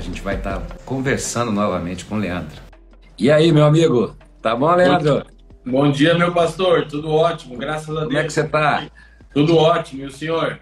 a 0.00 0.02
gente 0.02 0.22
vai 0.22 0.36
estar 0.36 0.58
tá 0.58 0.76
conversando 0.86 1.52
novamente 1.52 2.06
com 2.06 2.14
o 2.14 2.18
Leandro. 2.18 2.56
E 3.18 3.30
aí, 3.30 3.52
meu 3.52 3.66
amigo? 3.66 4.16
Tá 4.40 4.56
bom, 4.56 4.74
Leandro? 4.74 5.26
Bom 5.64 5.90
dia, 5.92 6.16
meu 6.16 6.32
pastor. 6.32 6.86
Tudo 6.88 7.10
ótimo, 7.10 7.58
graças 7.58 7.90
a 7.90 8.00
Deus. 8.00 8.06
Como 8.06 8.18
é 8.18 8.24
que 8.24 8.32
você 8.32 8.44
tá? 8.44 8.86
Tudo 9.34 9.56
ótimo. 9.58 10.02
E 10.02 10.06
o 10.06 10.10
senhor? 10.10 10.58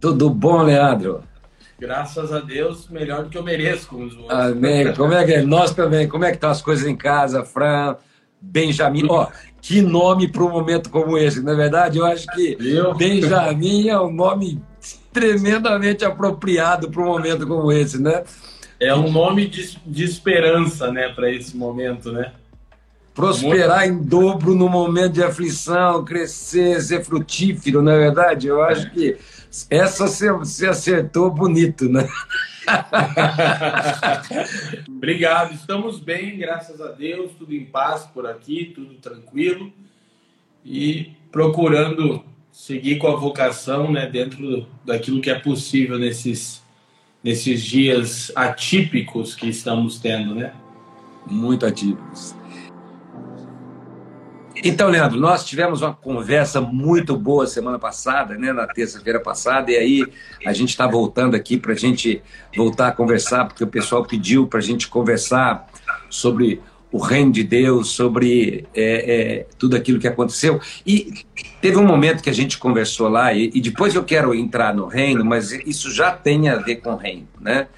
Tudo 0.00 0.30
bom, 0.30 0.62
Leandro? 0.62 1.22
Graças 1.78 2.32
a 2.32 2.40
Deus, 2.40 2.88
melhor 2.88 3.24
do 3.24 3.28
que 3.28 3.36
eu 3.36 3.42
mereço, 3.42 3.86
como 3.88 4.06
os 4.06 4.16
outros. 4.16 4.38
Amém. 4.38 4.92
Como 4.96 5.12
é 5.12 5.24
que 5.24 5.34
é? 5.34 5.42
Nós 5.42 5.72
também. 5.72 6.08
Como 6.08 6.24
é 6.24 6.30
que 6.30 6.36
estão 6.36 6.50
as 6.50 6.62
coisas 6.62 6.86
em 6.86 6.96
casa, 6.96 7.44
Fran, 7.44 7.94
Benjamin? 8.40 9.06
Ó, 9.08 9.24
oh, 9.24 9.32
que 9.60 9.82
nome 9.82 10.28
para 10.28 10.42
um 10.42 10.50
momento 10.50 10.88
como 10.88 11.16
esse, 11.18 11.42
na 11.42 11.52
é 11.52 11.54
verdade? 11.54 11.98
Eu 11.98 12.06
acho 12.06 12.26
que 12.28 12.56
eu? 12.58 12.94
Benjamin 12.94 13.90
é 13.90 14.00
um 14.00 14.10
nome 14.10 14.60
tremendamente 15.12 16.04
apropriado 16.04 16.90
para 16.90 17.02
um 17.02 17.06
momento 17.06 17.46
como 17.46 17.70
esse, 17.70 18.00
né? 18.00 18.24
É 18.80 18.94
um 18.94 19.10
nome 19.10 19.48
de, 19.48 19.76
de 19.84 20.04
esperança, 20.04 20.92
né, 20.92 21.08
para 21.08 21.30
esse 21.30 21.56
momento, 21.56 22.12
né? 22.12 22.32
Prosperar 23.12 23.88
Muito... 23.88 24.04
em 24.04 24.08
dobro 24.08 24.54
no 24.54 24.68
momento 24.68 25.14
de 25.14 25.24
aflição, 25.24 26.04
crescer, 26.04 26.80
ser 26.80 27.04
frutífero, 27.04 27.82
na 27.82 27.94
é 27.94 27.98
verdade? 27.98 28.46
Eu 28.46 28.62
acho 28.62 28.88
que 28.90 29.16
essa 29.68 30.06
você 30.06 30.68
acertou 30.68 31.28
bonito, 31.28 31.88
né? 31.88 32.08
Obrigado, 34.88 35.54
estamos 35.54 35.98
bem, 35.98 36.38
graças 36.38 36.80
a 36.80 36.92
Deus, 36.92 37.32
tudo 37.36 37.54
em 37.54 37.64
paz 37.64 38.04
por 38.04 38.26
aqui, 38.26 38.72
tudo 38.74 38.94
tranquilo 38.94 39.72
e 40.64 41.12
procurando 41.32 42.22
seguir 42.52 42.98
com 42.98 43.08
a 43.08 43.16
vocação, 43.16 43.90
né, 43.90 44.06
dentro 44.06 44.66
daquilo 44.84 45.20
que 45.20 45.30
é 45.30 45.38
possível 45.38 45.98
nesses 45.98 46.62
nesses 47.22 47.62
dias 47.62 48.32
atípicos 48.34 49.34
que 49.34 49.48
estamos 49.48 49.98
tendo, 49.98 50.34
né? 50.34 50.52
Muito 51.26 51.66
atípicos. 51.66 52.34
Então, 54.64 54.88
Leandro, 54.88 55.20
nós 55.20 55.44
tivemos 55.44 55.82
uma 55.82 55.94
conversa 55.94 56.60
muito 56.60 57.16
boa 57.16 57.46
semana 57.46 57.78
passada, 57.78 58.36
né, 58.36 58.52
na 58.52 58.66
terça-feira 58.66 59.20
passada, 59.20 59.70
e 59.70 59.76
aí 59.76 60.06
a 60.44 60.52
gente 60.52 60.70
está 60.70 60.84
voltando 60.86 61.36
aqui 61.36 61.56
para 61.56 61.72
a 61.72 61.76
gente 61.76 62.20
voltar 62.56 62.88
a 62.88 62.92
conversar, 62.92 63.44
porque 63.44 63.62
o 63.62 63.68
pessoal 63.68 64.04
pediu 64.04 64.48
para 64.48 64.58
a 64.58 64.62
gente 64.62 64.88
conversar 64.88 65.68
sobre 66.10 66.60
o 66.90 66.98
reino 66.98 67.30
de 67.30 67.44
Deus, 67.44 67.90
sobre 67.90 68.66
é, 68.74 69.40
é, 69.40 69.46
tudo 69.58 69.76
aquilo 69.76 69.98
que 69.98 70.08
aconteceu. 70.08 70.60
E 70.86 71.12
teve 71.60 71.76
um 71.76 71.86
momento 71.86 72.22
que 72.22 72.30
a 72.30 72.34
gente 72.34 72.58
conversou 72.58 73.08
lá, 73.08 73.32
e, 73.32 73.50
e, 73.54 73.60
depois 73.60 73.94
eu 73.94 74.04
quero 74.04 74.34
entrar 74.34 74.74
no 74.74 74.86
reino, 74.86 75.24
mas 75.24 75.52
isso 75.52 75.92
já 75.92 76.12
tem 76.12 76.48
a 76.48 76.56
ver 76.56 76.76
com 76.76 76.92
o 76.92 76.96
reino, 76.96 77.28
né? 77.40 77.68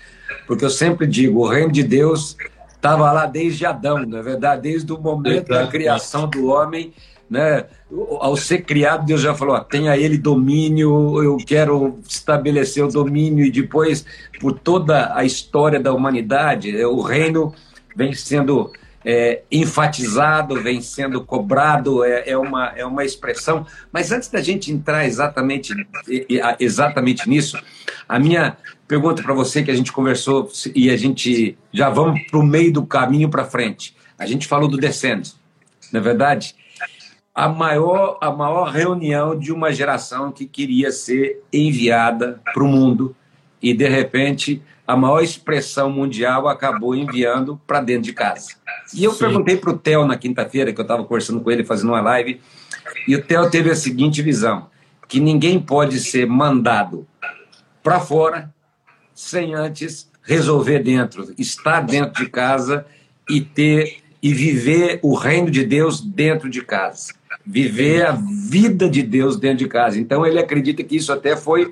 Porque 0.47 0.65
eu 0.65 0.71
sempre 0.71 1.07
digo, 1.07 1.41
o 1.41 1.49
reino 1.49 1.73
de 1.73 1.83
Deus 1.83 2.37
estava 2.75 3.11
lá 3.13 3.27
desde 3.27 3.67
Adão, 3.67 4.07
na 4.07 4.19
é 4.19 4.23
verdade, 4.23 4.63
desde 4.63 4.93
o 4.93 4.99
momento 4.99 5.49
da 5.49 5.67
criação 5.67 6.29
do 6.29 6.47
homem, 6.47 6.93
né? 7.29 7.67
Ao 8.21 8.37
ser 8.37 8.63
criado, 8.63 9.07
Deus 9.07 9.21
já 9.21 9.35
falou: 9.35 9.55
ó, 9.55 9.61
tenha 9.61 9.97
ele 9.97 10.19
domínio, 10.19 11.23
eu 11.23 11.37
quero 11.37 11.99
estabelecer 12.09 12.85
o 12.85 12.89
domínio, 12.89 13.45
e 13.45 13.51
depois, 13.51 14.05
por 14.41 14.59
toda 14.59 15.15
a 15.15 15.25
história 15.25 15.79
da 15.79 15.93
humanidade, 15.93 16.75
o 16.85 17.01
reino 17.01 17.53
vem 17.97 18.13
sendo 18.13 18.73
é, 19.05 19.43
enfatizado, 19.51 20.61
vem 20.63 20.81
sendo 20.81 21.25
cobrado, 21.25 22.05
é, 22.05 22.31
é, 22.31 22.39
uma, 22.39 22.73
é 22.77 22.85
uma 22.85 23.05
expressão. 23.05 23.67
Mas 23.93 24.13
antes 24.13 24.29
da 24.29 24.41
gente 24.41 24.73
entrar 24.73 25.07
exatamente, 25.07 25.73
exatamente 26.59 27.29
nisso, 27.29 27.59
a 28.09 28.19
minha 28.19 28.57
pergunta 28.87 29.23
para 29.23 29.35
você 29.35 29.63
que 29.63 29.71
a 29.71 29.75
gente 29.75 29.93
conversou 29.93 30.51
e 30.75 30.91
a 30.91 30.97
gente 30.97 31.57
já 31.73 31.89
vamos 31.89 32.21
para 32.27 32.39
o 32.39 32.43
meio 32.43 32.73
do 32.73 32.85
caminho 32.85 33.29
para 33.29 33.45
frente. 33.45 33.97
A 34.19 34.27
gente 34.27 34.47
falou 34.47 34.69
do 34.69 34.77
descendo, 34.77 35.29
na 35.93 35.99
é 35.99 36.03
verdade, 36.03 36.55
a 37.35 37.49
maior 37.49 38.19
a 38.21 38.31
maior 38.31 38.71
reunião 38.71 39.39
de 39.39 39.53
uma 39.53 39.73
geração 39.73 40.31
que 40.31 40.47
queria 40.47 40.91
ser 40.91 41.43
enviada 41.53 42.41
para 42.53 42.63
o 42.63 42.69
mundo 42.69 43.17
e 43.63 43.73
de 43.73 43.89
repente 43.89 44.63
a 44.91 44.97
maior 44.97 45.23
expressão 45.23 45.89
mundial 45.89 46.49
acabou 46.49 46.97
enviando 46.97 47.61
para 47.65 47.81
dentro 47.81 48.03
de 48.03 48.13
casa. 48.13 48.55
E 48.93 49.05
eu 49.05 49.13
Sim. 49.13 49.21
perguntei 49.21 49.57
para 49.57 49.71
o 49.71 49.79
Theo 49.79 50.05
na 50.05 50.17
quinta-feira 50.17 50.73
que 50.73 50.81
eu 50.81 50.83
estava 50.83 51.05
conversando 51.05 51.41
com 51.41 51.49
ele 51.49 51.63
fazendo 51.63 51.91
uma 51.91 52.01
live 52.01 52.41
e 53.07 53.15
o 53.15 53.23
Theo 53.23 53.49
teve 53.49 53.71
a 53.71 53.77
seguinte 53.77 54.21
visão 54.21 54.69
que 55.07 55.21
ninguém 55.21 55.61
pode 55.61 56.01
ser 56.01 56.27
mandado 56.27 57.07
para 57.85 58.01
fora 58.01 58.53
sem 59.15 59.55
antes 59.55 60.11
resolver 60.25 60.81
dentro, 60.81 61.33
estar 61.39 61.83
dentro 61.83 62.25
de 62.25 62.29
casa 62.29 62.85
e 63.29 63.41
ter 63.41 63.99
e 64.21 64.35
viver 64.35 64.99
o 65.03 65.15
reino 65.15 65.53
de 65.53 65.65
Deus 65.65 66.01
dentro 66.01 66.51
de 66.51 66.63
casa, 66.63 67.15
viver 67.47 68.05
a 68.05 68.13
vida 68.13 68.91
de 68.91 69.05
Deus 69.05 69.37
dentro 69.37 69.59
de 69.59 69.69
casa. 69.69 70.01
Então 70.01 70.27
ele 70.27 70.41
acredita 70.41 70.83
que 70.83 70.97
isso 70.97 71.13
até 71.13 71.37
foi 71.37 71.71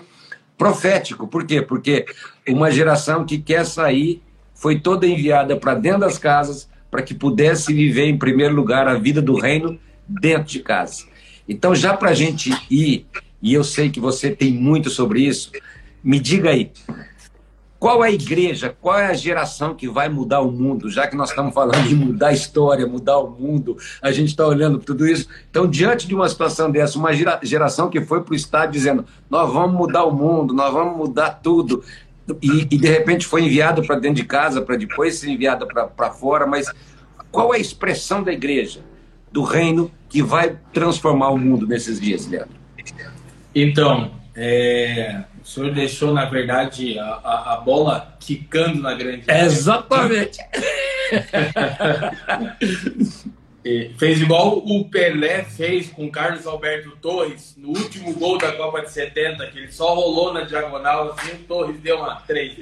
profético. 0.58 1.28
Por 1.28 1.46
quê? 1.46 1.62
Porque 1.62 2.04
uma 2.52 2.70
geração 2.70 3.24
que 3.24 3.38
quer 3.38 3.64
sair 3.64 4.22
foi 4.54 4.80
toda 4.80 5.06
enviada 5.06 5.56
para 5.56 5.74
dentro 5.74 6.00
das 6.00 6.18
casas 6.18 6.68
para 6.90 7.02
que 7.02 7.14
pudesse 7.14 7.72
viver 7.72 8.06
em 8.06 8.18
primeiro 8.18 8.54
lugar 8.54 8.88
a 8.88 8.94
vida 8.94 9.20
do 9.20 9.38
reino 9.38 9.78
dentro 10.06 10.48
de 10.48 10.60
casa. 10.60 11.04
Então 11.48 11.74
já 11.74 11.96
para 11.96 12.10
a 12.10 12.14
gente 12.14 12.50
ir, 12.70 13.06
e 13.42 13.54
eu 13.54 13.62
sei 13.62 13.90
que 13.90 14.00
você 14.00 14.30
tem 14.30 14.52
muito 14.52 14.90
sobre 14.90 15.20
isso, 15.20 15.52
me 16.02 16.18
diga 16.18 16.50
aí, 16.50 16.70
qual 17.78 18.04
é 18.04 18.08
a 18.08 18.12
igreja, 18.12 18.74
qual 18.80 18.98
é 18.98 19.06
a 19.06 19.14
geração 19.14 19.72
que 19.72 19.88
vai 19.88 20.08
mudar 20.08 20.40
o 20.40 20.50
mundo? 20.50 20.90
Já 20.90 21.06
que 21.06 21.14
nós 21.14 21.30
estamos 21.30 21.54
falando 21.54 21.86
de 21.86 21.94
mudar 21.94 22.28
a 22.28 22.32
história, 22.32 22.86
mudar 22.86 23.18
o 23.18 23.30
mundo, 23.30 23.76
a 24.02 24.10
gente 24.10 24.28
está 24.30 24.44
olhando 24.44 24.78
tudo 24.78 25.06
isso. 25.06 25.28
Então, 25.48 25.64
diante 25.68 26.08
de 26.08 26.14
uma 26.14 26.28
situação 26.28 26.70
dessa, 26.72 26.98
uma 26.98 27.12
geração 27.42 27.88
que 27.88 28.00
foi 28.00 28.20
para 28.22 28.32
o 28.32 28.36
Estado 28.36 28.72
dizendo: 28.72 29.04
nós 29.30 29.52
vamos 29.52 29.76
mudar 29.76 30.04
o 30.04 30.12
mundo, 30.12 30.52
nós 30.52 30.72
vamos 30.72 30.96
mudar 30.96 31.30
tudo, 31.40 31.84
e, 32.42 32.62
e 32.62 32.78
de 32.78 32.88
repente 32.88 33.26
foi 33.26 33.44
enviado 33.44 33.82
para 33.82 33.96
dentro 33.96 34.16
de 34.16 34.24
casa, 34.24 34.60
para 34.60 34.76
depois 34.76 35.16
ser 35.16 35.30
enviado 35.30 35.66
para 35.66 36.10
fora, 36.10 36.46
mas 36.46 36.66
qual 37.30 37.54
é 37.54 37.58
a 37.58 37.60
expressão 37.60 38.22
da 38.22 38.32
igreja, 38.32 38.80
do 39.30 39.42
reino, 39.42 39.90
que 40.08 40.22
vai 40.22 40.56
transformar 40.72 41.30
o 41.30 41.38
mundo 41.38 41.66
nesses 41.66 42.00
dias, 42.00 42.26
Leandro? 42.26 42.56
Então, 43.54 44.12
é, 44.34 45.24
o 45.42 45.46
senhor 45.46 45.72
deixou, 45.72 46.12
na 46.12 46.24
verdade, 46.24 46.98
a, 46.98 47.04
a, 47.04 47.54
a 47.54 47.56
bola 47.58 48.16
quicando 48.20 48.80
na 48.80 48.94
grande. 48.94 49.24
Exatamente. 49.28 50.38
fez 53.96 54.20
igual 54.20 54.58
o 54.58 54.88
Pelé 54.88 55.44
fez 55.44 55.88
com 55.88 56.10
Carlos 56.10 56.46
Alberto 56.46 56.96
Torres 57.00 57.54
no 57.56 57.68
último 57.68 58.12
gol 58.14 58.38
da 58.38 58.52
Copa 58.52 58.82
de 58.82 58.90
70, 58.90 59.46
que 59.48 59.58
ele 59.58 59.72
só 59.72 59.94
rolou 59.94 60.32
na 60.32 60.42
diagonal 60.42 61.12
assim, 61.12 61.32
o 61.32 61.38
Torres 61.46 61.80
deu 61.80 61.96
uma 61.98 62.16
3 62.16 62.56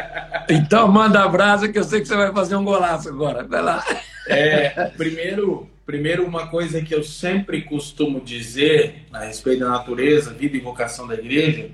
Então 0.50 0.88
manda 0.88 1.22
a 1.22 1.28
brasa 1.28 1.68
que 1.68 1.78
eu 1.78 1.84
sei 1.84 2.00
que 2.00 2.08
você 2.08 2.16
vai 2.16 2.32
fazer 2.32 2.56
um 2.56 2.64
golaço 2.64 3.08
agora. 3.08 3.44
Vai 3.44 3.62
lá. 3.62 3.84
É, 4.26 4.86
primeiro, 4.96 5.68
primeiro 5.86 6.24
uma 6.26 6.48
coisa 6.48 6.80
que 6.82 6.94
eu 6.94 7.02
sempre 7.02 7.62
costumo 7.62 8.20
dizer 8.20 9.06
a 9.12 9.24
respeito 9.24 9.60
da 9.60 9.70
natureza, 9.70 10.32
vida 10.32 10.56
e 10.56 10.60
vocação 10.60 11.06
da 11.06 11.14
igreja, 11.14 11.70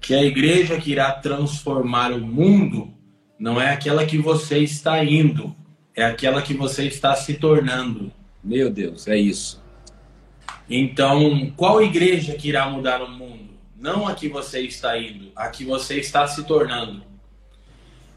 que 0.00 0.14
a 0.14 0.22
igreja 0.22 0.78
que 0.78 0.92
irá 0.92 1.12
transformar 1.12 2.12
o 2.12 2.20
mundo 2.20 2.92
não 3.38 3.60
é 3.60 3.70
aquela 3.70 4.04
que 4.04 4.18
você 4.18 4.58
está 4.58 5.02
indo, 5.04 5.54
é 5.98 6.04
aquela 6.04 6.40
que 6.40 6.54
você 6.54 6.84
está 6.84 7.16
se 7.16 7.34
tornando. 7.34 8.12
Meu 8.42 8.70
Deus, 8.70 9.08
é 9.08 9.16
isso. 9.16 9.60
Então, 10.70 11.52
qual 11.56 11.82
igreja 11.82 12.34
que 12.34 12.48
irá 12.48 12.70
mudar 12.70 13.02
o 13.02 13.10
mundo? 13.10 13.50
Não 13.76 14.06
a 14.06 14.14
que 14.14 14.28
você 14.28 14.60
está 14.60 14.96
indo, 14.96 15.32
a 15.34 15.48
que 15.48 15.64
você 15.64 15.98
está 15.98 16.24
se 16.28 16.44
tornando. 16.44 17.02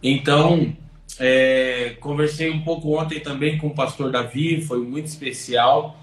Então, 0.04 0.78
é, 1.18 1.96
conversei 2.00 2.52
um 2.52 2.62
pouco 2.62 2.96
ontem 2.96 3.20
também 3.20 3.58
com 3.58 3.68
o 3.68 3.76
pastor 3.76 4.12
Davi, 4.12 4.62
foi 4.62 4.80
muito 4.80 5.08
especial, 5.08 6.00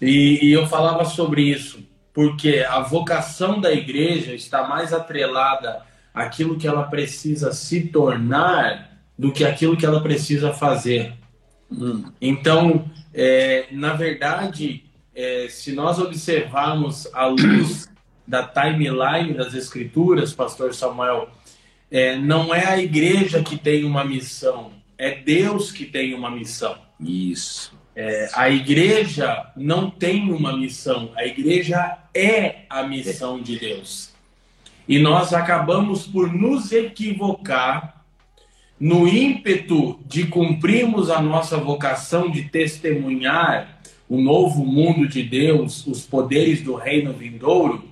e, 0.00 0.38
e 0.42 0.52
eu 0.52 0.66
falava 0.66 1.04
sobre 1.04 1.42
isso 1.42 1.86
porque 2.14 2.66
a 2.68 2.80
vocação 2.80 3.60
da 3.60 3.70
igreja 3.70 4.34
está 4.34 4.66
mais 4.66 4.94
atrelada 4.94 5.82
àquilo 6.12 6.56
que 6.56 6.66
ela 6.66 6.84
precisa 6.84 7.52
se 7.52 7.82
tornar 7.88 8.87
do 9.18 9.32
que 9.32 9.44
aquilo 9.44 9.76
que 9.76 9.84
ela 9.84 10.00
precisa 10.00 10.52
fazer. 10.52 11.14
Hum. 11.70 12.04
Então, 12.20 12.88
é, 13.12 13.66
na 13.72 13.94
verdade, 13.94 14.84
é, 15.14 15.48
se 15.50 15.72
nós 15.72 15.98
observarmos 15.98 17.08
a 17.12 17.26
luz 17.26 17.88
da 18.26 18.42
timeline 18.42 19.34
das 19.34 19.54
Escrituras, 19.54 20.32
Pastor 20.32 20.74
Samuel, 20.74 21.28
é, 21.90 22.16
não 22.16 22.54
é 22.54 22.66
a 22.66 22.78
igreja 22.78 23.42
que 23.42 23.56
tem 23.56 23.84
uma 23.84 24.04
missão, 24.04 24.72
é 24.96 25.14
Deus 25.14 25.72
que 25.72 25.84
tem 25.84 26.14
uma 26.14 26.30
missão. 26.30 26.76
Isso. 27.00 27.76
É, 27.96 28.30
a 28.34 28.48
igreja 28.48 29.50
não 29.56 29.90
tem 29.90 30.30
uma 30.30 30.56
missão, 30.56 31.10
a 31.16 31.24
igreja 31.26 31.98
é 32.14 32.60
a 32.70 32.84
missão 32.84 33.40
de 33.42 33.58
Deus. 33.58 34.12
E 34.86 34.98
nós 34.98 35.34
acabamos 35.34 36.06
por 36.06 36.32
nos 36.32 36.70
equivocar 36.70 37.97
no 38.80 39.08
ímpeto 39.08 39.98
de 40.06 40.26
cumprirmos 40.26 41.10
a 41.10 41.20
nossa 41.20 41.56
vocação 41.56 42.30
de 42.30 42.44
testemunhar 42.44 43.80
o 44.08 44.20
novo 44.20 44.64
mundo 44.64 45.06
de 45.06 45.22
Deus, 45.22 45.86
os 45.86 46.06
poderes 46.06 46.62
do 46.62 46.74
reino 46.74 47.12
vindouro, 47.12 47.84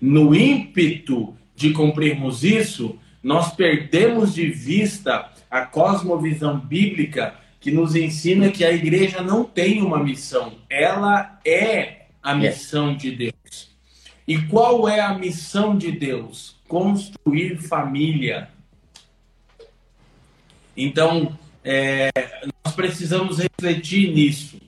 no 0.00 0.34
ímpeto 0.34 1.34
de 1.54 1.70
cumprirmos 1.70 2.44
isso, 2.44 2.98
nós 3.22 3.54
perdemos 3.54 4.34
de 4.34 4.46
vista 4.50 5.30
a 5.50 5.62
cosmovisão 5.62 6.58
bíblica 6.58 7.34
que 7.60 7.70
nos 7.70 7.94
ensina 7.94 8.50
que 8.50 8.64
a 8.64 8.72
igreja 8.72 9.22
não 9.22 9.44
tem 9.44 9.80
uma 9.80 10.02
missão, 10.02 10.54
ela 10.68 11.38
é 11.44 12.06
a 12.22 12.34
missão 12.34 12.96
de 12.96 13.12
Deus. 13.12 13.70
E 14.26 14.38
qual 14.42 14.88
é 14.88 15.00
a 15.00 15.14
missão 15.14 15.76
de 15.76 15.92
Deus? 15.92 16.56
Construir 16.66 17.58
família. 17.58 18.48
Então, 20.76 21.36
é, 21.64 22.10
nós 22.64 22.74
precisamos 22.74 23.38
refletir 23.38 24.12
nisso. 24.12 24.60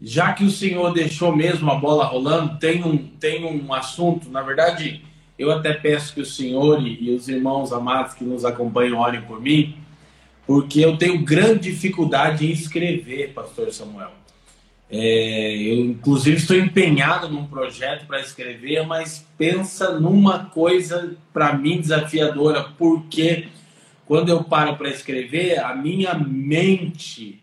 Já 0.00 0.32
que 0.32 0.44
o 0.44 0.50
Senhor 0.50 0.92
deixou 0.92 1.34
mesmo 1.34 1.70
a 1.70 1.74
bola 1.74 2.04
rolando, 2.04 2.56
tem 2.58 2.84
um, 2.84 2.96
tem 2.96 3.44
um 3.44 3.74
assunto, 3.74 4.30
na 4.30 4.42
verdade, 4.42 5.02
eu 5.38 5.50
até 5.50 5.72
peço 5.72 6.14
que 6.14 6.20
o 6.20 6.26
Senhor 6.26 6.84
e, 6.86 7.10
os 7.10 7.28
irmãos 7.28 7.72
amados 7.72 8.14
que 8.14 8.24
nos 8.24 8.44
acompanham 8.44 8.98
orem 8.98 9.22
por 9.22 9.40
mim, 9.40 9.76
porque 10.46 10.80
eu 10.80 10.96
tenho 10.96 11.22
grande 11.24 11.70
dificuldade 11.70 12.46
em 12.46 12.50
escrever, 12.52 13.32
Pastor 13.32 13.72
Samuel. 13.72 14.12
É, 14.90 15.56
eu, 15.56 15.84
inclusive, 15.84 16.36
estou 16.36 16.56
empenhado 16.56 17.28
num 17.28 17.44
projeto 17.44 18.06
para 18.06 18.20
escrever, 18.20 18.86
mas 18.86 19.26
pensa 19.36 19.98
numa 19.98 20.46
coisa 20.46 21.14
para 21.32 21.52
mim 21.52 21.80
desafiadora, 21.80 22.64
porque 22.78 23.48
quando 24.08 24.30
eu 24.30 24.42
paro 24.42 24.76
para 24.78 24.88
escrever, 24.88 25.60
a 25.60 25.74
minha 25.74 26.14
mente 26.14 27.42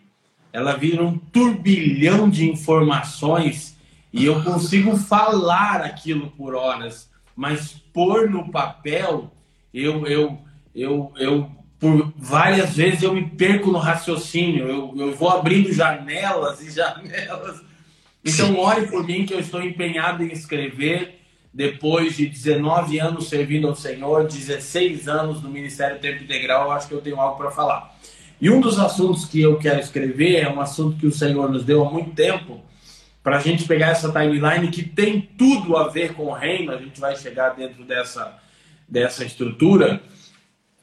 ela 0.51 0.75
vira 0.75 1.03
um 1.03 1.15
turbilhão 1.15 2.27
de 2.27 2.49
informações 2.49 3.77
e 4.11 4.25
eu 4.25 4.41
consigo 4.43 4.97
falar 4.97 5.81
aquilo 5.81 6.31
por 6.31 6.55
horas, 6.55 7.07
mas 7.35 7.73
pôr 7.93 8.31
no 8.31 8.49
papel, 8.49 9.31
eu, 9.71 10.07
eu, 10.07 10.39
eu, 10.73 11.13
eu 11.17 11.51
por 11.77 12.11
várias 12.17 12.75
vezes 12.75 13.03
eu 13.03 13.13
me 13.13 13.29
perco 13.29 13.71
no 13.71 13.77
raciocínio, 13.77 14.67
eu, 14.67 14.93
eu 14.97 15.13
vou 15.13 15.29
abrindo 15.29 15.71
janelas 15.71 16.61
e 16.61 16.71
janelas. 16.73 17.61
Então, 18.23 18.57
ore 18.57 18.87
por 18.87 19.05
mim 19.05 19.23
que 19.23 19.35
eu 19.35 19.39
estou 19.39 19.61
empenhado 19.61 20.23
em 20.23 20.31
escrever. 20.31 21.21
Depois 21.55 22.17
de 22.17 22.25
19 22.25 22.99
anos 22.99 23.29
servindo 23.29 23.69
ao 23.69 23.75
Senhor, 23.77 24.27
16 24.27 25.07
anos 25.07 25.41
no 25.41 25.49
Ministério 25.49 25.97
Tempo 25.99 26.21
Integral, 26.21 26.65
eu 26.65 26.71
acho 26.73 26.89
que 26.89 26.93
eu 26.93 26.99
tenho 26.99 27.17
algo 27.17 27.37
para 27.37 27.49
falar. 27.49 27.97
E 28.41 28.49
um 28.49 28.59
dos 28.59 28.77
assuntos 28.77 29.23
que 29.23 29.39
eu 29.39 29.57
quero 29.57 29.79
escrever 29.79 30.35
é 30.35 30.49
um 30.49 30.59
assunto 30.59 30.97
que 30.97 31.07
o 31.07 31.13
Senhor 31.13 31.49
nos 31.49 31.63
deu 31.63 31.87
há 31.87 31.89
muito 31.89 32.11
tempo, 32.11 32.61
para 33.23 33.37
a 33.37 33.39
gente 33.39 33.63
pegar 33.63 33.91
essa 33.91 34.11
timeline 34.11 34.69
que 34.69 34.83
tem 34.83 35.21
tudo 35.21 35.77
a 35.77 35.87
ver 35.87 36.13
com 36.13 36.25
o 36.25 36.33
reino, 36.33 36.73
a 36.73 36.77
gente 36.77 36.99
vai 36.99 37.15
chegar 37.15 37.51
dentro 37.51 37.85
dessa, 37.85 38.37
dessa 38.85 39.23
estrutura 39.23 40.03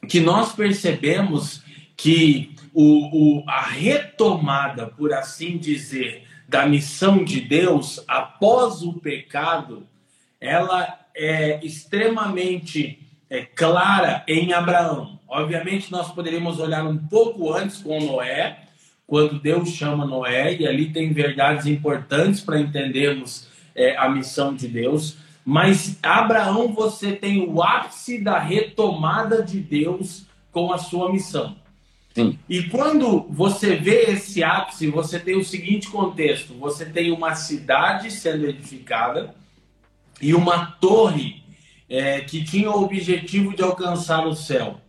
que 0.09 0.19
nós 0.19 0.53
percebemos 0.53 1.61
que 1.95 2.55
o, 2.73 3.41
o, 3.41 3.43
a 3.47 3.61
retomada, 3.61 4.87
por 4.87 5.13
assim 5.13 5.55
dizer, 5.55 6.23
da 6.49 6.65
missão 6.65 7.23
de 7.23 7.41
Deus 7.41 8.03
após 8.07 8.81
o 8.81 8.93
pecado, 8.93 9.87
ela 10.43 10.99
é 11.15 11.65
extremamente 11.65 12.99
é, 13.29 13.45
clara 13.45 14.23
em 14.27 14.51
Abraão. 14.51 15.17
Obviamente, 15.27 15.89
nós 15.89 16.11
poderíamos 16.11 16.59
olhar 16.59 16.85
um 16.85 16.97
pouco 16.97 17.53
antes 17.53 17.77
com 17.77 17.97
Noé, 17.99 18.59
quando 19.07 19.39
Deus 19.39 19.69
chama 19.69 20.05
Noé, 20.05 20.53
e 20.55 20.67
ali 20.67 20.91
tem 20.91 21.13
verdades 21.13 21.65
importantes 21.65 22.41
para 22.41 22.59
entendermos 22.59 23.47
é, 23.73 23.95
a 23.95 24.09
missão 24.09 24.53
de 24.53 24.67
Deus. 24.67 25.15
Mas 25.45 25.97
Abraão, 26.03 26.73
você 26.73 27.13
tem 27.13 27.47
o 27.47 27.63
ápice 27.63 28.19
da 28.19 28.37
retomada 28.37 29.41
de 29.41 29.61
Deus 29.61 30.25
com 30.51 30.73
a 30.73 30.77
sua 30.77 31.11
missão. 31.11 31.55
Sim. 32.13 32.37
E 32.47 32.63
quando 32.63 33.25
você 33.29 33.75
vê 33.75 34.11
esse 34.11 34.43
ápice, 34.43 34.87
você 34.87 35.19
tem 35.19 35.37
o 35.37 35.43
seguinte 35.43 35.89
contexto: 35.89 36.53
você 36.53 36.85
tem 36.85 37.11
uma 37.11 37.33
cidade 37.33 38.11
sendo 38.11 38.45
edificada 38.45 39.33
e 40.23 40.33
uma 40.33 40.65
torre 40.79 41.43
é, 41.89 42.21
que 42.21 42.43
tinha 42.43 42.71
o 42.71 42.81
objetivo 42.81 43.53
de 43.53 43.61
alcançar 43.61 44.25
o 44.25 44.33
céu. 44.33 44.79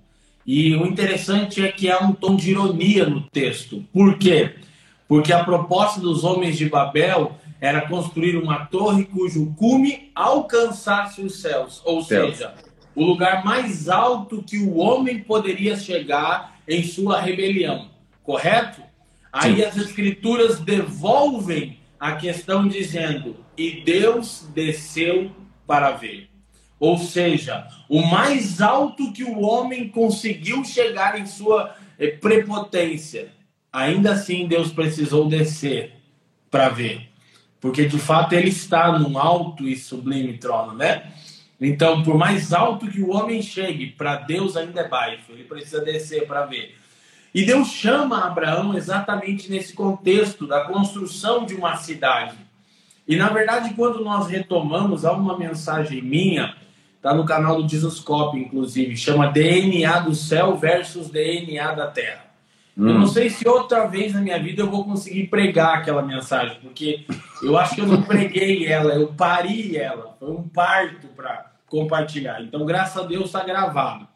E 0.47 0.77
o 0.77 0.87
interessante 0.87 1.65
é 1.65 1.73
que 1.73 1.91
há 1.91 1.99
um 1.99 2.13
tom 2.13 2.37
de 2.37 2.53
ironia 2.53 3.05
no 3.05 3.23
texto. 3.23 3.85
Por 3.93 4.17
quê? 4.17 4.55
Porque 5.09 5.33
a 5.33 5.43
proposta 5.43 6.01
dos 6.01 6.23
homens 6.23 6.57
de 6.57 6.69
Babel 6.69 7.37
era 7.61 7.81
construir 7.89 8.37
uma 8.37 8.67
torre 8.67 9.05
cujo 9.05 9.53
cume 9.57 10.11
alcançasse 10.15 11.21
os 11.21 11.41
céus, 11.41 11.83
ou 11.85 12.03
céus. 12.03 12.37
seja, 12.37 12.55
o 12.95 13.05
lugar 13.05 13.45
mais 13.45 13.89
alto 13.89 14.43
que 14.43 14.59
o 14.59 14.77
homem 14.77 15.19
poderia 15.19 15.77
chegar 15.77 16.61
em 16.69 16.85
sua 16.85 17.21
rebelião, 17.21 17.89
correto? 18.23 18.83
Aí 19.33 19.57
Sim. 19.57 19.63
as 19.65 19.77
escrituras 19.77 20.61
devolvem 20.61 21.79
a 22.07 22.17
questão 22.17 22.69
dizendo: 22.69 23.37
"E 23.57 23.83
Deus 23.83 24.49
desceu 24.55 25.31
para 25.67 25.93
ver". 25.93 26.29
Ou 26.79 26.99
seja, 26.99 27.67
o 27.89 28.03
mais 28.03 28.61
alto 28.61 29.13
que 29.13 29.25
o 29.25 29.41
homem 29.41 29.89
conseguiu 29.89 30.65
chegar 30.65 31.19
em 31.19 31.27
sua 31.27 31.75
eh, 31.99 32.09
prepotência, 32.09 33.33
ainda 33.73 34.13
assim 34.13 34.47
Deus 34.47 34.73
precisou 34.73 35.29
descer 35.29 35.93
para 36.51 36.69
ver 36.69 37.15
porque 37.65 37.87
de 37.87 37.99
fato 37.99 38.35
ele 38.35 38.51
está 38.51 38.99
num 38.99 39.17
alto 39.17 39.67
e 39.67 39.75
sublime 39.75 40.37
trono, 40.37 40.75
né? 40.75 41.11
Então, 41.59 42.03
por 42.03 42.19
mais 42.19 42.53
alto 42.53 42.87
que 42.87 43.01
o 43.01 43.09
homem 43.09 43.41
chegue, 43.41 43.87
para 43.87 44.17
Deus 44.17 44.55
ainda 44.55 44.83
é 44.83 44.87
baixo, 44.87 45.33
ele 45.33 45.45
precisa 45.45 45.81
descer 45.81 46.27
para 46.27 46.45
ver. 46.45 46.77
E 47.35 47.45
Deus 47.45 47.69
chama 47.69 48.25
Abraão 48.25 48.77
exatamente 48.77 49.51
nesse 49.51 49.73
contexto 49.73 50.47
da 50.47 50.61
construção 50.65 51.45
de 51.45 51.55
uma 51.55 51.77
cidade. 51.77 52.37
E 53.09 53.17
na 53.17 53.29
verdade, 53.29 53.75
quando 53.75 54.05
nós 54.05 54.29
retomamos, 54.29 55.05
há 55.05 55.13
uma 55.13 55.37
mensagem 55.37 56.01
minha, 56.01 56.55
está 56.97 57.13
no 57.13 57.25
canal 57.25 57.61
do 57.61 57.69
Jesuscope, 57.69 58.39
inclusive, 58.39 58.97
chama 58.97 59.27
DNA 59.33 59.99
do 59.99 60.15
céu 60.15 60.57
versus 60.57 61.11
DNA 61.11 61.73
da 61.73 61.89
terra. 61.89 62.25
Hum. 62.79 62.89
Eu 62.89 62.99
não 63.01 63.07
sei 63.07 63.29
se 63.29 63.47
outra 63.49 63.87
vez 63.87 64.15
na 64.15 64.21
minha 64.21 64.39
vida 64.39 64.63
eu 64.63 64.71
vou 64.71 64.85
conseguir 64.85 65.27
pregar 65.27 65.79
aquela 65.79 66.03
mensagem, 66.03 66.57
porque 66.63 67.05
eu 67.43 67.59
acho 67.59 67.75
que 67.75 67.81
eu 67.81 67.87
não 67.87 68.03
preguei 68.03 68.67
ela, 68.67 68.95
eu 68.95 69.09
pari 69.09 69.77
ela. 69.77 70.17
Foi 70.21 70.31
um 70.31 70.49
parto 70.49 71.09
para 71.09 71.53
compartilhar. 71.67 72.41
Então, 72.43 72.65
graças 72.65 72.97
a 72.97 73.07
Deus, 73.07 73.27
está 73.27 73.45
gravado. 73.45 74.07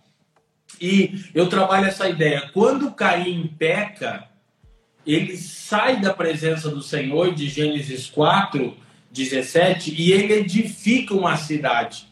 E 0.80 1.24
eu 1.34 1.48
trabalho 1.48 1.86
essa 1.86 2.08
ideia. 2.08 2.50
Quando 2.52 2.92
Caim 2.92 3.54
peca, 3.58 4.28
ele 5.06 5.36
sai 5.36 6.00
da 6.00 6.12
presença 6.12 6.68
do 6.68 6.82
Senhor, 6.82 7.34
de 7.34 7.48
Gênesis 7.48 8.06
4, 8.06 8.76
17, 9.10 9.94
e 9.96 10.12
ele 10.12 10.34
edifica 10.34 11.14
uma 11.14 11.36
cidade. 11.36 12.06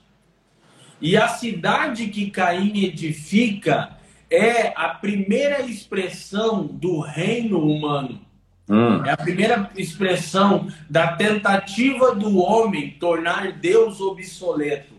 E 1.00 1.16
a 1.16 1.28
cidade 1.28 2.08
que 2.08 2.30
Caim 2.30 2.84
edifica 2.84 3.96
é 4.30 4.72
a 4.74 4.88
primeira 4.88 5.62
expressão 5.62 6.66
do 6.66 7.00
reino 7.00 7.60
humano. 7.60 8.20
Hum. 8.68 9.04
É 9.04 9.10
a 9.12 9.16
primeira 9.16 9.70
expressão 9.76 10.68
da 10.90 11.16
tentativa 11.16 12.14
do 12.14 12.38
homem 12.38 12.96
tornar 12.98 13.52
Deus 13.52 14.00
obsoleto. 14.00 14.94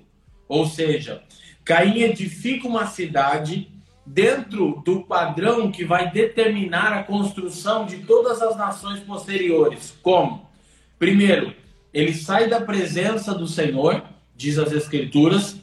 Ou 0.47 0.65
seja, 0.65 1.24
Caim 1.67 2.00
edifica 2.01 2.65
uma 2.65 2.88
cidade 2.88 3.69
dentro 4.05 4.81
do 4.86 5.03
padrão 5.03 5.69
que 5.69 5.83
vai 5.83 6.09
determinar 6.09 6.93
a 6.93 7.03
construção 7.03 7.86
de 7.86 7.97
todas 7.97 8.41
as 8.41 8.55
nações 8.55 9.01
posteriores. 9.01 9.93
Como? 10.01 10.50
Primeiro, 10.97 11.53
ele 11.93 12.13
sai 12.13 12.47
da 12.47 12.62
presença 12.62 13.36
do 13.36 13.45
Senhor, 13.45 14.01
diz 14.33 14.57
as 14.57 14.71
Escrituras, 14.71 15.57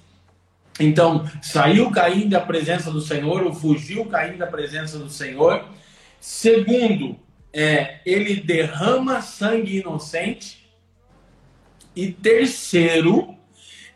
então, 0.78 1.24
saiu 1.40 1.90
Caim 1.90 2.28
da 2.28 2.40
presença 2.40 2.90
do 2.90 3.00
Senhor, 3.00 3.42
ou 3.42 3.54
fugiu 3.54 4.04
Caim 4.06 4.36
da 4.36 4.46
presença 4.46 4.98
do 4.98 5.08
Senhor. 5.08 5.64
Segundo, 6.20 7.16
é, 7.52 8.00
ele 8.04 8.36
derrama 8.36 9.22
sangue 9.22 9.78
inocente. 9.78 10.68
E 11.94 12.10
terceiro, 12.10 13.36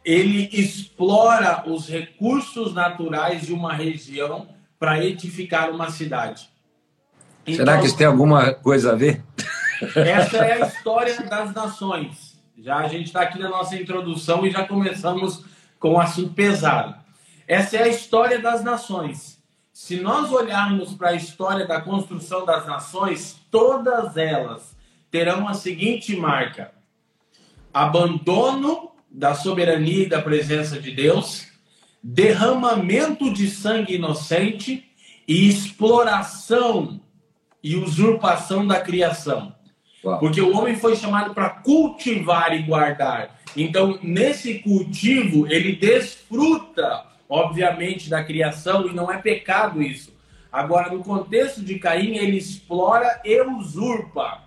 ele 0.08 0.48
explora 0.54 1.68
os 1.68 1.86
recursos 1.86 2.72
naturais 2.72 3.46
de 3.46 3.52
uma 3.52 3.74
região 3.74 4.48
para 4.78 5.04
edificar 5.04 5.68
uma 5.70 5.90
cidade. 5.90 6.48
Então, 7.46 7.56
Será 7.56 7.78
que 7.78 7.86
isso 7.86 7.96
tem 7.98 8.06
alguma 8.06 8.54
coisa 8.54 8.92
a 8.92 8.94
ver? 8.94 9.22
Essa 9.94 10.38
é 10.38 10.62
a 10.62 10.64
história 10.66 11.20
das 11.24 11.52
nações. 11.52 12.40
Já 12.56 12.78
a 12.78 12.88
gente 12.88 13.08
está 13.08 13.20
aqui 13.20 13.38
na 13.38 13.50
nossa 13.50 13.76
introdução 13.76 14.46
e 14.46 14.50
já 14.50 14.66
começamos 14.66 15.44
com 15.78 15.90
um 15.90 16.00
assunto 16.00 16.32
pesado. 16.32 16.94
Essa 17.46 17.76
é 17.76 17.82
a 17.82 17.88
história 17.88 18.38
das 18.38 18.64
nações. 18.64 19.38
se 19.74 20.00
nós 20.00 20.32
olharmos 20.32 20.94
para 20.94 21.10
a 21.10 21.14
história 21.14 21.66
da 21.66 21.82
construção 21.82 22.46
das 22.46 22.66
nações, 22.66 23.38
todas 23.50 24.16
elas 24.16 24.74
terão 25.10 25.46
a 25.46 25.52
seguinte 25.52 26.16
marca: 26.16 26.72
abandono 27.74 28.88
da 29.18 29.34
soberania 29.34 30.04
e 30.04 30.08
da 30.08 30.22
presença 30.22 30.78
de 30.78 30.92
Deus, 30.92 31.48
derramamento 32.00 33.32
de 33.32 33.50
sangue 33.50 33.96
inocente 33.96 34.88
e 35.26 35.48
exploração 35.48 37.00
e 37.60 37.74
usurpação 37.74 38.64
da 38.64 38.80
criação. 38.80 39.52
Uau. 40.04 40.20
Porque 40.20 40.40
o 40.40 40.56
homem 40.56 40.76
foi 40.76 40.94
chamado 40.94 41.34
para 41.34 41.50
cultivar 41.50 42.54
e 42.54 42.62
guardar. 42.62 43.40
Então, 43.56 43.98
nesse 44.04 44.60
cultivo, 44.60 45.48
ele 45.48 45.74
desfruta, 45.74 47.04
obviamente, 47.28 48.08
da 48.08 48.22
criação 48.22 48.86
e 48.86 48.94
não 48.94 49.10
é 49.10 49.18
pecado 49.18 49.82
isso. 49.82 50.16
Agora, 50.52 50.92
no 50.92 51.02
contexto 51.02 51.60
de 51.60 51.76
Caim, 51.80 52.18
ele 52.18 52.38
explora 52.38 53.20
e 53.24 53.42
usurpa. 53.42 54.44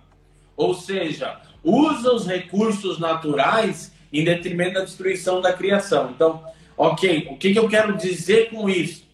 Ou 0.56 0.72
seja, 0.72 1.38
usa 1.62 2.10
os 2.10 2.26
recursos 2.26 2.98
naturais 2.98 3.92
em 4.12 4.24
detrimento 4.24 4.74
da 4.74 4.84
destruição 4.84 5.40
da 5.40 5.52
criação. 5.52 6.10
Então, 6.14 6.44
ok, 6.76 7.28
o 7.30 7.36
que, 7.36 7.52
que 7.52 7.58
eu 7.58 7.68
quero 7.68 7.96
dizer 7.96 8.50
com 8.50 8.68
isso? 8.68 9.04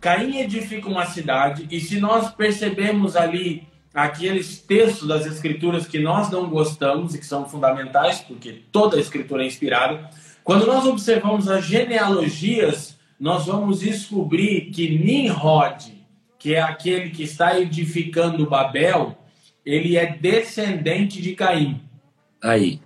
Caim 0.00 0.38
edifica 0.38 0.88
uma 0.88 1.06
cidade 1.06 1.66
e 1.70 1.80
se 1.80 1.98
nós 1.98 2.30
percebemos 2.30 3.16
ali 3.16 3.66
aqueles 3.94 4.58
textos 4.58 5.06
das 5.06 5.24
escrituras 5.24 5.86
que 5.86 6.00
nós 6.00 6.28
não 6.30 6.50
gostamos 6.50 7.14
e 7.14 7.18
que 7.18 7.24
são 7.24 7.48
fundamentais, 7.48 8.20
porque 8.20 8.64
toda 8.72 8.96
a 8.96 9.00
escritura 9.00 9.44
é 9.44 9.46
inspirada, 9.46 10.10
quando 10.42 10.66
nós 10.66 10.84
observamos 10.84 11.48
as 11.48 11.64
genealogias, 11.64 12.98
nós 13.18 13.46
vamos 13.46 13.80
descobrir 13.80 14.70
que 14.72 14.98
Nimrod, 14.98 15.94
que 16.38 16.54
é 16.54 16.60
aquele 16.60 17.10
que 17.10 17.22
está 17.22 17.58
edificando 17.58 18.46
Babel, 18.46 19.16
ele 19.64 19.96
é 19.96 20.04
descendente 20.04 21.22
de 21.22 21.34
Caim. 21.34 21.80
Aí. 22.42 22.80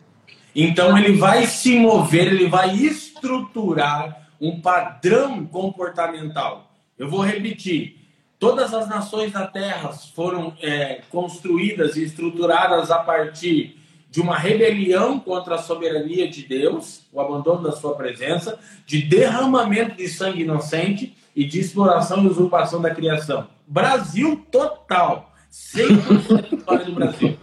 Então 0.61 0.99
ele 0.99 1.13
vai 1.13 1.47
se 1.47 1.79
mover, 1.79 2.27
ele 2.27 2.49
vai 2.49 2.75
estruturar 2.75 4.29
um 4.41 4.61
padrão 4.61 5.47
comportamental. 5.47 6.73
Eu 6.99 7.09
vou 7.09 7.21
repetir. 7.21 7.97
Todas 8.41 8.75
as 8.75 8.89
nações 8.89 9.31
da 9.31 9.47
terra 9.47 9.93
foram 10.17 10.53
é, 10.61 11.03
construídas 11.11 11.95
e 11.97 12.03
estruturadas 12.03 12.91
a 12.91 12.99
partir 12.99 13.79
de 14.11 14.21
uma 14.21 14.37
rebelião 14.37 15.21
contra 15.21 15.55
a 15.55 15.59
soberania 15.59 16.29
de 16.29 16.43
Deus, 16.43 17.05
o 17.13 17.21
abandono 17.21 17.63
da 17.63 17.71
sua 17.71 17.95
presença, 17.95 18.59
de 18.85 19.01
derramamento 19.03 19.95
de 19.95 20.09
sangue 20.09 20.43
inocente 20.43 21.17
e 21.37 21.45
de 21.45 21.61
exploração 21.61 22.25
e 22.25 22.27
usurpação 22.27 22.83
da 22.83 22.93
criação. 22.93 23.47
Brasil 23.65 24.45
total. 24.51 25.33
100% 25.53 26.51
da 26.51 26.57
história 26.57 26.85
do 26.85 26.93
Brasil. 26.93 27.39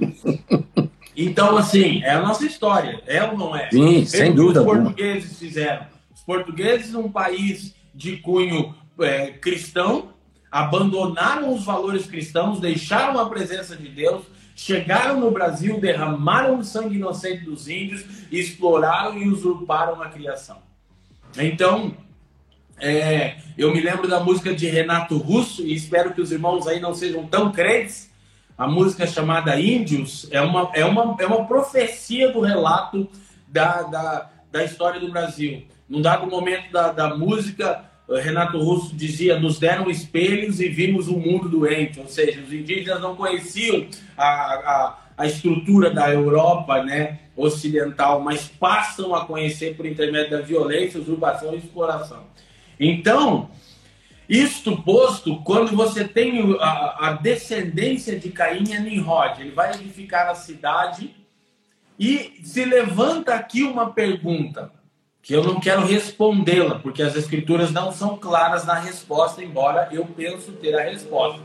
Então, 1.15 1.57
assim, 1.57 2.01
é 2.03 2.11
a 2.11 2.21
nossa 2.21 2.45
história. 2.45 3.01
É 3.05 3.23
ou 3.23 3.37
não 3.37 3.55
é? 3.55 3.69
Sim, 3.69 4.05
sem 4.05 4.33
dúvida. 4.33 4.61
Os 4.61 4.65
portugueses 4.65 5.39
fizeram. 5.39 5.85
Os 6.13 6.21
portugueses, 6.21 6.93
um 6.93 7.09
país 7.09 7.73
de 7.93 8.17
cunho 8.17 8.75
é, 8.99 9.27
cristão, 9.31 10.09
abandonaram 10.51 11.53
os 11.53 11.63
valores 11.63 12.05
cristãos, 12.05 12.59
deixaram 12.59 13.19
a 13.19 13.29
presença 13.29 13.75
de 13.75 13.89
Deus, 13.89 14.23
chegaram 14.55 15.19
no 15.19 15.31
Brasil, 15.31 15.79
derramaram 15.79 16.59
o 16.59 16.63
sangue 16.63 16.95
inocente 16.95 17.43
dos 17.43 17.67
índios, 17.67 18.05
exploraram 18.31 19.17
e 19.17 19.27
usurparam 19.27 20.01
a 20.01 20.09
criação. 20.09 20.57
Então, 21.37 21.95
é, 22.79 23.37
eu 23.57 23.73
me 23.73 23.81
lembro 23.81 24.07
da 24.07 24.19
música 24.19 24.53
de 24.53 24.67
Renato 24.67 25.17
Russo, 25.17 25.61
e 25.61 25.73
espero 25.73 26.13
que 26.13 26.21
os 26.21 26.31
irmãos 26.31 26.67
aí 26.67 26.79
não 26.79 26.93
sejam 26.93 27.25
tão 27.25 27.51
crentes. 27.51 28.09
A 28.57 28.67
música 28.67 29.05
chamada 29.05 29.59
Índios 29.59 30.27
é 30.31 30.39
uma, 30.39 30.71
é 30.73 30.85
uma, 30.85 31.15
é 31.19 31.25
uma 31.25 31.45
profecia 31.45 32.31
do 32.31 32.39
relato 32.39 33.09
da, 33.47 33.81
da, 33.83 34.29
da 34.51 34.63
história 34.63 34.99
do 34.99 35.11
Brasil. 35.11 35.65
Num 35.89 36.01
dado 36.01 36.25
momento 36.27 36.71
da, 36.71 36.91
da 36.91 37.15
música, 37.15 37.83
Renato 38.09 38.57
Russo 38.57 38.95
dizia: 38.95 39.37
nos 39.37 39.59
deram 39.59 39.89
espelhos 39.89 40.61
e 40.61 40.69
vimos 40.69 41.07
um 41.09 41.19
mundo 41.19 41.49
doente. 41.49 41.99
Ou 41.99 42.07
seja, 42.07 42.41
os 42.41 42.53
indígenas 42.53 43.01
não 43.01 43.15
conheciam 43.15 43.87
a, 44.17 44.25
a, 44.25 44.97
a 45.17 45.25
estrutura 45.25 45.89
da 45.89 46.09
Europa 46.09 46.81
né, 46.81 47.19
ocidental, 47.35 48.21
mas 48.21 48.47
passam 48.47 49.13
a 49.13 49.25
conhecer 49.25 49.75
por 49.75 49.85
intermédio 49.85 50.31
da 50.31 50.41
violência, 50.41 50.99
usurpação 50.99 51.53
e 51.53 51.57
exploração. 51.57 52.23
Então, 52.79 53.49
isto 54.27 54.81
posto, 54.81 55.41
quando 55.43 55.75
você 55.75 56.07
tem 56.07 56.57
a, 56.59 57.09
a 57.09 57.13
descendência 57.13 58.19
de 58.19 58.29
Caim 58.29 58.63
e 58.71 58.79
Nimrod, 58.79 59.39
ele 59.39 59.51
vai 59.51 59.73
edificar 59.73 60.27
a 60.29 60.35
cidade 60.35 61.15
e 61.99 62.39
se 62.43 62.65
levanta 62.65 63.35
aqui 63.35 63.63
uma 63.63 63.91
pergunta 63.91 64.71
que 65.21 65.33
eu 65.33 65.43
não 65.43 65.59
quero 65.59 65.85
respondê-la, 65.85 66.77
porque 66.79 67.01
as 67.01 67.15
escrituras 67.15 67.71
não 67.71 67.91
são 67.91 68.17
claras 68.17 68.65
na 68.65 68.75
resposta, 68.75 69.43
embora 69.43 69.89
eu 69.91 70.05
penso 70.05 70.51
ter 70.51 70.75
a 70.75 70.83
resposta. 70.83 71.41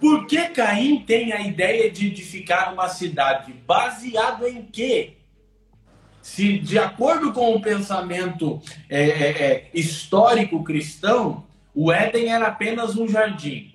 Por 0.00 0.26
que 0.26 0.48
Caim 0.50 1.00
tem 1.00 1.32
a 1.32 1.40
ideia 1.40 1.90
de 1.90 2.06
edificar 2.06 2.72
uma 2.72 2.88
cidade? 2.88 3.52
Baseado 3.66 4.46
em 4.46 4.62
quê? 4.62 5.14
Se, 6.22 6.58
de 6.58 6.78
acordo 6.78 7.32
com 7.32 7.54
o 7.54 7.60
pensamento 7.60 8.60
é, 8.88 9.02
é, 9.02 9.30
é, 9.30 9.70
histórico 9.74 10.62
cristão, 10.62 11.47
o 11.80 11.92
Éden 11.92 12.32
era 12.32 12.48
apenas 12.48 12.96
um 12.96 13.06
jardim. 13.06 13.72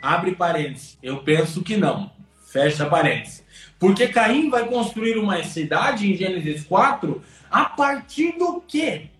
Abre 0.00 0.34
parênteses. 0.34 0.96
Eu 1.02 1.18
penso 1.18 1.62
que 1.62 1.76
não. 1.76 2.10
Fecha 2.46 2.86
parênteses. 2.86 3.44
Porque 3.78 4.08
Caim 4.08 4.48
vai 4.48 4.66
construir 4.66 5.18
uma 5.18 5.44
cidade 5.44 6.10
em 6.10 6.16
Gênesis 6.16 6.64
4 6.64 7.22
a 7.50 7.66
partir 7.66 8.38
do 8.38 8.62
quê? 8.66 9.10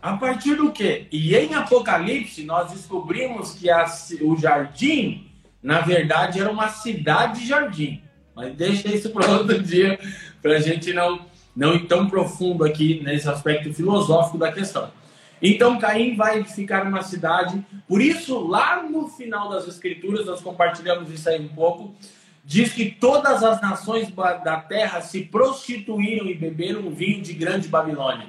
A 0.00 0.16
partir 0.16 0.54
do 0.54 0.70
quê? 0.70 1.08
E 1.10 1.34
em 1.34 1.54
Apocalipse 1.54 2.44
nós 2.44 2.70
descobrimos 2.70 3.52
que 3.54 3.68
a, 3.68 3.84
o 4.20 4.36
jardim, 4.36 5.28
na 5.60 5.80
verdade, 5.80 6.38
era 6.38 6.52
uma 6.52 6.68
cidade-jardim. 6.68 8.00
Mas 8.32 8.54
deixa 8.54 8.86
isso 8.94 9.10
para 9.10 9.28
outro 9.28 9.58
dia, 9.60 9.98
para 10.40 10.52
a 10.52 10.60
gente 10.60 10.92
não, 10.92 11.26
não 11.56 11.74
ir 11.74 11.88
tão 11.88 12.08
profundo 12.08 12.62
aqui 12.62 13.02
nesse 13.02 13.28
aspecto 13.28 13.74
filosófico 13.74 14.38
da 14.38 14.52
questão. 14.52 14.99
Então 15.42 15.78
Caim 15.78 16.16
vai 16.16 16.38
edificar 16.38 16.86
uma 16.86 17.02
cidade. 17.02 17.64
Por 17.88 18.00
isso, 18.00 18.38
lá 18.46 18.82
no 18.82 19.08
final 19.08 19.48
das 19.48 19.66
Escrituras, 19.66 20.26
nós 20.26 20.40
compartilhamos 20.40 21.10
isso 21.10 21.28
aí 21.28 21.40
um 21.40 21.48
pouco 21.48 21.94
diz 22.50 22.72
que 22.72 22.90
todas 22.90 23.44
as 23.44 23.60
nações 23.60 24.10
da 24.10 24.56
terra 24.60 25.00
se 25.00 25.22
prostituíram 25.22 26.26
e 26.26 26.34
beberam 26.34 26.90
vinho 26.90 27.22
de 27.22 27.32
grande 27.32 27.68
Babilônia. 27.68 28.26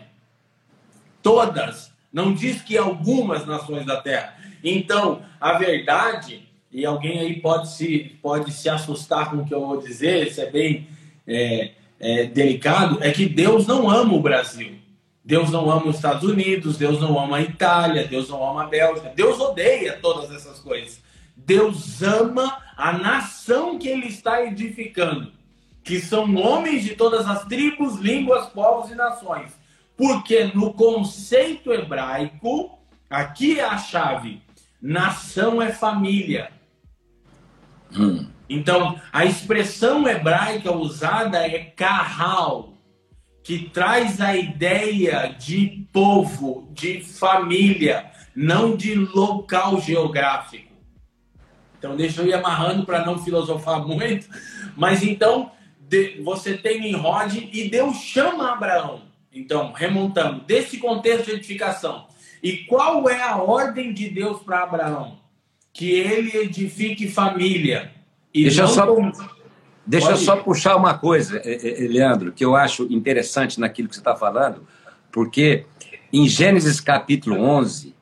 Todas. 1.24 1.92
Não 2.14 2.32
diz 2.32 2.62
que 2.62 2.78
algumas 2.78 3.48
nações 3.48 3.84
da 3.84 4.00
terra. 4.00 4.36
Então, 4.64 5.24
a 5.40 5.54
verdade, 5.54 6.48
e 6.72 6.86
alguém 6.86 7.20
aí 7.20 7.40
pode 7.40 7.72
se, 7.72 8.16
pode 8.22 8.52
se 8.52 8.70
assustar 8.70 9.32
com 9.32 9.38
o 9.38 9.46
que 9.46 9.54
eu 9.54 9.66
vou 9.66 9.82
dizer, 9.82 10.28
isso 10.28 10.40
é 10.40 10.52
bem 10.52 10.88
é, 11.26 11.72
é, 12.00 12.26
delicado, 12.26 13.00
é 13.02 13.12
que 13.12 13.26
Deus 13.26 13.66
não 13.66 13.90
ama 13.90 14.14
o 14.14 14.22
Brasil. 14.22 14.76
Deus 15.24 15.52
não 15.52 15.70
ama 15.70 15.88
os 15.88 15.98
Estados 15.98 16.24
Unidos, 16.24 16.78
Deus 16.78 17.00
não 17.00 17.20
ama 17.20 17.38
a 17.38 17.42
Itália, 17.42 18.08
Deus 18.08 18.28
não 18.28 18.44
ama 18.44 18.64
a 18.64 18.68
Bélgica, 18.68 19.14
Deus 19.16 19.40
odeia 19.40 20.00
todas 20.02 20.32
essas 20.32 20.60
coisas. 20.60 21.02
Deus 21.36 22.02
ama 22.02 22.58
a 22.76 22.94
nação 22.94 23.78
que 23.78 23.88
ele 23.88 24.08
está 24.08 24.44
edificando, 24.44 25.32
que 25.84 26.00
são 26.00 26.36
homens 26.36 26.84
de 26.84 26.96
todas 26.96 27.28
as 27.28 27.46
tribos, 27.46 27.98
línguas, 27.98 28.48
povos 28.50 28.92
e 28.92 28.96
nações. 28.96 29.52
Porque 29.96 30.46
no 30.56 30.74
conceito 30.74 31.72
hebraico, 31.72 32.80
aqui 33.10 33.60
é 33.60 33.64
a 33.64 33.78
chave: 33.78 34.42
nação 34.82 35.62
é 35.62 35.72
família. 35.72 36.52
Hum. 37.96 38.28
Então, 38.50 39.00
a 39.14 39.26
expressão 39.26 40.08
hebraica 40.08 40.72
usada 40.72 41.46
é 41.46 41.60
carral, 41.60 42.71
que 43.44 43.70
traz 43.70 44.22
a 44.22 44.36
ideia 44.36 45.36
de 45.38 45.88
povo, 45.92 46.70
de 46.72 47.02
família, 47.02 48.12
não 48.36 48.76
de 48.76 48.96
local 48.96 49.82
geográfico. 49.82 50.72
Então, 51.78 51.96
deixa 51.96 52.22
eu 52.22 52.28
ir 52.28 52.34
amarrando 52.34 52.86
para 52.86 53.04
não 53.04 53.18
filosofar 53.18 53.86
muito. 53.86 54.28
Mas 54.78 55.02
então, 55.02 55.52
você 56.24 56.56
tem 56.56 56.80
Nimrod 56.80 57.50
e 57.52 57.70
Deus 57.70 57.98
chama 57.98 58.52
Abraão. 58.52 59.02
Então, 59.34 59.72
remontando, 59.72 60.42
desse 60.42 60.78
contexto 60.78 61.26
de 61.26 61.32
edificação. 61.32 62.08
E 62.44 62.58
qual 62.66 63.10
é 63.10 63.22
a 63.22 63.38
ordem 63.38 63.94
de 63.94 64.10
Deus 64.10 64.42
para 64.44 64.64
Abraão? 64.64 65.20
Que 65.74 65.90
ele 65.92 66.38
edifique 66.38 67.08
família. 67.08 67.92
E 68.34 68.44
deixa 68.44 68.62
eu 68.62 68.68
só, 68.68 68.86
deixa 69.86 70.16
só 70.16 70.38
puxar 70.38 70.76
uma 70.76 70.98
coisa, 70.98 71.42
Leandro, 71.80 72.32
que 72.32 72.44
eu 72.44 72.56
acho 72.56 72.84
interessante 72.90 73.60
naquilo 73.60 73.88
que 73.88 73.96
você 73.96 74.02
está 74.02 74.16
falando, 74.16 74.66
porque 75.12 75.66
em 76.14 76.28
Gênesis 76.28 76.80
capítulo 76.80 77.42
11, 77.42 77.96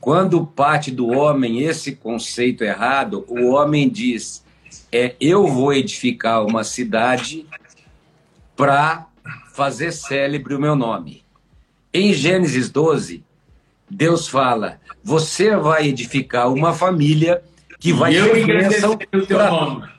quando 0.00 0.46
parte 0.46 0.90
do 0.90 1.08
homem 1.08 1.62
esse 1.62 1.96
conceito 1.96 2.62
errado, 2.62 3.24
o 3.28 3.50
homem 3.50 3.88
diz: 3.88 4.44
é, 4.92 5.14
eu 5.20 5.46
vou 5.46 5.72
edificar 5.72 6.44
uma 6.44 6.64
cidade 6.64 7.46
para 8.56 9.06
fazer 9.52 9.92
célebre 9.92 10.54
o 10.54 10.60
meu 10.60 10.76
nome. 10.76 11.24
Em 11.92 12.12
Gênesis 12.12 12.70
12, 12.70 13.24
Deus 13.90 14.28
fala: 14.28 14.80
você 15.02 15.56
vai 15.56 15.88
edificar 15.88 16.52
uma 16.52 16.72
família 16.72 17.42
que 17.78 17.92
vai 17.92 18.12
ser 18.12 18.46
bênção 18.46 18.98
para 19.28 19.95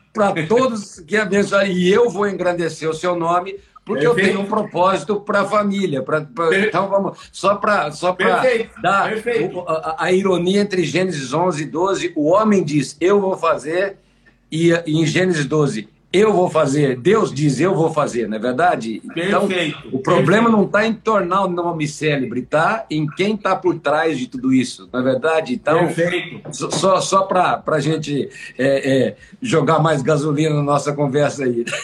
todos 0.48 1.00
que 1.00 1.16
abençoar. 1.16 1.70
E 1.70 1.92
eu 1.92 2.10
vou 2.10 2.28
engrandecer 2.28 2.90
o 2.90 2.94
seu 2.94 3.16
nome 3.16 3.60
porque 3.88 4.06
Perfeito. 4.06 4.28
eu 4.28 4.34
tenho 4.34 4.46
um 4.46 4.50
propósito 4.50 5.22
para 5.22 5.42
a 5.42 5.46
família. 5.46 6.04
Pra, 6.04 6.20
pra 6.20 6.60
então, 6.60 6.90
vamos, 6.90 7.18
só 7.32 7.56
para 7.56 7.90
só 7.92 8.12
dar 8.82 9.14
o, 9.54 9.60
a, 9.62 9.96
a, 9.98 10.12
ironia 10.12 10.60
entre 10.60 10.84
Gênesis 10.84 11.34
11 11.34 11.64
e 11.64 11.66
12, 11.66 12.14
o 12.14 12.30
homem 12.30 12.66
diz, 12.66 12.98
eu 13.00 13.22
vou 13.22 13.38
fazer, 13.38 13.98
e, 14.52 14.72
e 14.86 15.00
em 15.00 15.06
Gênesis 15.06 15.46
12, 15.46 15.88
eu 16.12 16.32
vou 16.32 16.50
fazer, 16.50 16.98
Deus 16.98 17.34
diz 17.34 17.60
eu 17.60 17.76
vou 17.76 17.92
fazer, 17.92 18.30
não 18.30 18.38
é 18.38 18.40
verdade? 18.40 19.02
Então, 19.04 19.48
perfeito, 19.48 19.90
o 19.92 20.00
problema 20.00 20.44
perfeito. 20.44 20.52
não 20.52 20.64
está 20.64 20.88
em 20.88 20.94
tornar 20.94 21.44
o 21.44 21.50
nome 21.50 21.86
célebre, 21.88 22.40
está 22.40 22.86
em 22.90 23.06
quem 23.06 23.36
está 23.36 23.56
por 23.56 23.78
trás 23.80 24.18
de 24.18 24.28
tudo 24.28 24.54
isso, 24.54 24.90
não 24.92 25.02
é 25.02 25.04
verdade? 25.04 25.54
Então, 25.54 25.80
perfeito. 25.80 26.42
só, 26.54 27.02
só 27.02 27.24
para 27.24 27.62
a 27.68 27.80
gente 27.80 28.30
é, 28.58 29.08
é, 29.08 29.16
jogar 29.42 29.80
mais 29.80 30.02
gasolina 30.02 30.56
na 30.56 30.64
nossa 30.64 30.94
conversa 30.94 31.44
aí. 31.44 31.66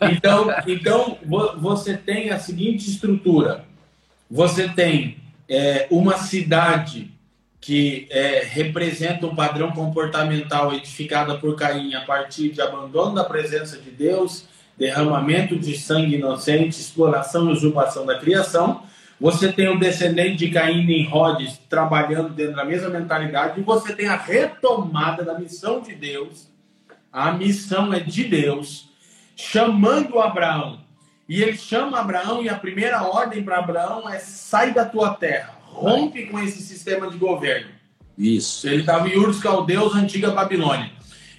Então, 0.00 0.48
então 0.66 1.18
você 1.58 1.96
tem 1.96 2.30
a 2.30 2.38
seguinte 2.38 2.88
estrutura: 2.88 3.64
você 4.30 4.68
tem 4.68 5.18
é, 5.48 5.86
uma 5.90 6.16
cidade 6.16 7.10
que 7.60 8.06
é, 8.10 8.42
representa 8.42 9.26
um 9.26 9.34
padrão 9.34 9.70
comportamental 9.72 10.72
edificado 10.72 11.38
por 11.38 11.54
Caim 11.54 11.94
a 11.94 12.00
partir 12.00 12.50
de 12.50 12.62
abandono 12.62 13.14
da 13.14 13.24
presença 13.24 13.76
de 13.76 13.90
Deus, 13.90 14.46
derramamento 14.78 15.58
de 15.58 15.76
sangue 15.76 16.16
inocente, 16.16 16.80
exploração 16.80 17.50
e 17.50 17.52
usurpação 17.52 18.06
da 18.06 18.18
criação. 18.18 18.82
Você 19.20 19.52
tem 19.52 19.68
o 19.68 19.78
descendente 19.78 20.36
de 20.36 20.50
Caim 20.50 20.90
em 20.90 21.04
Rhodes 21.04 21.60
trabalhando 21.68 22.30
dentro 22.30 22.56
da 22.56 22.64
mesma 22.64 22.88
mentalidade, 22.88 23.60
e 23.60 23.62
você 23.62 23.94
tem 23.94 24.08
a 24.08 24.16
retomada 24.16 25.22
da 25.22 25.38
missão 25.38 25.82
de 25.82 25.94
Deus. 25.94 26.48
A 27.12 27.32
missão 27.32 27.92
é 27.92 28.00
de 28.00 28.24
Deus, 28.24 28.88
chamando 29.36 30.18
Abraão. 30.18 30.80
E 31.28 31.42
ele 31.42 31.58
chama 31.58 32.00
Abraão, 32.00 32.42
e 32.42 32.48
a 32.48 32.54
primeira 32.54 33.02
ordem 33.02 33.42
para 33.42 33.58
Abraão 33.58 34.08
é: 34.08 34.18
sai 34.18 34.72
da 34.72 34.86
tua 34.86 35.14
terra 35.14 35.59
rompe 35.80 36.26
com 36.26 36.38
esse 36.38 36.62
sistema 36.62 37.10
de 37.10 37.16
governo. 37.16 37.70
Isso. 38.16 38.68
Ele 38.68 38.80
estava 38.80 39.08
em 39.08 39.16
Ur 39.16 39.28
dos 39.28 39.40
Caldeus, 39.40 39.94
antiga 39.94 40.30
Babilônia. 40.30 40.90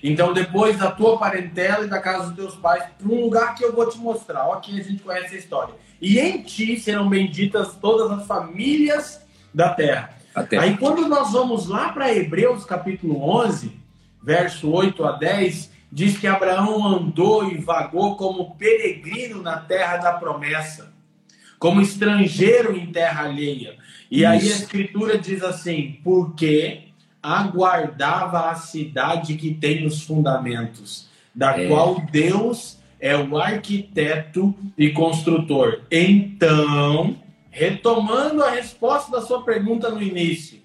Então, 0.03 0.33
depois 0.33 0.79
da 0.79 0.89
tua 0.89 1.19
parentela 1.19 1.85
e 1.85 1.89
da 1.89 1.99
casa 1.99 2.27
dos 2.27 2.35
teus 2.35 2.55
pais, 2.55 2.83
para 2.97 3.07
um 3.07 3.21
lugar 3.21 3.53
que 3.53 3.63
eu 3.63 3.71
vou 3.71 3.87
te 3.87 3.99
mostrar. 3.99 4.51
Aqui 4.51 4.79
a 4.79 4.83
gente 4.83 5.03
conhece 5.03 5.35
a 5.35 5.37
história. 5.37 5.75
E 6.01 6.19
em 6.19 6.41
ti 6.41 6.79
serão 6.79 7.07
benditas 7.07 7.75
todas 7.75 8.11
as 8.19 8.25
famílias 8.25 9.21
da 9.53 9.69
terra. 9.69 10.17
terra. 10.49 10.63
Aí, 10.63 10.75
quando 10.77 11.07
nós 11.07 11.31
vamos 11.31 11.67
lá 11.67 11.89
para 11.89 12.11
Hebreus 12.11 12.65
capítulo 12.65 13.21
11, 13.45 13.71
verso 14.23 14.71
8 14.71 15.05
a 15.05 15.11
10, 15.11 15.69
diz 15.91 16.17
que 16.17 16.25
Abraão 16.25 16.83
andou 16.83 17.47
e 17.47 17.59
vagou 17.59 18.15
como 18.15 18.55
peregrino 18.55 19.39
na 19.43 19.57
terra 19.57 19.97
da 19.97 20.13
promessa, 20.13 20.91
como 21.59 21.79
estrangeiro 21.79 22.75
em 22.75 22.91
terra 22.91 23.25
alheia. 23.25 23.77
E 24.11 24.25
aí 24.25 24.39
a 24.39 24.43
escritura 24.43 25.17
diz 25.17 25.41
assim: 25.41 25.97
porque 26.03 26.89
aguardava 27.23 28.49
a 28.49 28.55
cidade 28.55 29.35
que 29.35 29.53
tem 29.53 29.85
os 29.85 30.03
fundamentos, 30.03 31.07
da 31.33 31.57
é. 31.57 31.67
qual 31.67 32.01
Deus 32.11 32.77
é 32.99 33.15
o 33.15 33.37
arquiteto 33.37 34.53
e 34.77 34.89
construtor. 34.89 35.83
Então, 35.89 37.17
retomando 37.49 38.43
a 38.43 38.51
resposta 38.51 39.11
da 39.11 39.21
sua 39.21 39.43
pergunta 39.43 39.89
no 39.89 40.01
início, 40.01 40.59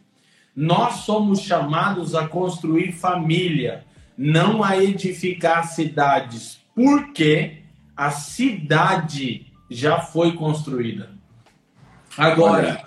nós 0.55 1.05
somos 1.05 1.41
chamados 1.41 2.15
a 2.15 2.27
construir 2.27 2.93
família, 2.93 3.85
não 4.19 4.65
a 4.65 4.83
edificar 4.83 5.69
cidades, 5.69 6.59
porque 6.75 7.59
a 7.97 8.11
cidade 8.11 9.47
já 9.71 10.01
foi 10.01 10.33
construída. 10.33 11.11
Agora, 12.17 12.85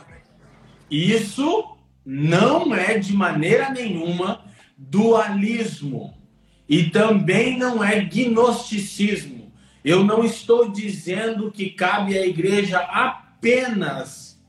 isso 0.89 1.77
não 2.05 2.73
é 2.73 2.97
de 2.97 3.13
maneira 3.13 3.69
nenhuma 3.69 4.41
dualismo 4.77 6.13
e 6.67 6.89
também 6.89 7.57
não 7.57 7.83
é 7.83 7.99
gnosticismo. 7.99 9.51
Eu 9.83 10.03
não 10.03 10.23
estou 10.23 10.71
dizendo 10.71 11.51
que 11.51 11.69
cabe 11.69 12.17
à 12.17 12.25
igreja 12.25 12.79
apenas 12.79 14.39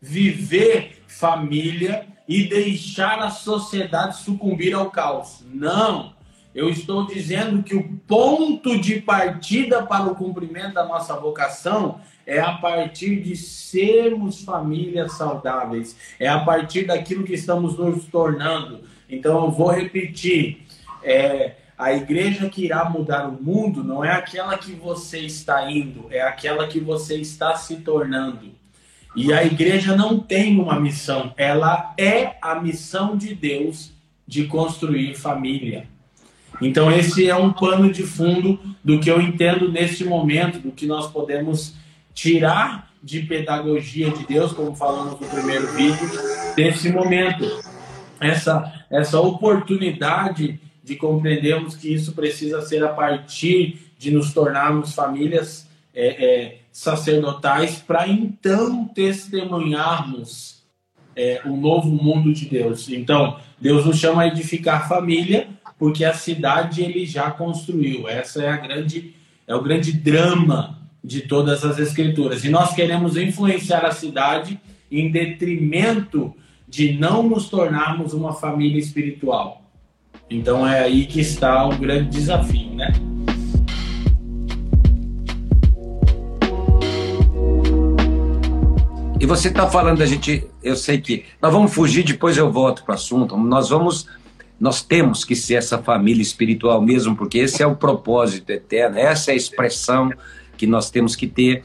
viver 0.00 1.04
família 1.06 2.06
e 2.28 2.44
deixar 2.44 3.18
a 3.18 3.30
sociedade 3.30 4.18
sucumbir 4.18 4.74
ao 4.74 4.90
caos. 4.90 5.44
Não. 5.52 6.14
Eu 6.54 6.68
estou 6.68 7.06
dizendo 7.06 7.62
que 7.62 7.74
o 7.74 7.88
ponto 8.06 8.78
de 8.78 9.00
partida 9.00 9.86
para 9.86 10.10
o 10.10 10.16
cumprimento 10.16 10.74
da 10.74 10.84
nossa 10.84 11.14
vocação 11.14 12.00
é 12.30 12.38
a 12.38 12.52
partir 12.52 13.16
de 13.16 13.34
sermos 13.34 14.44
famílias 14.44 15.14
saudáveis, 15.14 15.96
é 16.16 16.28
a 16.28 16.38
partir 16.38 16.86
daquilo 16.86 17.24
que 17.24 17.34
estamos 17.34 17.76
nos 17.76 18.04
tornando. 18.04 18.82
Então, 19.08 19.46
eu 19.46 19.50
vou 19.50 19.72
repetir: 19.72 20.64
é, 21.02 21.56
a 21.76 21.92
igreja 21.92 22.48
que 22.48 22.66
irá 22.66 22.88
mudar 22.88 23.28
o 23.28 23.42
mundo 23.42 23.82
não 23.82 24.04
é 24.04 24.12
aquela 24.12 24.56
que 24.56 24.70
você 24.70 25.18
está 25.18 25.68
indo, 25.68 26.06
é 26.08 26.22
aquela 26.22 26.68
que 26.68 26.78
você 26.78 27.16
está 27.16 27.56
se 27.56 27.78
tornando. 27.78 28.52
E 29.16 29.32
a 29.32 29.44
igreja 29.44 29.96
não 29.96 30.20
tem 30.20 30.56
uma 30.60 30.78
missão, 30.78 31.34
ela 31.36 31.92
é 31.98 32.36
a 32.40 32.54
missão 32.60 33.16
de 33.16 33.34
Deus 33.34 33.90
de 34.24 34.44
construir 34.44 35.16
família. 35.16 35.88
Então, 36.62 36.92
esse 36.92 37.28
é 37.28 37.34
um 37.34 37.52
pano 37.52 37.90
de 37.90 38.04
fundo 38.04 38.60
do 38.84 39.00
que 39.00 39.10
eu 39.10 39.20
entendo 39.20 39.68
neste 39.68 40.04
momento, 40.04 40.60
do 40.60 40.70
que 40.70 40.86
nós 40.86 41.10
podemos 41.10 41.74
tirar 42.14 42.90
de 43.02 43.22
pedagogia 43.22 44.10
de 44.10 44.26
Deus, 44.26 44.52
como 44.52 44.74
falamos 44.74 45.18
no 45.18 45.26
primeiro 45.26 45.66
vídeo, 45.72 46.08
desse 46.54 46.90
momento. 46.90 47.44
Essa, 48.20 48.84
essa 48.90 49.18
oportunidade 49.20 50.60
de 50.84 50.96
compreendermos 50.96 51.74
que 51.76 51.92
isso 51.92 52.12
precisa 52.12 52.60
ser 52.62 52.84
a 52.84 52.88
partir 52.88 53.92
de 53.98 54.10
nos 54.10 54.32
tornarmos 54.32 54.94
famílias 54.94 55.66
é, 55.94 56.24
é, 56.24 56.58
sacerdotais, 56.72 57.76
para 57.76 58.06
então 58.08 58.84
testemunharmos 58.86 60.62
é, 61.16 61.40
o 61.44 61.56
novo 61.56 61.88
mundo 61.88 62.32
de 62.32 62.46
Deus. 62.46 62.88
Então, 62.88 63.38
Deus 63.60 63.84
nos 63.86 63.98
chama 63.98 64.22
a 64.22 64.26
edificar 64.26 64.88
família, 64.88 65.48
porque 65.78 66.04
a 66.04 66.12
cidade 66.12 66.82
ele 66.82 67.06
já 67.06 67.30
construiu. 67.30 68.08
Essa 68.08 68.42
é 68.42 68.48
a 68.48 68.56
grande 68.56 69.14
é 69.46 69.54
o 69.54 69.62
grande 69.62 69.92
drama 69.92 70.79
de 71.02 71.22
todas 71.22 71.64
as 71.64 71.78
escrituras. 71.78 72.44
E 72.44 72.48
nós 72.48 72.74
queremos 72.74 73.16
influenciar 73.16 73.84
a 73.84 73.92
cidade 73.92 74.60
em 74.90 75.10
detrimento 75.10 76.34
de 76.68 76.92
não 76.92 77.22
nos 77.22 77.48
tornarmos 77.48 78.12
uma 78.12 78.32
família 78.34 78.78
espiritual. 78.78 79.62
Então 80.28 80.66
é 80.66 80.80
aí 80.80 81.06
que 81.06 81.20
está 81.20 81.66
o 81.66 81.76
grande 81.76 82.10
desafio, 82.10 82.74
né? 82.74 82.92
E 89.18 89.26
você 89.26 89.48
está 89.48 89.68
falando 89.68 89.98
da 89.98 90.06
gente, 90.06 90.46
eu 90.62 90.74
sei 90.76 90.98
que 90.98 91.24
nós 91.42 91.52
vamos 91.52 91.74
fugir, 91.74 92.04
depois 92.04 92.38
eu 92.38 92.50
volto 92.50 92.84
para 92.84 92.92
o 92.92 92.94
assunto. 92.94 93.36
Nós 93.36 93.68
vamos, 93.68 94.06
nós 94.58 94.82
temos 94.82 95.24
que 95.24 95.36
ser 95.36 95.54
essa 95.54 95.76
família 95.76 96.22
espiritual 96.22 96.80
mesmo, 96.80 97.14
porque 97.14 97.38
esse 97.38 97.62
é 97.62 97.66
o 97.66 97.76
propósito 97.76 98.50
eterno, 98.50 98.96
essa 98.96 99.30
é 99.30 99.34
a 99.34 99.36
expressão 99.36 100.10
que 100.60 100.66
nós 100.66 100.90
temos 100.90 101.16
que 101.16 101.26
ter. 101.26 101.64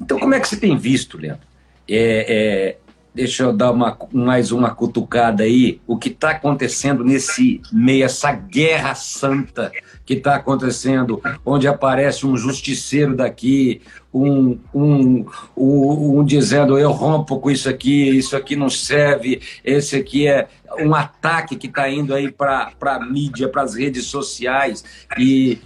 Então, 0.00 0.18
como 0.18 0.34
é 0.34 0.40
que 0.40 0.48
você 0.48 0.56
tem 0.56 0.78
visto, 0.78 1.18
Leandro? 1.18 1.46
É, 1.86 2.26
é, 2.26 2.76
deixa 3.14 3.42
eu 3.42 3.52
dar 3.52 3.70
uma, 3.70 3.98
mais 4.10 4.50
uma 4.50 4.74
cutucada 4.74 5.42
aí, 5.42 5.78
o 5.86 5.98
que 5.98 6.08
está 6.08 6.30
acontecendo 6.30 7.04
nesse 7.04 7.60
meio, 7.70 8.02
essa 8.02 8.32
guerra 8.32 8.94
santa 8.94 9.70
que 10.06 10.14
está 10.14 10.36
acontecendo, 10.36 11.22
onde 11.44 11.68
aparece 11.68 12.26
um 12.26 12.34
justiceiro 12.34 13.14
daqui, 13.14 13.82
um, 14.12 14.58
um, 14.74 15.26
um, 15.54 16.18
um, 16.18 16.24
dizendo 16.24 16.78
eu 16.78 16.92
rompo 16.92 17.38
com 17.38 17.50
isso 17.50 17.68
aqui, 17.68 18.08
isso 18.08 18.34
aqui 18.34 18.56
não 18.56 18.70
serve, 18.70 19.42
esse 19.62 19.96
aqui 19.96 20.26
é 20.26 20.48
um 20.78 20.94
ataque 20.94 21.56
que 21.56 21.66
está 21.66 21.90
indo 21.90 22.14
aí 22.14 22.32
para 22.32 22.72
a 22.80 23.00
mídia, 23.00 23.50
para 23.50 23.62
as 23.62 23.74
redes 23.74 24.06
sociais. 24.06 24.82
E 25.18 25.58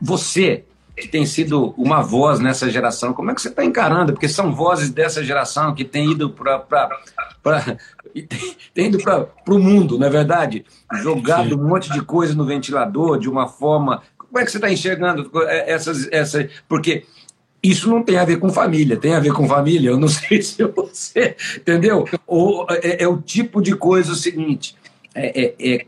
você 0.00 0.64
que 1.00 1.08
tem 1.08 1.24
sido 1.24 1.74
uma 1.76 2.02
voz 2.02 2.40
nessa 2.40 2.68
geração. 2.70 3.12
Como 3.12 3.30
é 3.30 3.34
que 3.34 3.40
você 3.40 3.48
está 3.48 3.64
encarando? 3.64 4.12
Porque 4.12 4.28
são 4.28 4.52
vozes 4.52 4.90
dessa 4.90 5.22
geração 5.22 5.74
que 5.74 5.84
tem 5.84 6.12
ido 6.12 6.30
para 6.30 6.98
tem 8.74 8.86
ido 8.86 8.98
para 8.98 9.28
o 9.48 9.58
mundo, 9.58 9.98
não 9.98 10.06
é 10.06 10.10
verdade? 10.10 10.64
Jogado 11.02 11.50
Sim. 11.50 11.54
um 11.54 11.68
monte 11.68 11.92
de 11.92 12.02
coisa 12.02 12.34
no 12.34 12.44
ventilador 12.44 13.18
de 13.18 13.28
uma 13.28 13.46
forma. 13.46 14.02
Como 14.16 14.38
é 14.38 14.44
que 14.44 14.50
você 14.50 14.58
está 14.58 14.70
enxergando 14.70 15.30
essas, 15.46 16.08
essas. 16.10 16.50
Porque 16.68 17.04
isso 17.62 17.88
não 17.88 18.02
tem 18.02 18.18
a 18.18 18.24
ver 18.24 18.38
com 18.38 18.50
família, 18.50 18.96
tem 18.96 19.14
a 19.14 19.20
ver 19.20 19.32
com 19.32 19.48
família. 19.48 19.90
Eu 19.90 19.98
não 19.98 20.08
sei 20.08 20.42
se 20.42 20.62
você. 20.64 21.36
Entendeu? 21.56 22.06
Ou 22.26 22.66
é, 22.70 23.04
é 23.04 23.08
o 23.08 23.18
tipo 23.18 23.62
de 23.62 23.74
coisa 23.76 24.12
o 24.12 24.16
seguinte: 24.16 24.74
é, 25.14 25.42
é, 25.44 25.54
é 25.58 25.86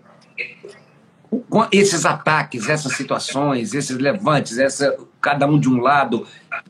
esses 1.72 2.04
ataques, 2.04 2.68
essas 2.68 2.92
situações, 2.94 3.74
esses 3.74 3.96
levantes, 3.96 4.58
essa, 4.58 4.96
cada 5.20 5.46
um 5.46 5.58
de 5.58 5.68
um 5.68 5.80
lado. 5.80 6.26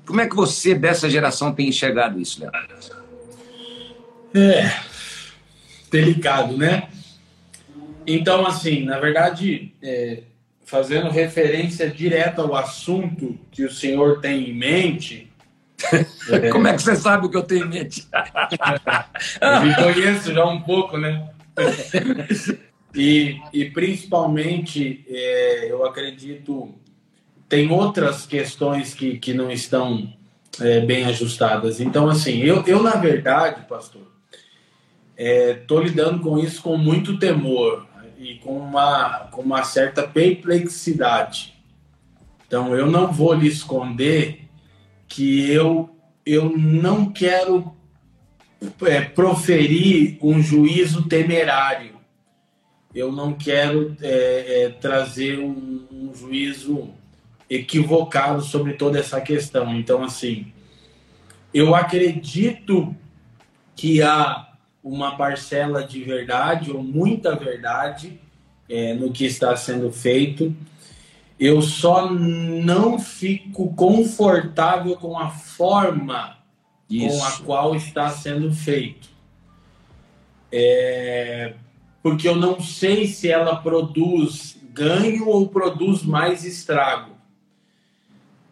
Como 0.07 0.21
é 0.21 0.29
que 0.29 0.37
você, 0.37 0.75
dessa 0.75 1.09
geração, 1.09 1.53
tem 1.53 1.69
enxergado 1.69 2.21
isso, 2.21 2.41
Léo? 2.41 2.51
É 4.35 4.91
delicado, 5.91 6.57
né? 6.57 6.89
Então, 8.07 8.47
assim, 8.47 8.85
na 8.85 8.99
verdade, 8.99 9.75
é, 9.83 10.23
fazendo 10.65 11.11
referência 11.11 11.91
direta 11.91 12.43
ao 12.43 12.55
assunto 12.55 13.39
que 13.51 13.65
o 13.65 13.71
senhor 13.71 14.21
tem 14.21 14.51
em 14.51 14.55
mente. 14.55 15.31
É... 16.31 16.49
Como 16.51 16.67
é 16.67 16.75
que 16.75 16.83
você 16.83 16.97
sabe 16.97 17.27
o 17.27 17.31
que 17.31 17.37
eu 17.37 17.43
tenho 17.43 17.67
em 17.67 17.69
mente? 17.69 18.09
eu 19.41 19.61
me 19.63 19.75
conheço 19.75 20.33
já 20.33 20.45
um 20.47 20.61
pouco, 20.63 20.97
né? 20.97 21.29
E, 22.95 23.41
e 23.53 23.67
principalmente, 23.67 25.05
é, 25.09 25.71
eu 25.71 25.85
acredito, 25.85 26.75
tem 27.49 27.71
outras 27.71 28.27
questões 28.27 28.95
que, 28.95 29.19
que 29.19 29.33
não 29.33 29.51
estão 29.51 30.13
é, 30.61 30.81
bem 30.81 31.05
ajustadas. 31.05 31.81
Então, 31.81 32.09
assim, 32.09 32.39
eu, 32.39 32.65
eu 32.67 32.83
na 32.83 32.97
verdade, 32.97 33.67
pastor, 33.69 34.03
estou 35.17 35.81
é, 35.81 35.85
lidando 35.85 36.21
com 36.21 36.39
isso 36.39 36.63
com 36.63 36.77
muito 36.77 37.19
temor 37.19 37.87
e 38.19 38.35
com 38.37 38.59
uma, 38.59 39.29
com 39.31 39.43
uma 39.43 39.63
certa 39.63 40.07
perplexidade. 40.07 41.55
Então, 42.47 42.75
eu 42.75 42.91
não 42.91 43.13
vou 43.13 43.33
lhe 43.33 43.47
esconder 43.47 44.49
que 45.07 45.49
eu, 45.49 45.91
eu 46.27 46.51
não 46.57 47.13
quero 47.13 47.73
é, 48.83 49.01
proferir 49.01 50.19
um 50.21 50.43
juízo 50.43 51.05
temerário 51.05 52.00
eu 52.95 53.13
não 53.13 53.33
quero 53.33 53.97
é, 54.01 54.65
é, 54.65 54.69
trazer 54.69 55.39
um, 55.39 55.87
um, 55.91 56.15
juízo 56.15 56.91
equivocado 57.49 58.43
sobre 58.43 58.75
toda 58.75 58.99
essa 58.99 59.21
questão. 59.21 59.75
Então, 59.75 60.03
assim, 60.03 60.53
eu 61.55 61.75
acredito 61.75 62.95
que 63.77 64.03
há 64.03 64.53
uma 64.83 65.17
parcela 65.17 65.85
de 65.85 66.03
verdade 66.03 66.71
ou 66.71 66.83
muita 66.83 67.37
verdade 67.37 68.21
é, 68.69 68.95
no 68.95 69.13
que 69.13 69.25
está 69.25 69.55
sendo 69.57 69.93
feito. 69.93 70.55
Eu 71.39 71.63
só 71.63 72.11
não 72.11 72.99
fico 72.99 73.73
confortável 73.75 74.97
com 74.97 75.19
a 75.19 75.31
forma 75.31 76.37
Isso. 76.89 77.19
com 77.19 77.25
a 77.25 77.31
qual 77.39 77.75
está 77.75 78.11
sendo 78.11 78.53
feito. 78.53 79.09
É, 80.53 81.55
porque 82.03 82.29
eu 82.29 82.37
não 82.37 82.61
sei 82.61 83.07
se 83.07 83.29
ela 83.31 83.57
produz 83.57 84.59
ganho 84.73 85.29
ou 85.29 85.49
produz 85.49 86.03
mais 86.03 86.45
estrago. 86.45 87.17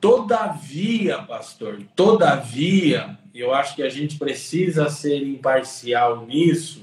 Todavia, 0.00 1.18
pastor, 1.22 1.82
todavia, 1.96 3.18
eu 3.34 3.52
acho 3.52 3.74
que 3.74 3.82
a 3.82 3.88
gente 3.88 4.16
precisa 4.16 4.88
ser 4.88 5.26
imparcial 5.26 6.26
nisso. 6.26 6.82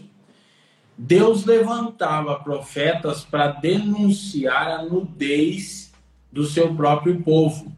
Deus 0.98 1.46
levantava 1.46 2.40
profetas 2.40 3.24
para 3.24 3.48
denunciar 3.48 4.68
a 4.68 4.84
nudez 4.84 5.94
do 6.32 6.46
seu 6.46 6.74
próprio 6.76 7.22
povo. 7.22 7.72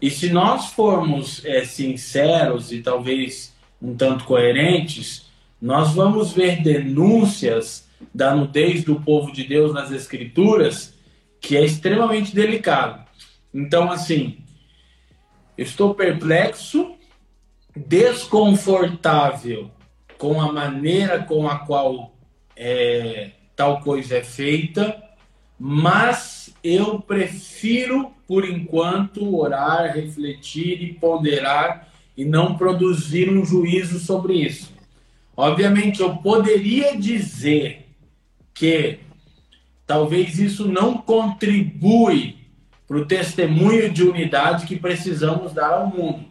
E 0.00 0.10
se 0.10 0.30
nós 0.30 0.72
formos 0.72 1.44
é, 1.44 1.64
sinceros 1.64 2.72
e 2.72 2.80
talvez 2.80 3.54
um 3.82 3.94
tanto 3.94 4.24
coerentes, 4.24 5.29
nós 5.60 5.92
vamos 5.94 6.32
ver 6.32 6.62
denúncias 6.62 7.88
da 8.14 8.34
nudez 8.34 8.82
do 8.82 9.00
povo 9.00 9.30
de 9.32 9.44
Deus 9.44 9.74
nas 9.74 9.90
Escrituras, 9.90 10.94
que 11.40 11.56
é 11.56 11.64
extremamente 11.64 12.34
delicado. 12.34 13.04
Então, 13.52 13.90
assim, 13.90 14.38
estou 15.56 15.94
perplexo, 15.94 16.94
desconfortável 17.76 19.70
com 20.16 20.40
a 20.40 20.52
maneira 20.52 21.22
com 21.22 21.48
a 21.48 21.58
qual 21.58 22.14
é, 22.56 23.30
tal 23.56 23.80
coisa 23.80 24.18
é 24.18 24.22
feita, 24.22 25.02
mas 25.58 26.54
eu 26.62 27.00
prefiro, 27.00 28.12
por 28.26 28.48
enquanto, 28.48 29.36
orar, 29.36 29.94
refletir 29.94 30.82
e 30.82 30.94
ponderar 30.94 31.88
e 32.16 32.24
não 32.24 32.56
produzir 32.56 33.30
um 33.30 33.44
juízo 33.44 33.98
sobre 33.98 34.34
isso. 34.34 34.72
Obviamente, 35.40 36.00
eu 36.00 36.16
poderia 36.16 36.96
dizer 36.98 37.88
que 38.52 38.98
talvez 39.86 40.38
isso 40.38 40.68
não 40.68 40.98
contribui 40.98 42.36
para 42.86 42.98
o 42.98 43.06
testemunho 43.06 43.90
de 43.90 44.02
unidade 44.02 44.66
que 44.66 44.76
precisamos 44.76 45.54
dar 45.54 45.72
ao 45.72 45.86
mundo. 45.86 46.26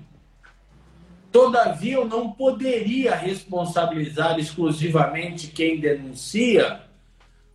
Todavia, 1.31 1.95
eu 1.95 2.05
não 2.05 2.31
poderia 2.31 3.15
responsabilizar 3.15 4.37
exclusivamente 4.39 5.47
quem 5.47 5.79
denuncia, 5.79 6.81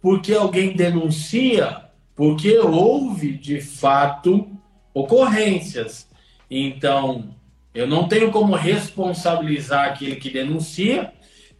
porque 0.02 0.34
alguém 0.34 0.74
denuncia 0.74 1.84
porque 2.16 2.58
houve 2.58 3.32
de 3.32 3.60
fato 3.60 4.48
ocorrências. 4.92 6.08
Então, 6.50 7.34
eu 7.74 7.86
não 7.86 8.08
tenho 8.08 8.30
como 8.30 8.54
responsabilizar 8.54 9.88
aquele 9.88 10.16
que 10.16 10.30
denuncia, 10.30 11.12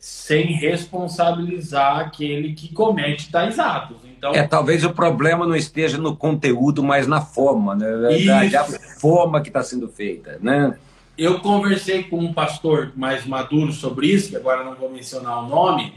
sem 0.04 0.52
responsabilizar 0.52 1.98
aquele 1.98 2.52
que 2.52 2.68
comete 2.74 3.30
tais 3.30 3.58
atos. 3.58 3.96
Então, 4.04 4.34
é, 4.34 4.46
talvez 4.46 4.84
o 4.84 4.92
problema 4.92 5.46
não 5.46 5.56
esteja 5.56 5.96
no 5.96 6.14
conteúdo, 6.14 6.82
mas 6.82 7.06
na 7.06 7.22
forma, 7.22 7.74
né? 7.74 7.90
Na 7.90 8.08
verdade, 8.10 8.54
a 8.54 8.64
forma 8.64 9.40
que 9.40 9.48
está 9.48 9.62
sendo 9.62 9.88
feita, 9.88 10.38
né? 10.42 10.76
Eu 11.16 11.40
conversei 11.40 12.02
com 12.02 12.18
um 12.18 12.34
pastor 12.34 12.92
mais 12.94 13.24
maduro 13.24 13.72
sobre 13.72 14.08
isso, 14.08 14.28
que 14.28 14.36
agora 14.36 14.62
não 14.62 14.74
vou 14.74 14.90
mencionar 14.90 15.42
o 15.42 15.48
nome, 15.48 15.94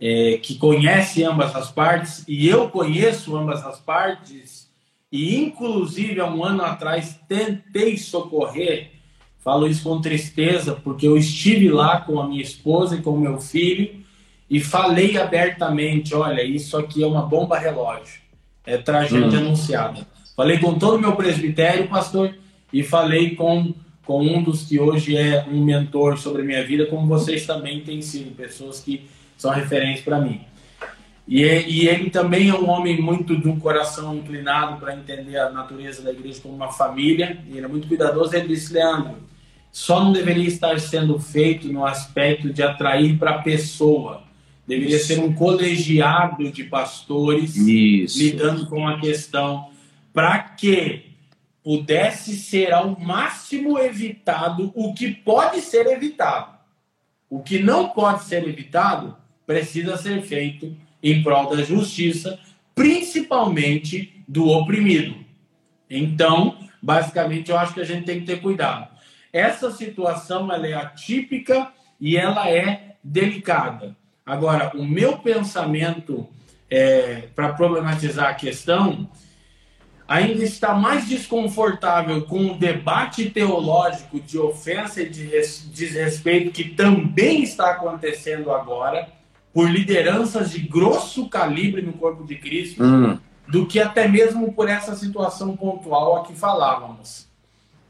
é, 0.00 0.38
que 0.42 0.54
conhece 0.54 1.22
ambas 1.22 1.54
as 1.54 1.70
partes, 1.70 2.24
e 2.26 2.48
eu 2.48 2.70
conheço 2.70 3.36
ambas 3.36 3.62
as 3.66 3.78
partes, 3.78 4.70
e 5.12 5.36
inclusive 5.36 6.18
há 6.18 6.24
um 6.24 6.42
ano 6.42 6.62
atrás 6.62 7.20
tentei 7.28 7.98
socorrer 7.98 8.93
Falo 9.44 9.68
isso 9.68 9.82
com 9.84 10.00
tristeza, 10.00 10.72
porque 10.72 11.06
eu 11.06 11.18
estive 11.18 11.68
lá 11.68 12.00
com 12.00 12.18
a 12.18 12.26
minha 12.26 12.40
esposa 12.40 12.96
e 12.96 13.02
com 13.02 13.10
o 13.10 13.20
meu 13.20 13.38
filho 13.38 14.02
e 14.48 14.58
falei 14.58 15.18
abertamente: 15.18 16.14
olha, 16.14 16.42
isso 16.42 16.78
aqui 16.78 17.02
é 17.02 17.06
uma 17.06 17.26
bomba 17.26 17.58
relógio, 17.58 18.20
é 18.66 18.78
tragédia 18.78 19.38
hum. 19.38 19.42
anunciada. 19.42 20.06
Falei 20.34 20.58
com 20.58 20.78
todo 20.78 20.96
o 20.96 21.00
meu 21.00 21.14
presbitério, 21.14 21.88
pastor, 21.88 22.34
e 22.72 22.82
falei 22.82 23.36
com, 23.36 23.74
com 24.06 24.22
um 24.22 24.42
dos 24.42 24.62
que 24.62 24.80
hoje 24.80 25.14
é 25.14 25.44
um 25.46 25.62
mentor 25.62 26.16
sobre 26.16 26.40
a 26.40 26.44
minha 26.44 26.64
vida, 26.66 26.86
como 26.86 27.06
vocês 27.06 27.46
também 27.46 27.80
têm 27.80 28.00
sido, 28.00 28.34
pessoas 28.34 28.80
que 28.80 29.04
são 29.36 29.50
referentes 29.50 30.02
para 30.02 30.18
mim. 30.18 30.40
E, 31.28 31.42
e, 31.42 31.88
ele 31.88 32.10
também 32.10 32.48
é 32.48 32.54
um 32.54 32.68
homem 32.68 33.00
muito 33.00 33.36
de 33.36 33.48
um 33.48 33.58
coração 33.58 34.14
inclinado 34.14 34.78
para 34.78 34.94
entender 34.94 35.36
a 35.38 35.50
natureza 35.50 36.02
da 36.02 36.10
igreja 36.10 36.40
como 36.42 36.54
uma 36.54 36.72
família, 36.72 37.38
e 37.46 37.56
ele 37.56 37.64
é 37.64 37.68
muito 37.68 37.86
cuidadoso. 37.86 38.34
Ele 38.34 38.48
disse: 38.48 38.72
Leandro, 38.72 39.16
só 39.74 40.04
não 40.04 40.12
deveria 40.12 40.46
estar 40.46 40.78
sendo 40.78 41.18
feito 41.18 41.66
no 41.66 41.84
aspecto 41.84 42.52
de 42.52 42.62
atrair 42.62 43.18
para 43.18 43.32
a 43.32 43.42
pessoa. 43.42 44.22
Deveria 44.64 44.94
Isso. 44.94 45.08
ser 45.08 45.18
um 45.18 45.34
colegiado 45.34 46.48
de 46.52 46.62
pastores 46.62 47.56
Isso. 47.56 48.16
lidando 48.16 48.66
com 48.66 48.86
a 48.86 49.00
questão 49.00 49.70
para 50.12 50.38
que 50.38 51.06
pudesse 51.60 52.36
ser 52.36 52.72
ao 52.72 52.96
máximo 53.00 53.76
evitado 53.76 54.70
o 54.76 54.94
que 54.94 55.10
pode 55.10 55.60
ser 55.60 55.88
evitado. 55.88 56.54
O 57.28 57.40
que 57.42 57.58
não 57.58 57.88
pode 57.88 58.22
ser 58.22 58.46
evitado 58.46 59.16
precisa 59.44 59.96
ser 59.96 60.22
feito 60.22 60.72
em 61.02 61.20
prol 61.20 61.50
da 61.50 61.64
justiça, 61.64 62.38
principalmente 62.76 64.22
do 64.28 64.46
oprimido. 64.50 65.16
Então, 65.90 66.58
basicamente, 66.80 67.50
eu 67.50 67.58
acho 67.58 67.74
que 67.74 67.80
a 67.80 67.84
gente 67.84 68.04
tem 68.04 68.20
que 68.20 68.26
ter 68.26 68.40
cuidado. 68.40 68.93
Essa 69.34 69.72
situação 69.72 70.50
ela 70.52 70.64
é 70.64 70.74
atípica 70.74 71.72
e 72.00 72.16
ela 72.16 72.48
é 72.48 72.94
delicada. 73.02 73.96
Agora, 74.24 74.70
o 74.76 74.86
meu 74.86 75.18
pensamento 75.18 76.28
é, 76.70 77.28
para 77.34 77.52
problematizar 77.52 78.28
a 78.30 78.34
questão, 78.34 79.08
ainda 80.06 80.44
está 80.44 80.72
mais 80.72 81.08
desconfortável 81.08 82.22
com 82.22 82.52
o 82.52 82.58
debate 82.58 83.28
teológico 83.28 84.20
de 84.20 84.38
ofensa 84.38 85.02
e 85.02 85.08
de 85.08 85.28
desrespeito 85.72 86.52
que 86.52 86.70
também 86.70 87.42
está 87.42 87.72
acontecendo 87.72 88.52
agora 88.52 89.08
por 89.52 89.68
lideranças 89.68 90.52
de 90.52 90.60
grosso 90.60 91.28
calibre 91.28 91.82
no 91.82 91.92
corpo 91.94 92.24
de 92.24 92.36
Cristo, 92.36 92.84
hum. 92.84 93.18
do 93.48 93.66
que 93.66 93.80
até 93.80 94.06
mesmo 94.06 94.52
por 94.52 94.68
essa 94.68 94.94
situação 94.94 95.56
pontual 95.56 96.18
a 96.18 96.24
que 96.24 96.34
falávamos. 96.34 97.28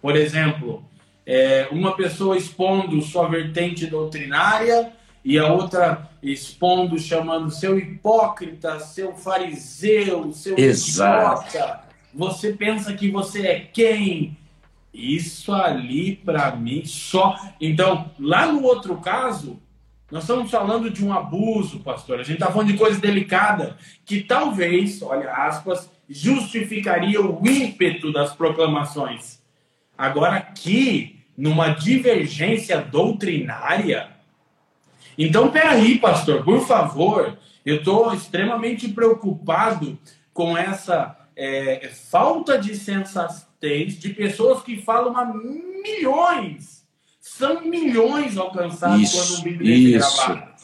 Por 0.00 0.16
exemplo, 0.16 0.82
é, 1.26 1.68
uma 1.70 1.96
pessoa 1.96 2.36
expondo 2.36 3.00
sua 3.02 3.28
vertente 3.28 3.86
doutrinária 3.86 4.92
e 5.24 5.38
a 5.38 5.50
outra 5.52 6.10
expondo, 6.22 6.98
chamando 6.98 7.50
seu 7.50 7.78
hipócrita, 7.78 8.78
seu 8.80 9.14
fariseu, 9.14 10.32
seu 10.32 10.58
Exato. 10.58 11.48
idiota. 11.48 11.80
Você 12.12 12.52
pensa 12.52 12.92
que 12.92 13.10
você 13.10 13.46
é 13.46 13.60
quem? 13.60 14.36
Isso 14.92 15.52
ali, 15.52 16.16
para 16.16 16.54
mim, 16.54 16.84
só. 16.84 17.34
Então, 17.60 18.10
lá 18.18 18.46
no 18.46 18.62
outro 18.62 18.96
caso, 18.98 19.58
nós 20.10 20.22
estamos 20.22 20.50
falando 20.50 20.90
de 20.90 21.04
um 21.04 21.12
abuso, 21.12 21.80
pastor. 21.80 22.20
A 22.20 22.22
gente 22.22 22.34
está 22.34 22.52
falando 22.52 22.68
de 22.68 22.78
coisa 22.78 23.00
delicada 23.00 23.76
que 24.04 24.20
talvez, 24.20 25.02
olha 25.02 25.32
aspas, 25.32 25.90
justificaria 26.08 27.20
o 27.20 27.44
ímpeto 27.44 28.12
das 28.12 28.32
proclamações. 28.34 29.42
Agora, 29.96 30.36
aqui, 30.36 31.13
numa 31.36 31.70
divergência 31.70 32.80
doutrinária. 32.80 34.10
Então, 35.16 35.50
peraí, 35.50 35.98
pastor, 35.98 36.44
por 36.44 36.66
favor, 36.66 37.38
eu 37.64 37.76
estou 37.76 38.12
extremamente 38.12 38.88
preocupado 38.88 39.98
com 40.32 40.56
essa 40.56 41.16
é, 41.36 41.90
falta 42.10 42.58
de 42.58 42.76
sensatez 42.76 43.98
de 43.98 44.10
pessoas 44.10 44.62
que 44.62 44.82
falam 44.82 45.16
a 45.16 45.24
milhões. 45.24 46.84
São 47.20 47.62
milhões 47.62 48.36
alcançados 48.36 49.00
isso, 49.00 49.16
quando 49.16 49.40
o 49.40 49.42
Bíblia 49.42 49.96
é 49.96 49.98
gravado. 49.98 50.54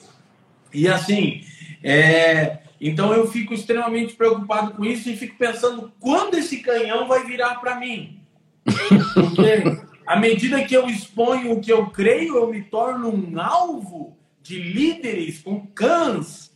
E 0.72 0.88
assim, 0.88 1.42
é, 1.82 2.58
então 2.80 3.12
eu 3.12 3.26
fico 3.26 3.54
extremamente 3.54 4.14
preocupado 4.14 4.72
com 4.72 4.84
isso 4.84 5.08
e 5.08 5.16
fico 5.16 5.36
pensando 5.36 5.92
quando 5.98 6.34
esse 6.34 6.58
canhão 6.58 7.08
vai 7.08 7.24
virar 7.24 7.56
para 7.56 7.76
mim. 7.76 8.20
Porque 9.14 9.89
à 10.10 10.16
medida 10.16 10.64
que 10.64 10.74
eu 10.74 10.88
exponho 10.88 11.52
o 11.52 11.60
que 11.60 11.72
eu 11.72 11.86
creio, 11.86 12.34
eu 12.34 12.50
me 12.50 12.62
torno 12.64 13.14
um 13.14 13.40
alvo 13.40 14.18
de 14.42 14.60
líderes 14.60 15.40
com 15.40 15.64
cães, 15.68 16.50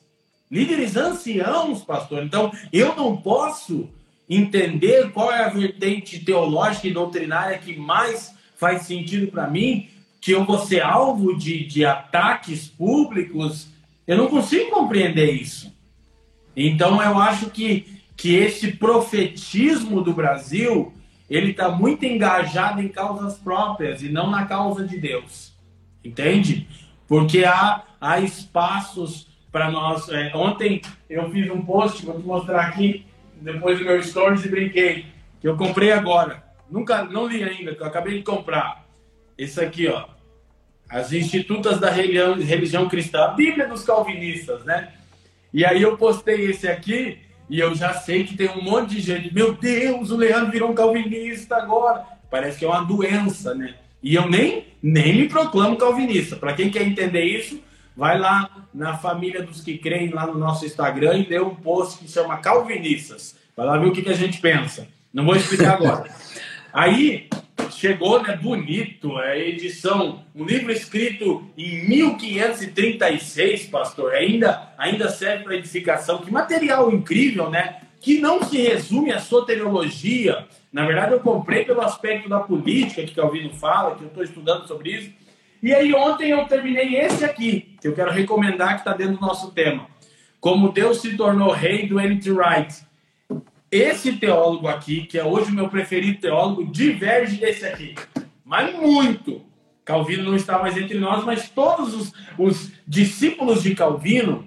líderes 0.50 0.96
anciãos, 0.96 1.84
pastor. 1.84 2.24
Então, 2.24 2.50
eu 2.72 2.96
não 2.96 3.16
posso 3.16 3.88
entender 4.28 5.12
qual 5.12 5.30
é 5.30 5.44
a 5.44 5.50
vertente 5.50 6.18
teológica 6.24 6.88
e 6.88 6.92
doutrinária 6.92 7.56
que 7.56 7.76
mais 7.76 8.34
faz 8.56 8.86
sentido 8.86 9.30
para 9.30 9.48
mim, 9.48 9.88
que 10.20 10.32
eu 10.32 10.44
vou 10.44 10.58
ser 10.58 10.82
alvo 10.82 11.38
de, 11.38 11.64
de 11.64 11.84
ataques 11.84 12.66
públicos, 12.66 13.68
eu 14.04 14.16
não 14.16 14.26
consigo 14.26 14.68
compreender 14.72 15.30
isso. 15.30 15.72
Então 16.56 17.00
eu 17.00 17.16
acho 17.20 17.50
que, 17.50 18.02
que 18.16 18.34
esse 18.34 18.72
profetismo 18.72 20.02
do 20.02 20.12
Brasil 20.12 20.92
ele 21.34 21.50
está 21.50 21.68
muito 21.68 22.04
engajado 22.04 22.80
em 22.80 22.88
causas 22.88 23.36
próprias 23.36 24.02
e 24.02 24.08
não 24.08 24.30
na 24.30 24.46
causa 24.46 24.86
de 24.86 24.96
Deus. 24.96 25.52
Entende? 26.04 26.68
Porque 27.08 27.44
há, 27.44 27.82
há 28.00 28.20
espaços 28.20 29.26
para 29.50 29.68
nós. 29.68 30.08
É, 30.10 30.30
ontem 30.34 30.80
eu 31.10 31.28
fiz 31.30 31.50
um 31.50 31.62
post, 31.62 32.06
vou 32.06 32.20
te 32.20 32.26
mostrar 32.26 32.60
aqui, 32.66 33.04
depois 33.40 33.78
do 33.78 33.84
meu 33.84 34.00
stories 34.00 34.44
e 34.44 34.48
brinquei. 34.48 35.06
Que 35.40 35.48
eu 35.48 35.56
comprei 35.56 35.90
agora. 35.90 36.44
Nunca, 36.70 37.02
não 37.02 37.26
li 37.26 37.42
ainda, 37.42 37.74
que 37.74 37.82
eu 37.82 37.86
acabei 37.86 38.18
de 38.18 38.22
comprar. 38.22 38.86
Esse 39.36 39.60
aqui, 39.60 39.88
ó. 39.88 40.06
As 40.88 41.12
Institutas 41.12 41.80
da 41.80 41.90
Religião, 41.90 42.34
Religião 42.34 42.88
Cristã, 42.88 43.24
a 43.24 43.28
Bíblia 43.28 43.66
dos 43.66 43.82
Calvinistas, 43.82 44.64
né? 44.64 44.92
E 45.52 45.64
aí 45.64 45.82
eu 45.82 45.96
postei 45.96 46.46
esse 46.46 46.68
aqui 46.68 47.18
e 47.48 47.60
eu 47.60 47.74
já 47.74 47.94
sei 47.94 48.24
que 48.24 48.36
tem 48.36 48.48
um 48.50 48.62
monte 48.62 48.94
de 48.94 49.00
gente. 49.00 49.34
Meu 49.34 49.54
Deus, 49.54 50.10
o 50.10 50.16
Leandro 50.16 50.50
virou 50.50 50.70
um 50.70 50.74
calvinista 50.74 51.56
agora. 51.56 52.04
Parece 52.30 52.58
que 52.58 52.64
é 52.64 52.68
uma 52.68 52.84
doença, 52.84 53.54
né? 53.54 53.74
E 54.02 54.14
eu 54.14 54.28
nem, 54.28 54.66
nem 54.82 55.16
me 55.16 55.28
proclamo 55.28 55.76
calvinista. 55.76 56.36
Para 56.36 56.54
quem 56.54 56.70
quer 56.70 56.82
entender 56.82 57.24
isso, 57.24 57.60
vai 57.96 58.18
lá 58.18 58.50
na 58.72 58.96
família 58.96 59.42
dos 59.42 59.60
que 59.60 59.78
creem 59.78 60.10
lá 60.10 60.26
no 60.26 60.38
nosso 60.38 60.66
Instagram 60.66 61.18
e 61.18 61.26
dê 61.26 61.40
um 61.40 61.54
post 61.54 61.98
que 61.98 62.10
chama 62.10 62.38
Calvinistas. 62.38 63.36
Vai 63.56 63.66
lá 63.66 63.78
ver 63.78 63.86
o 63.86 63.92
que, 63.92 64.02
que 64.02 64.10
a 64.10 64.16
gente 64.16 64.40
pensa. 64.40 64.86
Não 65.12 65.24
vou 65.24 65.36
explicar 65.36 65.74
agora. 65.74 66.10
Aí 66.72 67.28
chegou, 67.78 68.22
né? 68.22 68.36
Bonito, 68.36 69.18
é 69.18 69.38
edição, 69.48 70.24
um 70.34 70.44
livro 70.44 70.72
escrito 70.72 71.44
em 71.56 71.88
1536, 71.88 73.66
pastor. 73.66 74.12
Ainda, 74.14 74.72
ainda 74.78 75.08
serve 75.08 75.44
para 75.44 75.56
edificação. 75.56 76.18
Que 76.18 76.30
material 76.30 76.92
incrível, 76.92 77.50
né? 77.50 77.80
Que 78.00 78.20
não 78.20 78.42
se 78.42 78.60
resume 78.60 79.12
à 79.12 79.18
soteriologia. 79.18 80.46
Na 80.72 80.86
verdade, 80.86 81.12
eu 81.12 81.20
comprei 81.20 81.64
pelo 81.64 81.80
aspecto 81.80 82.28
da 82.28 82.40
política 82.40 83.02
que 83.04 83.14
Calvino 83.14 83.52
fala, 83.54 83.94
que 83.94 84.02
eu 84.02 84.08
estou 84.08 84.22
estudando 84.22 84.66
sobre 84.66 84.90
isso 84.90 85.24
e 85.64 85.72
aí 85.72 85.94
ontem 85.94 86.28
eu 86.28 86.44
terminei 86.44 86.94
esse 86.94 87.24
aqui, 87.24 87.74
que 87.80 87.88
eu 87.88 87.94
quero 87.94 88.12
recomendar 88.12 88.74
que 88.74 88.80
está 88.80 88.92
dentro 88.92 89.14
do 89.14 89.22
nosso 89.22 89.50
tema. 89.52 89.86
Como 90.38 90.70
Deus 90.70 91.00
se 91.00 91.16
tornou 91.16 91.52
rei 91.52 91.88
do 91.88 91.98
N.T. 91.98 92.30
Wright. 92.32 92.84
Esse 93.74 94.12
teólogo 94.12 94.68
aqui, 94.68 95.00
que 95.04 95.18
é 95.18 95.24
hoje 95.24 95.50
o 95.50 95.54
meu 95.54 95.68
preferido 95.68 96.20
teólogo, 96.20 96.64
diverge 96.64 97.38
desse 97.38 97.66
aqui. 97.66 97.96
Mas 98.44 98.72
muito. 98.72 99.42
Calvino 99.84 100.22
não 100.22 100.36
está 100.36 100.60
mais 100.60 100.76
entre 100.76 100.96
nós, 100.96 101.24
mas 101.24 101.48
todos 101.48 101.92
os, 101.92 102.12
os 102.38 102.70
discípulos 102.86 103.64
de 103.64 103.74
Calvino, 103.74 104.46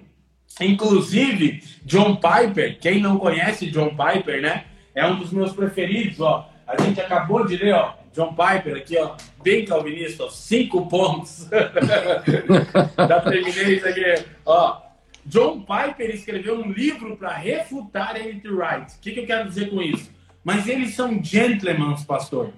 inclusive 0.58 1.62
John 1.84 2.16
Piper, 2.16 2.78
quem 2.80 3.02
não 3.02 3.18
conhece 3.18 3.70
John 3.70 3.90
Piper, 3.90 4.40
né? 4.40 4.64
É 4.94 5.06
um 5.06 5.16
dos 5.16 5.30
meus 5.30 5.52
preferidos, 5.52 6.18
ó. 6.20 6.48
A 6.66 6.80
gente 6.80 6.98
acabou 6.98 7.46
de 7.46 7.58
ler, 7.58 7.74
ó, 7.74 7.96
John 8.14 8.34
Piper 8.34 8.78
aqui, 8.78 8.96
ó, 8.96 9.14
bem 9.44 9.66
calvinista, 9.66 10.24
ó, 10.24 10.30
cinco 10.30 10.86
pontos. 10.86 11.46
Já 12.96 13.20
terminei 13.20 13.76
isso 13.76 13.86
aqui. 13.86 14.24
Ó, 14.46 14.87
John 15.28 15.60
Piper 15.60 16.10
escreveu 16.10 16.58
um 16.58 16.72
livro 16.72 17.14
para 17.16 17.36
refutar 17.36 18.16
N.T. 18.16 18.48
Wright. 18.48 18.96
O 18.96 19.00
que, 19.00 19.12
que 19.12 19.20
eu 19.20 19.26
quero 19.26 19.46
dizer 19.46 19.68
com 19.68 19.82
isso? 19.82 20.10
Mas 20.42 20.66
eles 20.66 20.94
são 20.94 21.22
gentlemen, 21.22 21.94
pastor. 22.06 22.50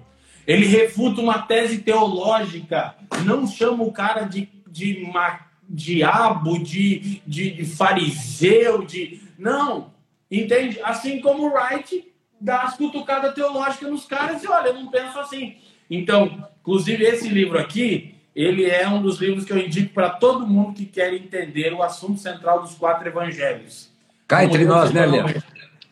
Ele 0.47 0.65
refuta 0.65 1.19
uma 1.21 1.39
tese 1.39 1.79
teológica, 1.79 2.95
não 3.25 3.45
chama 3.45 3.83
o 3.83 3.91
cara 3.91 4.23
de, 4.23 4.47
de 4.67 5.05
ma, 5.11 5.41
diabo, 5.67 6.57
de, 6.59 7.21
de, 7.27 7.51
de 7.51 7.65
fariseu, 7.65 8.85
de. 8.85 9.21
Não! 9.37 9.91
Entende? 10.29 10.79
Assim 10.81 11.19
como 11.19 11.53
Wright 11.53 12.09
dá 12.39 12.61
as 12.61 12.77
cutucadas 12.77 13.35
teológicas 13.35 13.89
nos 13.89 14.05
caras 14.05 14.43
e 14.43 14.47
olha, 14.47 14.69
eu 14.69 14.75
não 14.75 14.87
penso 14.87 15.19
assim. 15.19 15.57
Então, 15.89 16.47
inclusive 16.61 17.03
esse 17.03 17.27
livro 17.27 17.59
aqui, 17.59 18.15
ele 18.35 18.65
é 18.65 18.87
um 18.87 19.01
dos 19.01 19.19
livros 19.19 19.45
que 19.45 19.51
eu 19.51 19.57
indico 19.57 19.93
para 19.93 20.09
todo 20.09 20.47
mundo 20.47 20.73
que 20.73 20.85
quer 20.85 21.13
entender 21.13 21.73
o 21.73 21.83
assunto 21.83 22.19
central 22.19 22.61
dos 22.61 22.75
quatro 22.75 23.07
evangelhos. 23.07 23.91
Cá 24.27 24.45
entre 24.45 24.65
nós, 24.65 24.91
né, 24.91 25.05
Léo? 25.05 25.43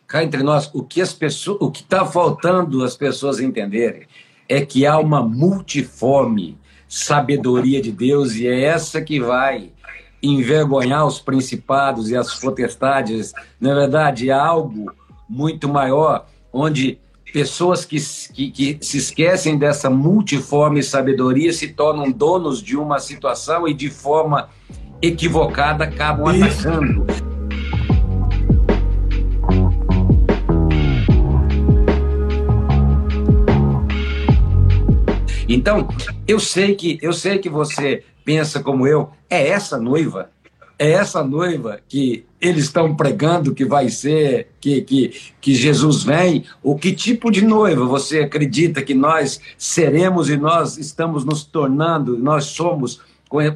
Cá 0.06 0.24
entre 0.24 0.42
nós, 0.42 0.70
o 0.74 0.82
que 0.82 1.00
as 1.00 1.12
pessoas, 1.12 1.58
o 1.60 1.70
que 1.70 1.82
está 1.82 2.04
faltando 2.04 2.82
as 2.82 2.96
pessoas 2.96 3.38
entenderem 3.38 4.06
é 4.48 4.64
que 4.64 4.84
há 4.84 4.98
uma 4.98 5.22
multiforme 5.22 6.58
sabedoria 6.88 7.80
de 7.80 7.92
Deus 7.92 8.34
e 8.34 8.48
é 8.48 8.62
essa 8.62 9.00
que 9.00 9.20
vai 9.20 9.70
envergonhar 10.22 11.06
os 11.06 11.20
principados 11.20 12.10
e 12.10 12.16
as 12.16 12.34
potestades. 12.34 13.32
Na 13.60 13.74
verdade, 13.74 14.30
há 14.30 14.42
algo 14.42 14.92
muito 15.28 15.68
maior 15.68 16.26
onde 16.52 16.98
pessoas 17.32 17.84
que, 17.84 17.98
que, 18.32 18.50
que, 18.50 18.78
se 18.80 18.98
esquecem 18.98 19.58
dessa 19.58 19.88
multiforme 19.88 20.82
sabedoria 20.82 21.52
se 21.52 21.68
tornam 21.68 22.10
donos 22.10 22.62
de 22.62 22.76
uma 22.76 22.98
situação 22.98 23.66
e 23.66 23.74
de 23.74 23.88
forma 23.90 24.48
equivocada 25.02 25.84
acabam 25.84 26.34
Isso. 26.34 26.68
atacando. 26.68 27.06
Então, 35.48 35.88
eu 36.28 36.38
sei 36.38 36.76
que 36.76 36.96
eu 37.02 37.12
sei 37.12 37.38
que 37.38 37.48
você 37.48 38.04
pensa 38.24 38.62
como 38.62 38.86
eu, 38.86 39.10
é 39.28 39.48
essa 39.48 39.78
noiva 39.78 40.30
é 40.80 40.92
essa 40.92 41.22
noiva 41.22 41.78
que 41.86 42.24
eles 42.40 42.64
estão 42.64 42.96
pregando 42.96 43.54
que 43.54 43.66
vai 43.66 43.90
ser, 43.90 44.48
que, 44.58 44.80
que, 44.80 45.12
que 45.38 45.54
Jesus 45.54 46.02
vem? 46.02 46.46
O 46.62 46.74
que 46.74 46.94
tipo 46.94 47.30
de 47.30 47.44
noiva 47.44 47.84
você 47.84 48.20
acredita 48.20 48.80
que 48.80 48.94
nós 48.94 49.38
seremos 49.58 50.30
e 50.30 50.38
nós 50.38 50.78
estamos 50.78 51.22
nos 51.22 51.44
tornando, 51.44 52.16
nós 52.16 52.46
somos 52.46 53.02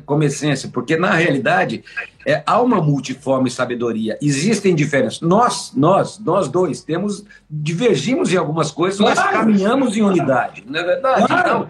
como 0.04 0.22
essência, 0.22 0.68
porque 0.68 0.96
na 0.96 1.12
realidade 1.12 1.82
é, 2.26 2.42
há 2.46 2.60
uma 2.60 2.80
multiforme 2.80 3.50
sabedoria, 3.50 4.18
existem 4.20 4.74
diferenças. 4.74 5.22
Nós, 5.22 5.72
nós, 5.74 6.18
nós 6.18 6.46
dois 6.46 6.82
temos, 6.82 7.24
divergimos 7.50 8.30
em 8.32 8.36
algumas 8.36 8.70
coisas, 8.70 9.00
mas 9.00 9.18
caminhamos 9.18 9.96
em 9.96 10.02
unidade, 10.02 10.62
não 10.68 10.78
é 10.78 10.84
verdade? 10.84 11.26
Claro. 11.26 11.68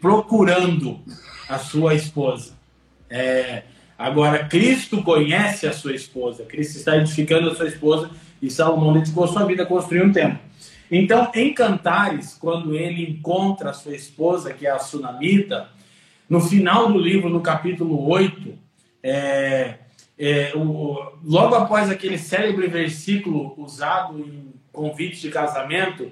procurando 0.00 1.00
a 1.48 1.58
sua 1.58 1.94
esposa. 1.94 2.54
É, 3.08 3.64
agora, 4.06 4.44
Cristo 4.46 5.02
conhece 5.02 5.66
a 5.66 5.72
sua 5.72 5.94
esposa. 5.94 6.44
Cristo 6.44 6.76
está 6.76 6.96
edificando 6.96 7.50
a 7.50 7.54
sua 7.54 7.68
esposa 7.68 8.10
e 8.40 8.50
Salomão 8.50 8.92
dedicou 8.92 9.26
sua 9.26 9.44
vida 9.44 9.62
a 9.62 9.66
construir 9.66 10.02
um 10.02 10.12
templo. 10.12 10.38
Então, 10.90 11.30
em 11.34 11.54
Cantares, 11.54 12.36
quando 12.38 12.74
ele 12.74 13.02
encontra 13.10 13.70
a 13.70 13.72
sua 13.72 13.94
esposa, 13.94 14.52
que 14.52 14.66
é 14.66 14.70
a 14.70 14.78
Sunamita, 14.78 15.68
no 16.28 16.40
final 16.40 16.92
do 16.92 16.98
livro, 16.98 17.30
no 17.30 17.40
capítulo 17.40 18.08
8, 18.10 18.58
é, 19.02 19.74
é, 20.18 20.52
o, 20.54 20.98
logo 21.24 21.54
após 21.54 21.90
aquele 21.90 22.18
célebre 22.18 22.66
versículo 22.68 23.54
usado 23.56 24.18
em 24.18 24.52
convite 24.72 25.20
de 25.20 25.30
casamento, 25.30 26.10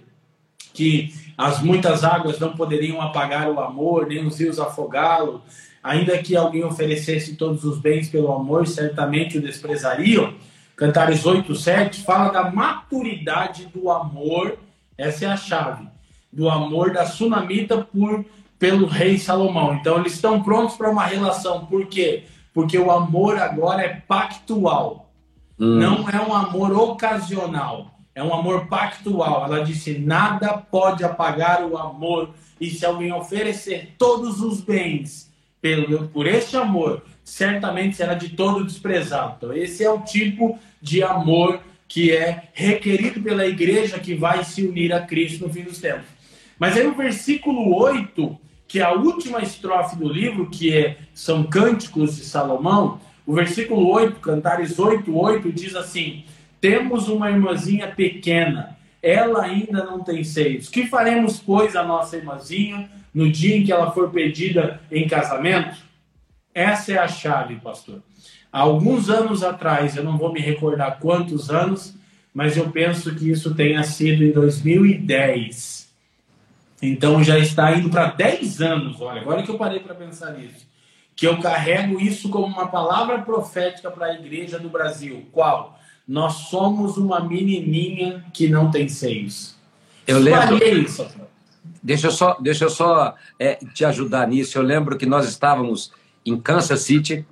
que 0.72 1.12
as 1.36 1.60
muitas 1.60 2.04
águas 2.04 2.38
não 2.38 2.54
poderiam 2.54 3.00
apagar 3.00 3.50
o 3.50 3.60
amor, 3.60 4.06
nem 4.06 4.26
os 4.26 4.38
rios 4.38 4.58
afogá-lo, 4.58 5.42
ainda 5.82 6.18
que 6.18 6.36
alguém 6.36 6.64
oferecesse 6.64 7.36
todos 7.36 7.64
os 7.64 7.78
bens 7.78 8.08
pelo 8.08 8.32
amor, 8.32 8.66
certamente 8.66 9.38
o 9.38 9.42
desprezariam. 9.42 10.34
Cantares 10.76 11.26
8, 11.26 11.54
7 11.54 12.02
fala 12.02 12.30
da 12.30 12.50
maturidade 12.50 13.66
do 13.66 13.90
amor, 13.90 14.58
essa 14.96 15.26
é 15.26 15.28
a 15.28 15.36
chave, 15.36 15.86
do 16.32 16.48
amor 16.48 16.92
da 16.92 17.06
sunamita 17.06 17.78
por 17.78 18.24
pelo 18.60 18.86
rei 18.86 19.18
Salomão. 19.18 19.74
Então 19.74 19.98
eles 19.98 20.12
estão 20.12 20.42
prontos 20.42 20.76
para 20.76 20.90
uma 20.90 21.06
relação. 21.06 21.64
Por 21.64 21.86
quê? 21.86 22.24
Porque 22.52 22.78
o 22.78 22.90
amor 22.90 23.38
agora 23.38 23.82
é 23.82 24.02
pactual. 24.06 25.10
Hum. 25.58 25.76
Não 25.76 26.08
é 26.08 26.20
um 26.20 26.34
amor 26.34 26.70
ocasional. 26.72 27.98
É 28.14 28.22
um 28.22 28.34
amor 28.34 28.66
pactual. 28.66 29.46
Ela 29.46 29.64
disse: 29.64 29.98
nada 29.98 30.58
pode 30.58 31.02
apagar 31.02 31.64
o 31.64 31.78
amor. 31.78 32.34
E 32.60 32.68
se 32.68 32.84
alguém 32.84 33.10
oferecer 33.12 33.94
todos 33.96 34.42
os 34.42 34.60
bens 34.60 35.29
pelo, 35.60 36.08
por 36.08 36.26
este 36.26 36.56
amor, 36.56 37.02
certamente 37.22 37.96
será 37.96 38.14
de 38.14 38.30
todo 38.30 38.64
desprezado. 38.64 39.34
Então, 39.36 39.52
esse 39.52 39.84
é 39.84 39.90
o 39.90 40.00
tipo 40.00 40.58
de 40.80 41.02
amor 41.02 41.60
que 41.86 42.12
é 42.12 42.48
requerido 42.52 43.20
pela 43.20 43.46
igreja 43.46 43.98
que 43.98 44.14
vai 44.14 44.44
se 44.44 44.64
unir 44.66 44.92
a 44.92 45.00
Cristo 45.00 45.46
no 45.46 45.52
fim 45.52 45.62
dos 45.62 45.78
tempos. 45.78 46.06
Mas 46.58 46.76
aí 46.76 46.86
o 46.86 46.94
versículo 46.94 47.74
8 47.74 48.38
que 48.70 48.80
a 48.80 48.92
última 48.92 49.42
estrofe 49.42 49.96
do 49.96 50.08
livro, 50.08 50.48
que 50.48 50.72
é, 50.72 50.98
são 51.12 51.42
cânticos 51.42 52.14
de 52.14 52.24
Salomão, 52.24 53.00
o 53.26 53.34
versículo 53.34 53.90
8, 53.90 54.20
Cantares 54.20 54.78
8, 54.78 55.12
8, 55.12 55.52
diz 55.52 55.74
assim: 55.74 56.24
Temos 56.60 57.08
uma 57.08 57.28
irmãzinha 57.28 57.88
pequena, 57.88 58.78
ela 59.02 59.42
ainda 59.42 59.84
não 59.84 60.04
tem 60.04 60.22
seios. 60.22 60.68
Que 60.68 60.86
faremos, 60.86 61.40
pois, 61.40 61.74
a 61.74 61.82
nossa 61.82 62.16
irmãzinha 62.16 62.88
no 63.12 63.30
dia 63.30 63.56
em 63.56 63.64
que 63.64 63.72
ela 63.72 63.90
for 63.92 64.10
pedida 64.10 64.80
em 64.90 65.08
casamento? 65.08 65.78
Essa 66.54 66.92
é 66.92 66.98
a 66.98 67.08
chave, 67.08 67.56
pastor. 67.56 68.02
Há 68.52 68.60
alguns 68.60 69.08
anos 69.08 69.42
atrás, 69.42 69.96
eu 69.96 70.04
não 70.04 70.18
vou 70.18 70.32
me 70.32 70.40
recordar 70.40 70.98
quantos 70.98 71.50
anos, 71.50 71.94
mas 72.34 72.56
eu 72.56 72.70
penso 72.70 73.14
que 73.14 73.30
isso 73.30 73.54
tenha 73.54 73.82
sido 73.84 74.24
em 74.24 74.32
2010 74.32 75.80
então 76.82 77.22
já 77.22 77.38
está 77.38 77.74
indo 77.76 77.90
para 77.90 78.06
10 78.06 78.60
anos, 78.62 79.00
olha, 79.00 79.20
agora 79.20 79.42
que 79.42 79.50
eu 79.50 79.58
parei 79.58 79.80
para 79.80 79.94
pensar 79.94 80.32
nisso, 80.32 80.66
que 81.14 81.26
eu 81.26 81.38
carrego 81.38 82.00
isso 82.00 82.30
como 82.30 82.46
uma 82.46 82.68
palavra 82.68 83.20
profética 83.20 83.90
para 83.90 84.06
a 84.06 84.14
igreja 84.14 84.58
do 84.58 84.70
Brasil. 84.70 85.26
Qual? 85.30 85.78
Nós 86.08 86.32
somos 86.48 86.96
uma 86.96 87.20
menininha 87.20 88.24
que 88.32 88.48
não 88.48 88.70
tem 88.70 88.88
seios. 88.88 89.54
Eu 90.06 90.18
lembro. 90.18 90.56
Isso. 90.64 91.06
Deixa 91.82 92.08
eu 92.08 92.10
só, 92.10 92.36
deixa 92.40 92.64
eu 92.64 92.70
só 92.70 93.14
é, 93.38 93.58
te 93.74 93.84
ajudar 93.84 94.28
nisso. 94.28 94.58
Eu 94.58 94.62
lembro 94.62 94.96
que 94.96 95.06
nós 95.06 95.26
estávamos 95.28 95.92
em 96.24 96.38
Kansas 96.38 96.80
City 96.80 97.24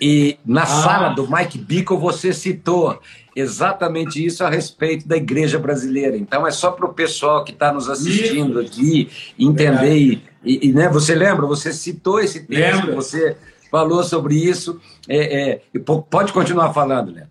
e 0.00 0.38
na 0.44 0.62
ah. 0.62 0.66
sala 0.66 1.08
do 1.10 1.30
Mike 1.30 1.58
Bickle 1.58 1.98
você 1.98 2.32
citou 2.32 3.00
exatamente 3.36 4.24
isso 4.24 4.44
a 4.44 4.50
respeito 4.50 5.06
da 5.06 5.16
igreja 5.16 5.58
brasileira. 5.58 6.16
Então 6.16 6.46
é 6.46 6.50
só 6.50 6.70
para 6.70 6.86
o 6.86 6.94
pessoal 6.94 7.44
que 7.44 7.52
está 7.52 7.72
nos 7.72 7.88
assistindo 7.88 8.60
aqui 8.60 9.10
entender. 9.38 9.96
E, 9.96 10.22
e, 10.44 10.68
e, 10.68 10.72
né, 10.72 10.88
você 10.88 11.14
lembra? 11.14 11.46
Você 11.46 11.72
citou 11.72 12.20
esse 12.20 12.40
texto, 12.46 12.80
lembra. 12.80 12.94
você 12.94 13.36
falou 13.70 14.02
sobre 14.04 14.36
isso. 14.36 14.80
É, 15.08 15.50
é, 15.50 15.78
pode 16.08 16.32
continuar 16.32 16.72
falando, 16.72 17.12
né? 17.12 17.26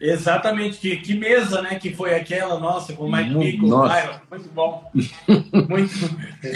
Exatamente, 0.00 0.78
que, 0.78 0.96
que 0.98 1.14
mesa, 1.14 1.60
né? 1.60 1.78
Que 1.78 1.92
foi 1.92 2.14
aquela, 2.14 2.58
nossa, 2.58 2.92
com 2.92 3.06
o 3.06 3.12
Mike 3.12 3.34
Bickle. 3.34 3.68
muito 4.30 4.48
bom. 4.50 4.90
muito. 5.68 5.94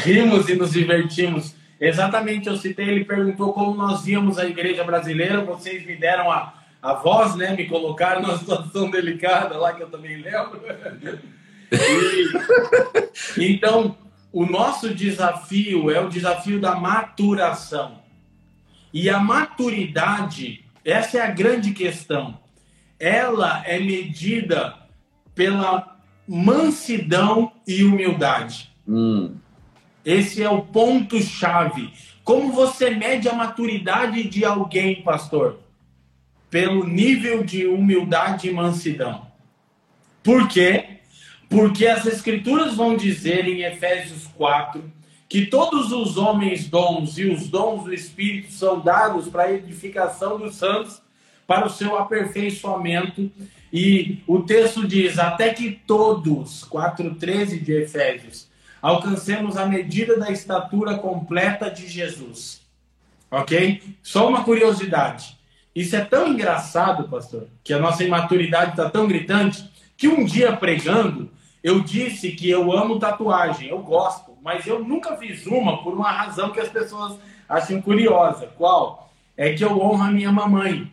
Rimos 0.04 0.48
e 0.48 0.54
nos 0.54 0.72
divertimos. 0.72 1.54
Exatamente, 1.80 2.48
eu 2.48 2.56
citei, 2.56 2.88
ele 2.88 3.04
perguntou 3.04 3.52
como 3.52 3.74
nós 3.74 4.04
víamos 4.04 4.38
a 4.38 4.46
igreja 4.46 4.84
brasileira, 4.84 5.44
vocês 5.44 5.84
me 5.84 5.96
deram 5.96 6.30
a, 6.30 6.54
a 6.80 6.94
voz, 6.94 7.34
né? 7.34 7.56
Me 7.56 7.66
colocaram 7.66 8.22
numa 8.22 8.38
situação 8.38 8.88
delicada 8.88 9.56
lá 9.58 9.72
que 9.72 9.82
eu 9.82 9.90
também 9.90 10.22
lembro. 10.22 10.62
E, 13.36 13.52
então, 13.52 13.96
o 14.32 14.46
nosso 14.46 14.94
desafio 14.94 15.90
é 15.90 16.00
o 16.00 16.08
desafio 16.08 16.60
da 16.60 16.76
maturação. 16.76 18.00
E 18.92 19.10
a 19.10 19.18
maturidade, 19.18 20.64
essa 20.84 21.18
é 21.18 21.20
a 21.22 21.30
grande 21.30 21.72
questão. 21.72 22.38
Ela 23.02 23.64
é 23.66 23.80
medida 23.80 24.76
pela 25.34 25.98
mansidão 26.26 27.50
e 27.66 27.82
humildade. 27.82 28.72
Hum. 28.86 29.34
Esse 30.04 30.40
é 30.40 30.48
o 30.48 30.62
ponto-chave. 30.62 31.92
Como 32.22 32.52
você 32.52 32.90
mede 32.90 33.28
a 33.28 33.34
maturidade 33.34 34.22
de 34.28 34.44
alguém, 34.44 35.02
pastor? 35.02 35.58
Pelo 36.48 36.86
nível 36.86 37.42
de 37.42 37.66
humildade 37.66 38.48
e 38.48 38.52
mansidão. 38.52 39.26
Por 40.22 40.46
quê? 40.46 41.00
Porque 41.48 41.88
as 41.88 42.06
Escrituras 42.06 42.76
vão 42.76 42.96
dizer 42.96 43.48
em 43.48 43.62
Efésios 43.62 44.28
4 44.36 44.80
que 45.28 45.46
todos 45.46 45.90
os 45.90 46.16
homens 46.16 46.68
dons 46.68 47.18
e 47.18 47.24
os 47.24 47.48
dons 47.48 47.82
do 47.82 47.92
Espírito 47.92 48.52
são 48.52 48.78
dados 48.78 49.26
para 49.26 49.42
a 49.42 49.52
edificação 49.52 50.38
dos 50.38 50.54
santos, 50.54 51.02
para 51.52 51.66
o 51.66 51.70
seu 51.70 51.98
aperfeiçoamento. 51.98 53.30
E 53.70 54.22
o 54.26 54.40
texto 54.40 54.88
diz: 54.88 55.18
até 55.18 55.52
que 55.52 55.70
todos, 55.86 56.66
4,13 56.70 57.62
de 57.62 57.72
Efésios, 57.74 58.48
alcancemos 58.80 59.58
a 59.58 59.66
medida 59.66 60.18
da 60.18 60.30
estatura 60.30 60.96
completa 60.96 61.70
de 61.70 61.86
Jesus. 61.86 62.62
Ok? 63.30 63.82
Só 64.02 64.26
uma 64.28 64.44
curiosidade. 64.44 65.36
Isso 65.74 65.94
é 65.94 66.00
tão 66.02 66.28
engraçado, 66.28 67.06
pastor, 67.08 67.48
que 67.62 67.74
a 67.74 67.78
nossa 67.78 68.02
imaturidade 68.02 68.70
está 68.70 68.88
tão 68.88 69.06
gritante, 69.06 69.70
que 69.94 70.08
um 70.08 70.24
dia 70.24 70.56
pregando, 70.56 71.30
eu 71.62 71.80
disse 71.80 72.32
que 72.32 72.48
eu 72.48 72.72
amo 72.72 72.98
tatuagem, 72.98 73.68
eu 73.68 73.78
gosto, 73.78 74.32
mas 74.42 74.66
eu 74.66 74.82
nunca 74.82 75.16
fiz 75.16 75.46
uma 75.46 75.82
por 75.82 75.92
uma 75.94 76.10
razão 76.10 76.50
que 76.50 76.60
as 76.60 76.68
pessoas 76.68 77.18
acham 77.46 77.80
curiosa. 77.80 78.46
Qual? 78.56 79.12
É 79.36 79.52
que 79.52 79.64
eu 79.64 79.78
honro 79.78 80.02
a 80.02 80.10
minha 80.10 80.32
mamãe. 80.32 80.90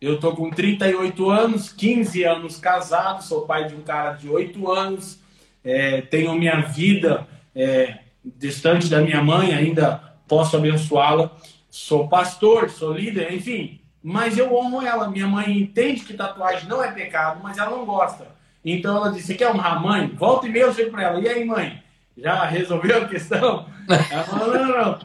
Eu 0.00 0.18
tô 0.18 0.34
com 0.34 0.48
38 0.48 1.30
anos, 1.30 1.72
15 1.72 2.24
anos 2.24 2.56
casado, 2.56 3.22
sou 3.22 3.42
pai 3.42 3.68
de 3.68 3.74
um 3.74 3.82
cara 3.82 4.12
de 4.12 4.28
8 4.28 4.70
anos, 4.70 5.20
é, 5.62 6.00
tenho 6.00 6.34
minha 6.34 6.60
vida 6.62 7.28
é, 7.54 7.98
distante 8.24 8.88
da 8.88 9.00
minha 9.00 9.22
mãe, 9.22 9.52
ainda 9.52 10.02
posso 10.26 10.56
abençoá-la. 10.56 11.30
Sou 11.68 12.08
pastor, 12.08 12.70
sou 12.70 12.92
líder, 12.92 13.32
enfim. 13.32 13.80
Mas 14.02 14.38
eu 14.38 14.54
honro 14.54 14.84
ela. 14.84 15.10
Minha 15.10 15.26
mãe 15.26 15.58
entende 15.58 16.00
que 16.00 16.14
tatuagem 16.14 16.68
não 16.68 16.82
é 16.82 16.90
pecado, 16.90 17.40
mas 17.42 17.58
ela 17.58 17.70
não 17.70 17.84
gosta. 17.84 18.26
Então 18.64 18.96
ela 18.96 19.12
disse: 19.12 19.28
Você 19.28 19.34
quer 19.34 19.50
honrar 19.50 19.76
a 19.76 19.80
mãe? 19.80 20.08
Volta 20.08 20.46
e 20.46 20.50
meia 20.50 20.62
eu 20.62 20.74
chego 20.74 20.90
para 20.90 21.02
ela. 21.02 21.20
E 21.20 21.28
aí, 21.28 21.44
mãe? 21.44 21.82
Já 22.16 22.44
resolveu 22.44 23.02
a 23.02 23.08
questão? 23.08 23.66
Ela 24.10 24.24
falou: 24.24 24.54
Não, 24.54 24.66
não, 24.66 24.76
não. 24.76 24.98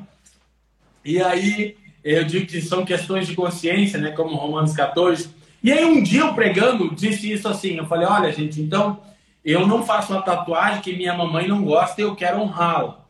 E 1.03 1.21
aí 1.21 1.77
eu 2.13 2.23
digo 2.23 2.45
que 2.45 2.61
são 2.61 2.85
questões 2.85 3.25
de 3.25 3.33
consciência, 3.33 3.99
né? 3.99 4.11
Como 4.11 4.35
Romanos 4.35 4.73
14. 4.73 5.29
E 5.63 5.71
aí 5.71 5.83
um 5.83 6.03
dia 6.03 6.21
eu 6.21 6.35
pregando 6.35 6.93
disse 6.93 7.31
isso 7.31 7.47
assim. 7.47 7.77
Eu 7.77 7.87
falei: 7.87 8.07
Olha, 8.07 8.31
gente, 8.31 8.61
então 8.61 8.99
eu 9.43 9.65
não 9.65 9.83
faço 9.83 10.13
uma 10.13 10.21
tatuagem 10.21 10.81
que 10.81 10.95
minha 10.95 11.15
mamãe 11.15 11.47
não 11.47 11.63
gosta 11.63 11.99
e 11.99 12.03
eu 12.03 12.15
quero 12.15 12.39
honrá-la. 12.39 13.03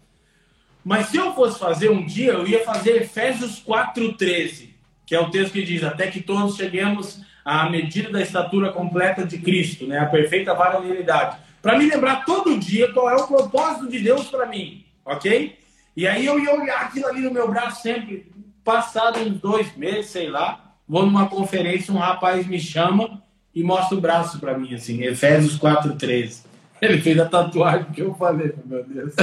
Mas 0.84 1.08
se 1.08 1.18
eu 1.18 1.34
fosse 1.34 1.60
fazer 1.60 1.90
um 1.90 2.06
dia, 2.06 2.32
eu 2.32 2.48
ia 2.48 2.64
fazer 2.64 3.02
Efésios 3.02 3.62
4,13, 3.62 4.70
que 5.06 5.14
é 5.14 5.20
o 5.20 5.30
texto 5.30 5.52
que 5.52 5.64
diz: 5.64 5.84
Até 5.84 6.08
que 6.08 6.22
todos 6.22 6.56
cheguemos 6.56 7.20
à 7.44 7.70
medida 7.70 8.10
da 8.10 8.22
estatura 8.22 8.72
completa 8.72 9.26
de 9.26 9.38
Cristo, 9.40 9.86
né? 9.86 10.00
a 10.00 10.06
perfeita 10.06 10.54
varonilidade. 10.54 11.38
Para 11.62 11.78
me 11.78 11.86
lembrar 11.86 12.24
todo 12.24 12.58
dia 12.58 12.94
qual 12.94 13.10
é 13.10 13.16
o 13.16 13.28
propósito 13.28 13.90
de 13.90 14.00
Deus 14.00 14.28
para 14.28 14.46
mim, 14.46 14.86
ok? 15.04 15.58
E 15.98 16.08
aí 16.08 16.26
eu 16.26 16.40
ia 16.40 16.54
olhar 16.54 16.82
aquilo 16.82 17.08
ali 17.08 17.22
no 17.22 17.32
meu 17.32 17.50
braço 17.50 17.82
sempre. 17.82 18.32
Passado 18.66 19.20
uns 19.20 19.40
dois 19.40 19.78
meses, 19.78 20.08
sei 20.08 20.28
lá, 20.28 20.74
vou 20.88 21.06
numa 21.06 21.30
conferência, 21.30 21.94
um 21.94 21.98
rapaz 21.98 22.48
me 22.48 22.60
chama 22.60 23.22
e 23.54 23.62
mostra 23.62 23.96
o 23.96 24.02
braço 24.02 24.40
para 24.40 24.58
mim, 24.58 24.74
assim, 24.74 25.04
Efésios 25.04 25.60
4,13. 25.60 26.44
Ele 26.82 27.00
fez 27.00 27.20
a 27.20 27.26
tatuagem 27.26 27.92
que 27.92 28.02
eu 28.02 28.16
falei, 28.16 28.52
meu 28.66 28.84
Deus. 28.84 29.14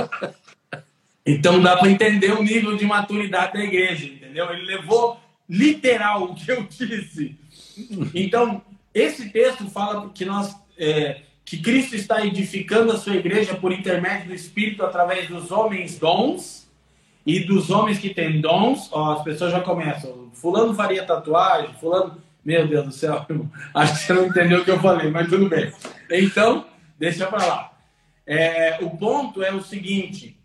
então 1.26 1.60
dá 1.60 1.76
para 1.76 1.90
entender 1.90 2.32
o 2.32 2.42
nível 2.42 2.74
de 2.74 2.86
maturidade 2.86 3.52
da 3.52 3.62
igreja, 3.62 4.06
entendeu? 4.06 4.50
Ele 4.50 4.64
levou 4.64 5.20
literal 5.46 6.24
o 6.24 6.34
que 6.34 6.50
eu 6.50 6.62
disse. 6.62 7.38
Então, 8.14 8.62
esse 8.94 9.28
texto 9.28 9.68
fala 9.68 10.08
que 10.08 10.24
nós 10.24 10.56
é, 10.78 11.20
que 11.44 11.58
Cristo 11.58 11.94
está 11.94 12.24
edificando 12.24 12.92
a 12.92 12.96
sua 12.96 13.14
igreja 13.14 13.54
por 13.54 13.72
intermédio 13.72 14.28
do 14.28 14.34
Espírito 14.34 14.82
através 14.82 15.28
dos 15.28 15.50
homens 15.50 15.98
dons 15.98 16.61
e 17.24 17.40
dos 17.40 17.70
homens 17.70 17.98
que 17.98 18.12
têm 18.12 18.40
dons. 18.40 18.88
Ó, 18.92 19.12
as 19.12 19.22
pessoas 19.22 19.52
já 19.52 19.60
começam. 19.60 20.30
Fulano 20.32 20.74
faria 20.74 21.04
tatuagem, 21.04 21.74
fulano 21.80 22.20
meu 22.44 22.66
Deus 22.66 22.86
do 22.86 22.92
céu, 22.92 23.24
acho 23.74 23.92
que 23.92 23.98
você 24.00 24.12
não 24.12 24.26
entendeu 24.26 24.60
o 24.60 24.64
que 24.64 24.70
eu 24.70 24.80
falei, 24.80 25.10
mas 25.10 25.28
tudo 25.28 25.48
bem. 25.48 25.72
Então, 26.10 26.66
deixa 26.98 27.26
para 27.26 27.46
lá. 27.46 27.72
É, 28.26 28.78
o 28.82 28.90
ponto 28.90 29.42
é 29.42 29.52
o 29.52 29.62
seguinte: 29.62 30.36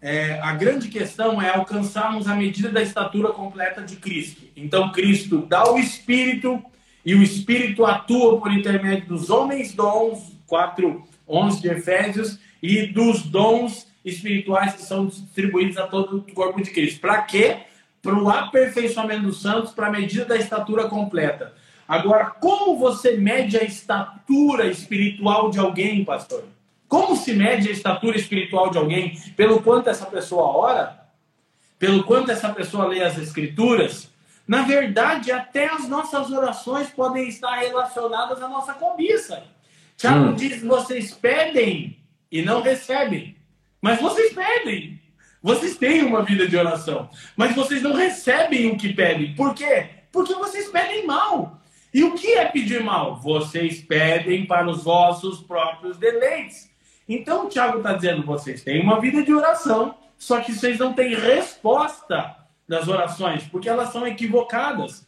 é, 0.00 0.38
a 0.40 0.52
grande 0.52 0.88
questão 0.88 1.40
é 1.40 1.50
alcançarmos 1.50 2.26
a 2.26 2.34
medida 2.34 2.70
da 2.70 2.82
estatura 2.82 3.30
completa 3.30 3.82
de 3.82 3.96
Cristo. 3.96 4.42
Então, 4.56 4.90
Cristo 4.92 5.46
dá 5.48 5.70
o 5.70 5.78
Espírito 5.78 6.62
e 7.04 7.14
o 7.14 7.22
Espírito 7.22 7.84
atua 7.84 8.40
por 8.40 8.52
intermédio 8.52 9.08
dos 9.08 9.30
homens 9.30 9.72
dons, 9.74 10.32
4, 10.46 11.06
11 11.28 11.60
de 11.60 11.68
Efésios, 11.68 12.38
e 12.62 12.86
dos 12.86 13.22
dons 13.22 13.86
espirituais 14.04 14.74
que 14.74 14.82
são 14.82 15.06
distribuídos 15.06 15.76
a 15.76 15.86
todo 15.86 16.18
o 16.18 16.34
corpo 16.34 16.62
de 16.62 16.70
Cristo. 16.70 17.00
Para 17.00 17.22
quê? 17.22 17.64
para 18.04 18.14
o 18.14 18.28
aperfeiçoamento 18.28 19.22
dos 19.22 19.40
santos, 19.40 19.72
para 19.72 19.86
a 19.86 19.90
medida 19.90 20.26
da 20.26 20.36
estatura 20.36 20.88
completa. 20.88 21.54
Agora, 21.88 22.26
como 22.26 22.76
você 22.78 23.16
mede 23.16 23.56
a 23.56 23.64
estatura 23.64 24.66
espiritual 24.66 25.50
de 25.50 25.58
alguém, 25.58 26.04
pastor? 26.04 26.44
Como 26.86 27.16
se 27.16 27.32
mede 27.32 27.68
a 27.68 27.72
estatura 27.72 28.16
espiritual 28.16 28.70
de 28.70 28.76
alguém? 28.76 29.18
Pelo 29.34 29.62
quanto 29.62 29.88
essa 29.88 30.04
pessoa 30.04 30.44
ora? 30.54 31.00
Pelo 31.78 32.04
quanto 32.04 32.30
essa 32.30 32.50
pessoa 32.50 32.86
lê 32.86 33.02
as 33.02 33.16
escrituras? 33.16 34.10
Na 34.46 34.62
verdade, 34.62 35.32
até 35.32 35.66
as 35.66 35.88
nossas 35.88 36.30
orações 36.30 36.90
podem 36.90 37.26
estar 37.26 37.56
relacionadas 37.56 38.42
à 38.42 38.48
nossa 38.48 38.74
cobiça. 38.74 39.42
Tiago 39.96 40.26
hum. 40.26 40.34
diz: 40.34 40.62
vocês 40.62 41.12
pedem 41.12 41.98
e 42.30 42.42
não 42.42 42.60
recebem, 42.60 43.33
mas 43.84 44.00
vocês 44.00 44.32
pedem. 44.32 44.98
Vocês 45.42 45.76
têm 45.76 46.02
uma 46.02 46.22
vida 46.22 46.48
de 46.48 46.56
oração, 46.56 47.10
mas 47.36 47.54
vocês 47.54 47.82
não 47.82 47.92
recebem 47.92 48.70
o 48.70 48.78
que 48.78 48.94
pedem. 48.94 49.34
Por 49.34 49.54
quê? 49.54 49.88
Porque 50.10 50.32
vocês 50.32 50.70
pedem 50.70 51.06
mal. 51.06 51.60
E 51.92 52.02
o 52.02 52.14
que 52.14 52.32
é 52.32 52.46
pedir 52.46 52.82
mal? 52.82 53.20
Vocês 53.20 53.82
pedem 53.82 54.46
para 54.46 54.70
os 54.70 54.84
vossos 54.84 55.42
próprios 55.42 55.98
deleites. 55.98 56.70
Então 57.06 57.44
o 57.44 57.48
Tiago 57.50 57.76
está 57.76 57.92
dizendo: 57.92 58.24
vocês 58.24 58.64
têm 58.64 58.80
uma 58.80 58.98
vida 58.98 59.22
de 59.22 59.34
oração, 59.34 59.94
só 60.16 60.40
que 60.40 60.54
vocês 60.54 60.78
não 60.78 60.94
têm 60.94 61.14
resposta 61.14 62.36
das 62.66 62.88
orações, 62.88 63.42
porque 63.42 63.68
elas 63.68 63.90
são 63.90 64.06
equivocadas. 64.06 65.06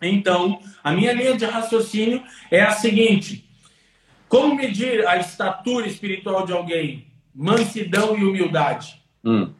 Então, 0.00 0.58
a 0.82 0.90
minha 0.90 1.12
linha 1.12 1.36
de 1.36 1.44
raciocínio 1.44 2.20
é 2.50 2.62
a 2.62 2.72
seguinte: 2.72 3.48
como 4.28 4.56
medir 4.56 5.06
a 5.06 5.18
estatura 5.18 5.86
espiritual 5.86 6.44
de 6.44 6.52
alguém? 6.52 7.11
Mansidão 7.34 8.18
e 8.18 8.24
humildade. 8.24 9.02
Hum. 9.24 9.52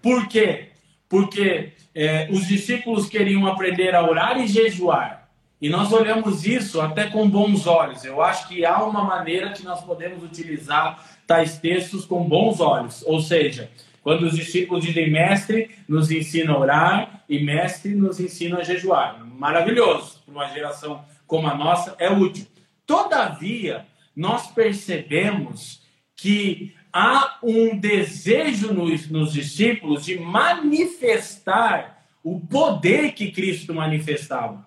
Por 0.00 0.26
quê? 0.28 0.70
Porque 1.08 1.72
é, 1.94 2.28
os 2.30 2.46
discípulos 2.46 3.08
queriam 3.08 3.46
aprender 3.46 3.94
a 3.94 4.02
orar 4.02 4.40
e 4.40 4.46
jejuar. 4.46 5.28
E 5.60 5.68
nós 5.68 5.92
olhamos 5.92 6.44
isso 6.44 6.80
até 6.80 7.08
com 7.08 7.30
bons 7.30 7.68
olhos. 7.68 8.04
Eu 8.04 8.20
acho 8.20 8.48
que 8.48 8.64
há 8.64 8.82
uma 8.82 9.04
maneira 9.04 9.52
que 9.52 9.62
nós 9.62 9.80
podemos 9.84 10.22
utilizar 10.24 10.98
tais 11.24 11.56
textos 11.58 12.04
com 12.04 12.24
bons 12.24 12.58
olhos. 12.60 13.04
Ou 13.06 13.20
seja, 13.20 13.70
quando 14.02 14.24
os 14.24 14.34
discípulos 14.34 14.84
dizem 14.84 15.12
mestre, 15.12 15.70
nos 15.86 16.10
ensina 16.10 16.52
a 16.52 16.58
orar 16.58 17.24
e 17.28 17.38
mestre 17.38 17.94
nos 17.94 18.18
ensina 18.18 18.58
a 18.58 18.64
jejuar. 18.64 19.24
Maravilhoso. 19.24 20.20
Para 20.24 20.34
uma 20.34 20.48
geração 20.48 21.04
como 21.28 21.46
a 21.46 21.54
nossa, 21.54 21.94
é 21.98 22.10
útil. 22.10 22.46
Todavia, 22.84 23.86
nós 24.16 24.48
percebemos 24.48 25.80
que 26.16 26.74
há 26.92 27.38
um 27.42 27.78
desejo 27.78 28.72
nos, 28.72 29.08
nos 29.08 29.32
discípulos 29.32 30.04
de 30.04 30.18
manifestar 30.18 32.04
o 32.22 32.38
poder 32.40 33.12
que 33.12 33.32
Cristo 33.32 33.74
manifestava. 33.74 34.66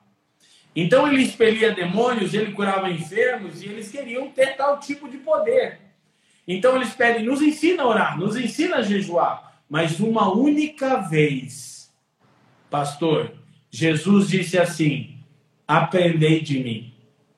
Então 0.75 1.07
ele 1.07 1.23
expelia 1.23 1.73
demônios, 1.73 2.33
ele 2.33 2.51
curava 2.51 2.91
enfermos 2.91 3.61
e 3.61 3.67
eles 3.67 3.89
queriam 3.89 4.29
ter 4.29 4.57
tal 4.57 4.79
tipo 4.79 5.07
de 5.07 5.17
poder. 5.17 5.79
Então 6.47 6.75
eles 6.75 6.93
pedem, 6.93 7.23
nos 7.23 7.41
ensina 7.41 7.83
a 7.83 7.87
orar, 7.87 8.19
nos 8.19 8.35
ensina 8.35 8.77
a 8.77 8.81
jejuar, 8.81 9.61
mas 9.69 9.99
uma 9.99 10.29
única 10.31 10.97
vez, 10.97 11.93
pastor, 12.69 13.33
Jesus 13.71 14.27
disse 14.27 14.57
assim: 14.57 15.17
aprendei 15.67 16.41
de 16.41 16.59
mim. 16.59 16.93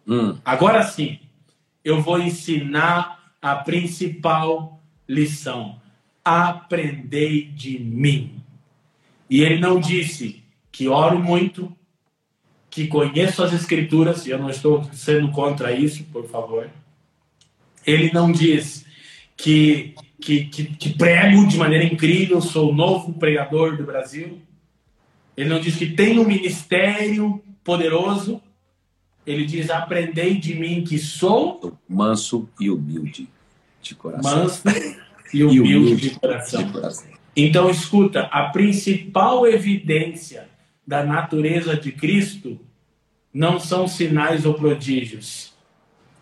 Hum. 0.08 0.38
Agora 0.44 0.84
sim, 0.84 1.20
eu 1.84 2.02
vou 2.02 2.20
ensinar 2.20 3.34
a 3.42 3.56
principal 3.56 4.77
lição: 5.08 5.80
aprendei 6.24 7.44
de 7.44 7.80
mim. 7.80 8.42
E 9.30 9.42
ele 9.42 9.60
não 9.60 9.80
disse 9.80 10.44
que 10.72 10.88
oro 10.88 11.20
muito, 11.20 11.76
que 12.70 12.88
conheço 12.88 13.42
as 13.44 13.54
escrituras, 13.54 14.26
e 14.26 14.32
eu 14.32 14.38
não 14.38 14.50
estou 14.50 14.84
sendo 14.94 15.32
contra 15.32 15.72
isso, 15.72 16.04
por 16.06 16.28
favor. 16.28 16.70
Ele 17.86 18.12
não 18.14 18.32
diz 18.32 18.86
que, 19.36 19.96
que, 20.20 20.46
que, 20.46 20.66
que 20.66 20.90
prego 20.94 21.48
de 21.48 21.58
maneira 21.58 21.86
incrível, 21.86 22.42
sou 22.42 22.72
o 22.72 22.76
novo 22.76 23.14
pregador 23.14 23.78
do 23.78 23.84
Brasil. 23.84 24.42
Ele 25.36 25.50
não 25.50 25.60
diz 25.60 25.76
que 25.76 25.88
tem 25.88 26.20
um 26.20 26.26
ministério 26.26 27.42
poderoso. 27.64 28.42
Ele 29.26 29.46
diz: 29.46 29.70
Aprendei 29.70 30.36
de 30.36 30.56
mim 30.56 30.84
que 30.84 30.98
sou 30.98 31.78
manso 31.88 32.50
e 32.60 32.70
humilde 32.70 33.30
de 33.82 33.96
coração. 33.96 34.44
Manso 34.44 34.64
e 35.34 35.44
humilde, 35.44 35.72
e 35.72 35.76
humilde 35.76 36.10
de, 36.10 36.20
coração. 36.20 36.64
de 36.64 36.72
coração. 36.72 37.08
Então, 37.36 37.70
escuta: 37.70 38.22
a 38.32 38.50
principal 38.50 39.46
evidência 39.46 40.48
da 40.86 41.04
natureza 41.04 41.76
de 41.76 41.92
Cristo 41.92 42.60
não 43.34 43.60
são 43.60 43.88
sinais 43.88 44.46
ou 44.46 44.54
prodígios, 44.54 45.54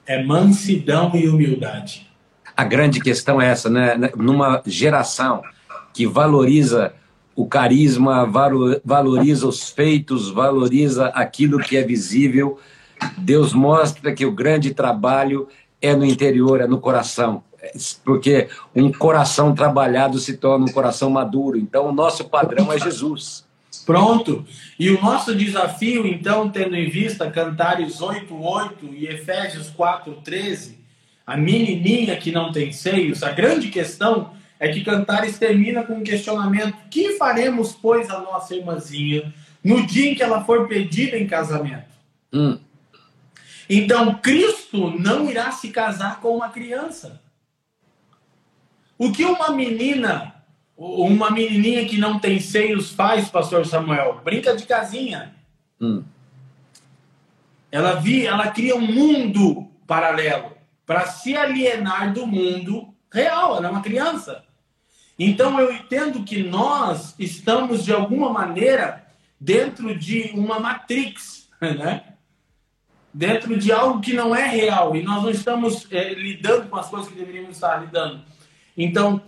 é 0.06 0.24
mansidão 0.24 1.12
e 1.16 1.28
humildade. 1.28 2.10
A 2.58 2.64
grande 2.64 3.00
questão 3.00 3.42
é 3.42 3.48
essa, 3.48 3.70
né? 3.70 3.96
Numa 4.16 4.62
geração 4.66 5.42
que 5.94 6.06
valoriza 6.06 6.94
o 7.36 7.46
carisma, 7.46 8.26
valoriza 8.84 9.48
os 9.48 9.70
feitos, 9.70 10.30
valoriza 10.30 11.08
aquilo 11.08 11.60
que 11.60 11.76
é 11.76 11.84
visível, 11.84 12.58
Deus 13.18 13.54
mostra 13.54 14.14
que 14.14 14.26
o 14.26 14.32
grande 14.32 14.74
trabalho 14.74 15.48
é 15.82 15.96
no 15.96 16.06
interior, 16.06 16.62
é 16.62 16.68
no 16.68 16.80
coração. 16.80 17.44
Porque 18.04 18.48
um 18.76 18.92
coração 18.92 19.54
trabalhado 19.56 20.20
se 20.20 20.38
torna 20.38 20.66
um 20.66 20.72
coração 20.72 21.10
maduro. 21.10 21.58
Então, 21.58 21.88
o 21.88 21.92
nosso 21.92 22.26
padrão 22.26 22.72
é 22.72 22.80
Jesus. 22.80 23.46
Pronto. 23.86 24.46
E 24.80 24.90
o 24.90 25.02
nosso 25.02 25.36
desafio, 25.36 26.06
então, 26.08 26.50
tendo 26.50 26.76
em 26.76 26.90
vista 26.90 27.30
Cantares 27.30 28.02
8:8 28.02 28.94
e 28.94 29.08
Efésios 29.08 29.70
4:13, 29.70 30.76
a 31.26 31.36
menininha 31.36 32.16
que 32.18 32.32
não 32.32 32.52
tem 32.52 32.72
seios, 32.72 33.24
a 33.24 33.32
grande 33.32 33.70
questão 33.70 34.32
é 34.60 34.70
que 34.70 34.84
Cantares 34.84 35.38
termina 35.38 35.84
com 35.84 35.96
um 35.96 36.04
questionamento: 36.04 36.76
que 36.90 37.14
faremos, 37.14 37.74
pois, 37.74 38.10
a 38.10 38.20
nossa 38.20 38.56
irmãzinha 38.56 39.34
no 39.64 39.86
dia 39.86 40.12
em 40.12 40.16
que 40.16 40.24
ela 40.24 40.44
for 40.46 40.68
pedida 40.68 41.18
em 41.18 41.28
casamento? 41.28 41.96
Hum. 42.32 42.60
Então, 43.70 44.16
Cristo 44.16 44.92
não 45.00 45.30
irá 45.30 45.52
se 45.52 45.70
casar 45.70 46.20
com 46.20 46.36
uma 46.36 46.50
criança. 46.50 47.22
O 48.98 49.12
que 49.12 49.26
uma 49.26 49.52
menina 49.52 50.36
uma 50.78 51.32
menininha 51.32 51.86
que 51.86 51.98
não 51.98 52.20
tem 52.20 52.40
seios 52.40 52.92
faz, 52.92 53.30
pastor 53.30 53.66
Samuel? 53.66 54.22
Brinca 54.24 54.56
de 54.56 54.66
casinha. 54.66 55.34
Hum. 55.80 56.04
Ela, 57.72 57.96
vi, 57.96 58.26
ela 58.26 58.50
cria 58.50 58.76
um 58.76 58.86
mundo 58.86 59.70
paralelo 59.88 60.52
para 60.86 61.08
se 61.08 61.36
alienar 61.36 62.14
do 62.14 62.28
mundo 62.28 62.94
real. 63.12 63.58
Ela 63.58 63.68
é 63.68 63.72
uma 63.72 63.82
criança. 63.82 64.44
Então 65.18 65.60
eu 65.60 65.72
entendo 65.72 66.24
que 66.24 66.44
nós 66.44 67.16
estamos, 67.18 67.84
de 67.84 67.94
alguma 67.94 68.30
maneira, 68.30 69.06
dentro 69.40 69.98
de 69.98 70.32
uma 70.34 70.60
matrix, 70.60 71.50
né? 71.62 72.04
Dentro 73.16 73.58
de 73.58 73.72
algo 73.72 74.02
que 74.02 74.12
não 74.12 74.36
é 74.36 74.46
real 74.46 74.94
e 74.94 75.02
nós 75.02 75.24
não 75.24 75.30
estamos 75.30 75.88
é, 75.90 76.14
lidando 76.14 76.68
com 76.68 76.76
as 76.76 76.90
coisas 76.90 77.08
que 77.08 77.18
deveríamos 77.18 77.52
estar 77.52 77.78
lidando. 77.78 78.22
Então, 78.78 79.22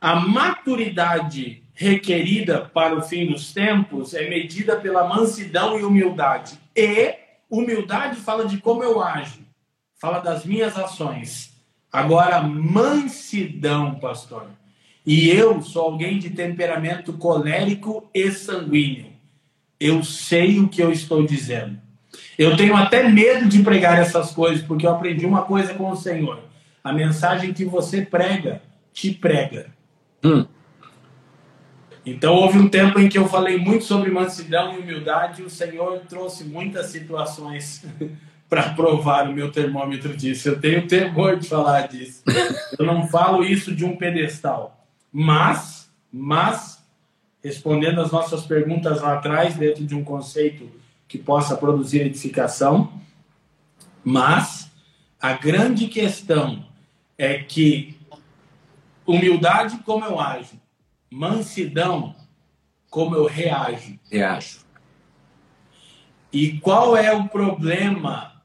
a 0.00 0.16
maturidade 0.16 1.62
requerida 1.72 2.68
para 2.74 2.96
o 2.96 3.00
fim 3.00 3.26
dos 3.26 3.52
tempos 3.52 4.12
é 4.12 4.28
medida 4.28 4.74
pela 4.74 5.06
mansidão 5.06 5.78
e 5.78 5.84
humildade. 5.84 6.58
E 6.74 7.14
humildade 7.48 8.16
fala 8.16 8.44
de 8.44 8.58
como 8.58 8.82
eu 8.82 9.00
ajo, 9.00 9.38
fala 10.00 10.18
das 10.18 10.44
minhas 10.44 10.76
ações. 10.76 11.52
Agora, 11.92 12.42
mansidão, 12.42 14.00
pastor. 14.00 14.48
E 15.06 15.30
eu 15.30 15.62
sou 15.62 15.82
alguém 15.84 16.18
de 16.18 16.30
temperamento 16.30 17.12
colérico 17.12 18.10
e 18.12 18.32
sanguíneo. 18.32 19.12
Eu 19.78 20.02
sei 20.02 20.58
o 20.58 20.68
que 20.68 20.82
eu 20.82 20.90
estou 20.90 21.24
dizendo. 21.24 21.91
Eu 22.38 22.56
tenho 22.56 22.74
até 22.74 23.08
medo 23.08 23.48
de 23.48 23.62
pregar 23.62 23.98
essas 23.98 24.32
coisas, 24.32 24.64
porque 24.64 24.86
eu 24.86 24.90
aprendi 24.90 25.26
uma 25.26 25.42
coisa 25.42 25.74
com 25.74 25.90
o 25.90 25.96
Senhor. 25.96 26.40
A 26.82 26.92
mensagem 26.92 27.52
que 27.52 27.64
você 27.64 28.02
prega, 28.02 28.62
te 28.92 29.12
prega. 29.12 29.66
Hum. 30.24 30.46
Então 32.04 32.34
houve 32.34 32.58
um 32.58 32.68
tempo 32.68 32.98
em 32.98 33.08
que 33.08 33.16
eu 33.16 33.28
falei 33.28 33.58
muito 33.58 33.84
sobre 33.84 34.10
mansidão 34.10 34.74
e 34.74 34.78
humildade 34.78 35.42
e 35.42 35.44
o 35.44 35.50
Senhor 35.50 36.00
trouxe 36.08 36.44
muitas 36.44 36.86
situações 36.86 37.84
para 38.50 38.70
provar 38.70 39.28
o 39.28 39.32
meu 39.32 39.52
termômetro 39.52 40.16
disso. 40.16 40.48
Eu 40.48 40.60
tenho 40.60 40.86
temor 40.86 41.38
de 41.38 41.48
falar 41.48 41.86
disso. 41.88 42.22
Eu 42.78 42.84
não 42.84 43.06
falo 43.06 43.44
isso 43.44 43.74
de 43.74 43.84
um 43.84 43.96
pedestal. 43.96 44.86
Mas, 45.12 45.90
mas, 46.12 46.84
respondendo 47.42 48.00
as 48.00 48.10
nossas 48.10 48.42
perguntas 48.42 49.00
lá 49.00 49.14
atrás, 49.14 49.54
dentro 49.54 49.84
de 49.84 49.94
um 49.94 50.02
conceito 50.02 50.68
que 51.12 51.18
possa 51.18 51.54
produzir 51.54 52.00
edificação, 52.00 52.98
mas 54.02 54.72
a 55.20 55.34
grande 55.34 55.86
questão 55.86 56.64
é 57.18 57.34
que 57.42 58.00
Humildade, 59.06 59.78
como 59.84 60.06
eu 60.06 60.18
ajo. 60.18 60.58
Mansidão, 61.10 62.14
como 62.88 63.14
eu 63.14 63.26
reajo. 63.26 63.98
Reajo. 64.10 64.60
E 66.32 66.58
qual 66.60 66.96
é 66.96 67.12
o 67.12 67.28
problema 67.28 68.42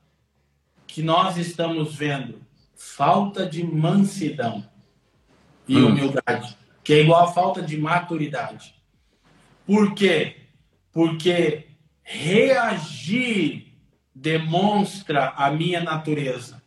que 0.85 1.01
nós 1.01 1.37
estamos 1.37 1.95
vendo? 1.95 2.41
Falta 2.75 3.45
de 3.45 3.63
mansidão 3.63 4.67
e 5.67 5.77
hum. 5.77 5.87
humildade, 5.87 6.57
que 6.83 6.93
é 6.93 7.01
igual 7.01 7.23
a 7.23 7.31
falta 7.31 7.61
de 7.61 7.77
maturidade. 7.77 8.75
Por 9.65 9.93
quê? 9.93 10.47
Porque 10.91 11.66
reagir 12.09 13.77
demonstra 14.15 15.33
a 15.35 15.51
minha 15.51 15.81
natureza. 15.81 16.63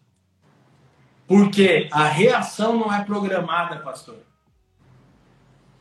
Porque 1.26 1.88
a 1.90 2.04
reação 2.04 2.76
não 2.76 2.92
é 2.92 3.02
programada, 3.02 3.78
pastor. 3.78 4.18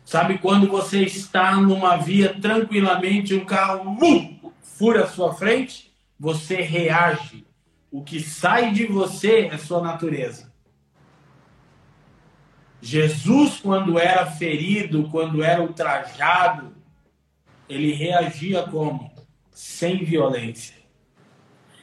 Sabe 0.06 0.38
quando 0.38 0.68
você 0.68 1.04
está 1.04 1.58
numa 1.58 1.98
via 1.98 2.40
tranquilamente, 2.40 3.36
um 3.36 3.46
carro 3.46 3.98
fura 4.62 5.04
a 5.04 5.08
sua 5.08 5.34
frente, 5.34 5.94
você 6.18 6.62
reage. 6.62 7.46
O 7.92 8.02
que 8.02 8.22
sai 8.22 8.72
de 8.72 8.86
você 8.86 9.50
é 9.52 9.58
sua 9.58 9.82
natureza. 9.82 10.54
Jesus, 12.82 13.60
quando 13.60 14.00
era 14.00 14.26
ferido, 14.26 15.10
quando 15.10 15.44
era 15.44 15.62
ultrajado, 15.62 16.74
ele 17.68 17.92
reagia 17.92 18.64
como? 18.64 19.19
Sem 19.60 20.06
violência. 20.06 20.74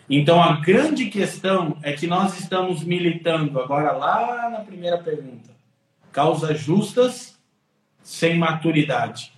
Então 0.08 0.42
a 0.42 0.60
grande 0.60 1.10
questão 1.10 1.76
é 1.82 1.92
que 1.92 2.06
nós 2.06 2.40
estamos 2.40 2.82
militando 2.82 3.60
agora 3.60 3.92
lá 3.92 4.48
na 4.48 4.60
primeira 4.60 4.96
pergunta. 4.96 5.50
Causas 6.10 6.58
justas 6.58 7.38
sem 8.02 8.38
maturidade. 8.38 9.30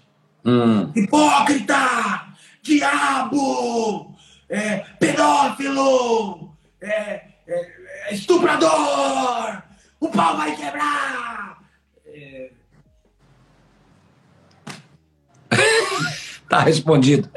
Hum. 0.45 0.93
Hipócrita! 0.95 2.29
Diabo! 2.63 4.15
É, 4.49 4.85
pedófilo! 5.01 6.57
É, 6.81 7.25
é, 7.45 8.15
estuprador! 8.15 9.65
O 9.99 10.09
pau 10.11 10.37
vai 10.37 10.55
quebrar! 10.55 11.59
É... 12.07 12.53
tá 16.51 16.61
respondido. 16.61 17.29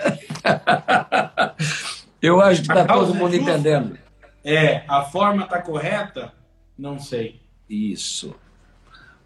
Eu 2.22 2.40
acho 2.40 2.62
que 2.62 2.72
está 2.72 2.86
todo 2.86 3.16
mundo 3.16 3.34
é 3.34 3.38
entendendo. 3.38 3.98
É, 4.44 4.84
a 4.88 5.02
forma 5.02 5.44
está 5.44 5.62
correta? 5.62 6.32
Não 6.78 7.00
sei. 7.00 7.42
Isso. 7.70 8.36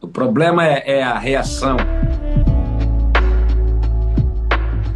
O 0.01 0.07
problema 0.07 0.65
é, 0.65 0.99
é 0.99 1.03
a 1.03 1.17
reação. 1.17 1.77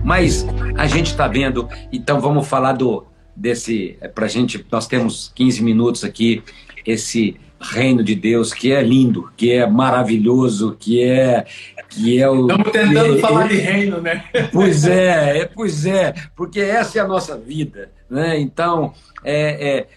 Mas 0.04 0.46
a 0.78 0.88
gente 0.88 1.08
está 1.08 1.28
vendo, 1.28 1.70
então 1.92 2.20
vamos 2.20 2.48
falar 2.48 2.74
do 2.74 3.06
desse. 3.36 3.98
É, 4.02 4.08
Para 4.08 4.28
gente, 4.28 4.66
nós 4.72 4.88
temos 4.88 5.32
15 5.36 5.64
minutos 5.64 6.04
aqui, 6.04 6.44
esse 6.86 7.40
reino 7.60 8.03
de 8.03 8.16
Deus 8.16 8.53
que 8.53 8.72
é 8.72 8.82
lindo, 8.82 9.32
que 9.36 9.51
é 9.51 9.68
maravilhoso, 9.68 10.76
que 10.80 11.03
é 11.03 11.45
que 11.89 12.22
é 12.22 12.30
o 12.30 12.41
Estamos 12.41 12.72
tentando 12.72 13.18
é, 13.18 13.20
falar 13.20 13.47
de 13.47 13.57
reino, 13.57 13.99
né? 13.99 14.24
Pois 14.51 14.86
é, 14.86 15.39
é, 15.39 15.45
pois 15.45 15.86
é, 15.86 16.14
porque 16.36 16.60
essa 16.60 16.99
é 16.99 17.01
a 17.01 17.07
nossa 17.07 17.36
vida, 17.36 17.91
né? 18.10 18.39
Então, 18.39 18.93
é, 19.24 19.70
é 19.70 19.88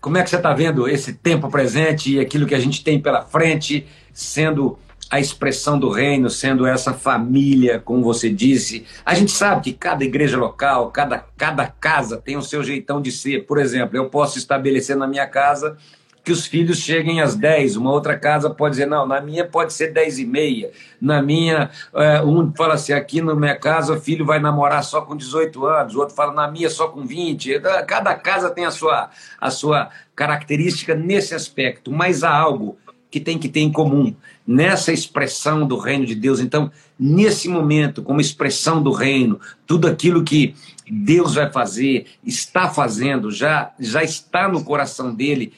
como 0.00 0.18
é 0.18 0.22
que 0.22 0.28
você 0.28 0.36
está 0.36 0.52
vendo 0.52 0.88
esse 0.88 1.14
tempo 1.14 1.48
presente 1.48 2.14
e 2.14 2.20
aquilo 2.20 2.46
que 2.46 2.54
a 2.54 2.60
gente 2.60 2.84
tem 2.84 3.00
pela 3.00 3.22
frente 3.22 3.86
sendo 4.12 4.78
a 5.12 5.20
expressão 5.20 5.78
do 5.78 5.90
reino, 5.90 6.30
sendo 6.30 6.66
essa 6.66 6.94
família, 6.94 7.78
como 7.78 8.02
você 8.02 8.30
disse. 8.30 8.86
A 9.04 9.14
gente 9.14 9.30
sabe 9.30 9.62
que 9.62 9.72
cada 9.74 10.02
igreja 10.02 10.38
local, 10.38 10.90
cada, 10.90 11.18
cada 11.36 11.66
casa 11.66 12.16
tem 12.16 12.36
o 12.36 12.42
seu 12.42 12.64
jeitão 12.64 13.00
de 13.00 13.12
ser. 13.12 13.46
Por 13.46 13.58
exemplo, 13.58 13.96
eu 13.96 14.08
posso 14.08 14.38
estabelecer 14.38 14.96
na 14.96 15.06
minha 15.06 15.26
casa 15.26 15.76
que 16.24 16.30
os 16.30 16.46
filhos 16.46 16.78
cheguem 16.78 17.20
às 17.20 17.34
10, 17.34 17.76
uma 17.76 17.90
outra 17.90 18.16
casa 18.16 18.48
pode 18.48 18.74
dizer, 18.74 18.86
não, 18.86 19.06
na 19.06 19.20
minha 19.20 19.44
pode 19.44 19.72
ser 19.72 19.92
10 19.92 20.20
e 20.20 20.26
meia, 20.26 20.70
na 21.00 21.20
minha, 21.20 21.70
é, 21.94 22.22
um 22.22 22.52
fala 22.54 22.74
assim, 22.74 22.92
aqui 22.92 23.20
na 23.20 23.34
minha 23.34 23.56
casa 23.56 23.94
o 23.94 24.00
filho 24.00 24.24
vai 24.24 24.38
namorar 24.38 24.84
só 24.84 25.00
com 25.02 25.16
18 25.16 25.66
anos, 25.66 25.94
o 25.94 25.98
outro 25.98 26.14
fala, 26.14 26.32
na 26.32 26.48
minha 26.48 26.70
só 26.70 26.88
com 26.88 27.04
20, 27.04 27.60
cada 27.86 28.14
casa 28.14 28.50
tem 28.50 28.64
a 28.64 28.70
sua, 28.70 29.10
a 29.40 29.50
sua 29.50 29.90
característica 30.14 30.94
nesse 30.94 31.34
aspecto, 31.34 31.90
mas 31.90 32.22
há 32.22 32.32
algo 32.32 32.78
que 33.10 33.20
tem 33.20 33.38
que 33.38 33.48
ter 33.48 33.60
em 33.60 33.70
comum 33.70 34.14
nessa 34.46 34.90
expressão 34.90 35.66
do 35.66 35.76
reino 35.76 36.06
de 36.06 36.14
Deus. 36.14 36.40
Então, 36.40 36.72
nesse 36.98 37.46
momento, 37.46 38.02
como 38.02 38.22
expressão 38.22 38.82
do 38.82 38.90
reino, 38.90 39.38
tudo 39.66 39.86
aquilo 39.86 40.24
que 40.24 40.54
Deus 40.90 41.34
vai 41.34 41.52
fazer, 41.52 42.06
está 42.24 42.70
fazendo, 42.70 43.30
já, 43.30 43.70
já 43.78 44.02
está 44.02 44.48
no 44.48 44.64
coração 44.64 45.14
dele. 45.14 45.52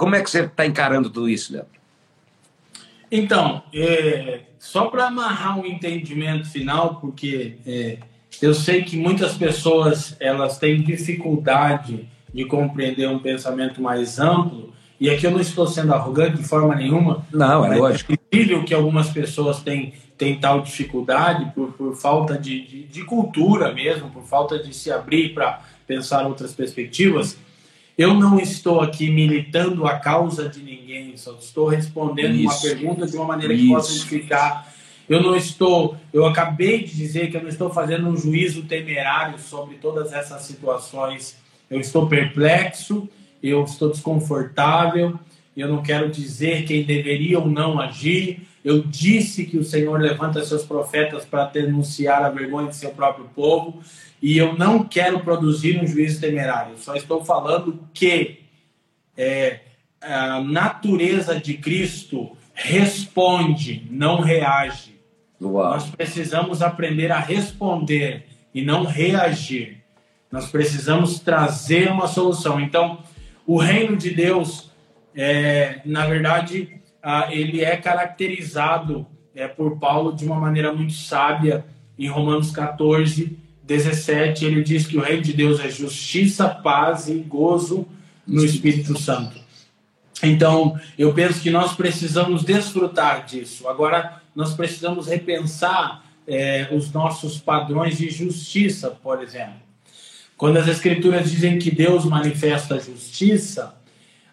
Como 0.00 0.14
é 0.14 0.22
que 0.22 0.30
você 0.30 0.44
está 0.44 0.64
encarando 0.64 1.10
tudo 1.10 1.28
isso, 1.28 1.52
Léo? 1.52 1.66
Então, 3.12 3.62
é, 3.70 4.40
só 4.58 4.86
para 4.86 5.08
amarrar 5.08 5.58
um 5.58 5.66
entendimento 5.66 6.48
final, 6.48 6.94
porque 7.02 7.58
é, 7.66 7.98
eu 8.40 8.54
sei 8.54 8.82
que 8.82 8.96
muitas 8.96 9.34
pessoas 9.34 10.16
elas 10.18 10.56
têm 10.56 10.80
dificuldade 10.80 12.08
de 12.32 12.46
compreender 12.46 13.10
um 13.10 13.18
pensamento 13.18 13.82
mais 13.82 14.18
amplo, 14.18 14.72
e 14.98 15.10
aqui 15.10 15.26
eu 15.26 15.32
não 15.32 15.40
estou 15.40 15.66
sendo 15.66 15.92
arrogante 15.92 16.38
de 16.38 16.48
forma 16.48 16.74
nenhuma. 16.74 17.26
Não, 17.30 17.62
é 17.66 17.76
lógico. 17.76 18.14
É 18.14 18.16
possível 18.16 18.64
que 18.64 18.72
algumas 18.72 19.10
pessoas 19.10 19.62
têm, 19.62 19.92
têm 20.16 20.40
tal 20.40 20.62
dificuldade 20.62 21.52
por, 21.54 21.72
por 21.72 21.94
falta 21.94 22.38
de, 22.38 22.66
de, 22.66 22.82
de 22.84 23.04
cultura 23.04 23.74
mesmo, 23.74 24.08
por 24.08 24.22
falta 24.22 24.58
de 24.58 24.74
se 24.74 24.90
abrir 24.90 25.34
para 25.34 25.60
pensar 25.86 26.26
outras 26.26 26.54
perspectivas. 26.54 27.36
Eu 28.00 28.14
não 28.14 28.40
estou 28.40 28.80
aqui 28.80 29.10
militando 29.10 29.86
a 29.86 29.98
causa 29.98 30.48
de 30.48 30.62
ninguém, 30.62 31.14
só 31.18 31.36
estou 31.38 31.68
respondendo 31.68 32.34
Isso. 32.34 32.44
uma 32.44 32.60
pergunta 32.62 33.06
de 33.06 33.14
uma 33.14 33.26
maneira 33.26 33.54
que 33.54 33.60
Isso. 33.60 33.74
possa 33.74 33.92
edificar. 33.92 34.74
Eu 35.06 35.22
não 35.22 35.36
estou, 35.36 35.98
eu 36.10 36.24
acabei 36.24 36.82
de 36.82 36.96
dizer 36.96 37.30
que 37.30 37.36
eu 37.36 37.42
não 37.42 37.50
estou 37.50 37.68
fazendo 37.68 38.08
um 38.08 38.16
juízo 38.16 38.62
temerário 38.62 39.38
sobre 39.38 39.74
todas 39.74 40.14
essas 40.14 40.40
situações. 40.44 41.36
Eu 41.70 41.78
estou 41.78 42.06
perplexo, 42.06 43.06
eu 43.42 43.64
estou 43.64 43.90
desconfortável, 43.90 45.20
eu 45.54 45.68
não 45.68 45.82
quero 45.82 46.08
dizer 46.08 46.64
quem 46.64 46.82
deveria 46.82 47.38
ou 47.38 47.46
não 47.46 47.78
agir. 47.78 48.48
Eu 48.64 48.82
disse 48.82 49.44
que 49.44 49.56
o 49.56 49.64
Senhor 49.64 49.98
levanta 49.98 50.44
seus 50.44 50.64
profetas 50.64 51.24
para 51.24 51.46
denunciar 51.46 52.22
a 52.22 52.28
vergonha 52.28 52.68
de 52.68 52.76
seu 52.76 52.90
próprio 52.90 53.26
povo, 53.34 53.82
e 54.20 54.36
eu 54.36 54.56
não 54.56 54.84
quero 54.84 55.20
produzir 55.20 55.82
um 55.82 55.86
juízo 55.86 56.20
temerário. 56.20 56.76
Só 56.76 56.94
estou 56.94 57.24
falando 57.24 57.80
que 57.94 58.40
é, 59.16 59.60
a 60.00 60.40
natureza 60.40 61.40
de 61.40 61.54
Cristo 61.54 62.36
responde, 62.54 63.86
não 63.90 64.20
reage. 64.20 64.94
Uau. 65.40 65.72
Nós 65.72 65.88
precisamos 65.88 66.60
aprender 66.60 67.10
a 67.10 67.18
responder 67.18 68.26
e 68.54 68.62
não 68.62 68.84
reagir. 68.84 69.78
Nós 70.30 70.50
precisamos 70.50 71.18
trazer 71.18 71.90
uma 71.90 72.06
solução. 72.06 72.60
Então, 72.60 73.02
o 73.46 73.58
reino 73.58 73.96
de 73.96 74.10
Deus, 74.10 74.70
é, 75.14 75.80
na 75.84 76.06
verdade, 76.06 76.79
ele 77.30 77.62
é 77.62 77.76
caracterizado 77.76 79.06
é, 79.34 79.48
por 79.48 79.78
Paulo 79.78 80.14
de 80.14 80.24
uma 80.24 80.36
maneira 80.36 80.72
muito 80.72 80.92
sábia. 80.92 81.64
Em 81.98 82.08
Romanos 82.08 82.50
14, 82.50 83.38
17, 83.62 84.44
ele 84.44 84.62
diz 84.62 84.86
que 84.86 84.96
o 84.96 85.00
reino 85.00 85.22
de 85.22 85.32
Deus 85.32 85.60
é 85.60 85.70
justiça, 85.70 86.48
paz 86.48 87.08
e 87.08 87.14
gozo 87.14 87.86
no 88.26 88.44
Espírito 88.44 88.98
Santo. 88.98 89.38
Então, 90.22 90.78
eu 90.98 91.12
penso 91.14 91.40
que 91.40 91.50
nós 91.50 91.74
precisamos 91.74 92.42
desfrutar 92.42 93.24
disso. 93.24 93.68
Agora, 93.68 94.20
nós 94.34 94.54
precisamos 94.54 95.06
repensar 95.06 96.04
é, 96.26 96.68
os 96.72 96.92
nossos 96.92 97.38
padrões 97.38 97.98
de 97.98 98.10
justiça, 98.10 98.90
por 98.90 99.22
exemplo. 99.22 99.60
Quando 100.36 100.58
as 100.58 100.68
Escrituras 100.68 101.30
dizem 101.30 101.58
que 101.58 101.70
Deus 101.70 102.04
manifesta 102.04 102.76
a 102.76 102.78
justiça, 102.78 103.74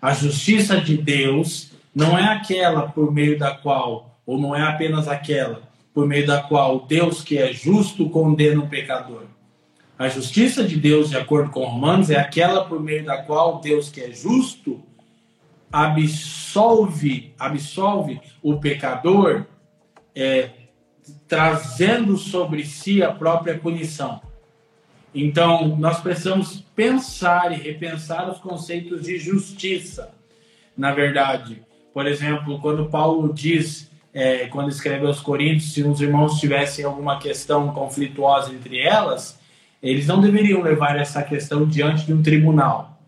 a 0.01 0.13
justiça 0.13 0.79
de 0.79 0.97
Deus 0.97 1.71
não 1.97 2.15
é 2.15 2.25
aquela 2.25 2.89
por 2.89 3.11
meio 3.11 3.39
da 3.39 3.55
qual, 3.55 4.21
ou 4.23 4.39
não 4.39 4.55
é 4.55 4.61
apenas 4.61 5.07
aquela 5.07 5.63
por 5.95 6.05
meio 6.05 6.27
da 6.27 6.43
qual 6.43 6.81
Deus, 6.81 7.23
que 7.23 7.39
é 7.39 7.51
justo, 7.51 8.07
condena 8.11 8.61
o 8.61 8.69
pecador. 8.69 9.23
A 9.97 10.07
justiça 10.07 10.63
de 10.63 10.75
Deus, 10.75 11.09
de 11.09 11.17
acordo 11.17 11.49
com 11.49 11.65
Romanos, 11.65 12.11
é 12.11 12.19
aquela 12.19 12.65
por 12.65 12.79
meio 12.79 13.03
da 13.03 13.23
qual 13.23 13.59
Deus, 13.59 13.89
que 13.89 14.01
é 14.01 14.11
justo, 14.11 14.79
absolve, 15.71 17.33
absolve 17.39 18.21
o 18.43 18.59
pecador, 18.59 19.47
é, 20.13 20.51
trazendo 21.27 22.15
sobre 22.15 22.63
si 22.63 23.01
a 23.01 23.11
própria 23.11 23.57
punição. 23.57 24.21
Então, 25.15 25.75
nós 25.77 25.99
precisamos 25.99 26.63
pensar 26.75 27.51
e 27.51 27.55
repensar 27.55 28.29
os 28.29 28.37
conceitos 28.37 29.01
de 29.01 29.17
justiça. 29.17 30.11
Na 30.77 30.91
verdade, 30.91 31.65
por 31.97 32.05
exemplo, 32.05 32.59
quando 32.59 32.85
Paulo 32.85 33.33
diz, 33.33 33.89
é, 34.13 34.45
quando 34.49 34.69
escreve 34.69 35.07
aos 35.07 35.19
Coríntios, 35.19 35.73
se 35.73 35.81
os 35.81 35.99
irmãos 35.99 36.39
tivessem 36.39 36.85
alguma 36.85 37.17
questão 37.17 37.69
conflituosa 37.69 38.53
entre 38.53 38.77
elas, 38.77 39.39
eles 39.81 40.05
não 40.05 40.21
deveriam 40.21 40.61
levar 40.61 40.95
essa 40.95 41.23
questão 41.23 41.65
diante 41.65 42.05
de 42.05 42.13
um 42.13 42.21
tribunal. 42.21 42.99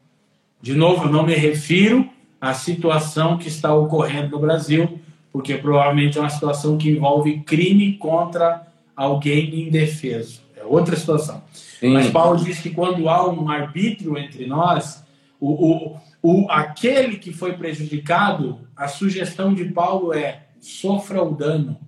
De 0.60 0.74
novo, 0.74 1.04
eu 1.04 1.12
não 1.12 1.24
me 1.24 1.36
refiro 1.36 2.10
à 2.42 2.56
situação 2.56 3.38
que 3.38 3.48
está 3.48 3.72
ocorrendo 3.76 4.30
no 4.32 4.40
Brasil, 4.40 5.00
porque 5.32 5.54
provavelmente 5.54 6.18
é 6.18 6.22
uma 6.22 6.30
situação 6.32 6.76
que 6.76 6.90
envolve 6.90 7.42
crime 7.42 7.94
contra 7.94 8.66
alguém 8.96 9.68
indefeso. 9.68 10.42
É 10.58 10.64
outra 10.64 10.96
situação. 10.96 11.44
Sim. 11.54 11.94
Mas 11.94 12.10
Paulo 12.10 12.44
diz 12.44 12.58
que 12.58 12.72
quando 12.72 13.08
há 13.08 13.30
um 13.30 13.52
arbítrio 13.52 14.18
entre 14.18 14.48
nós, 14.48 15.06
o, 15.40 15.52
o, 15.52 15.98
o, 16.22 16.48
aquele 16.50 17.18
que 17.18 17.32
foi 17.32 17.54
prejudicado, 17.54 18.68
a 18.76 18.88
sugestão 18.88 19.54
de 19.54 19.66
Paulo 19.66 20.14
é 20.14 20.48
sofra 20.60 21.24
o 21.24 21.34
dano. 21.34 21.80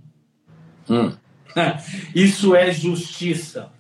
Hum. 0.90 1.12
Isso 2.16 2.56
é 2.56 2.72
justiça. 2.72 3.72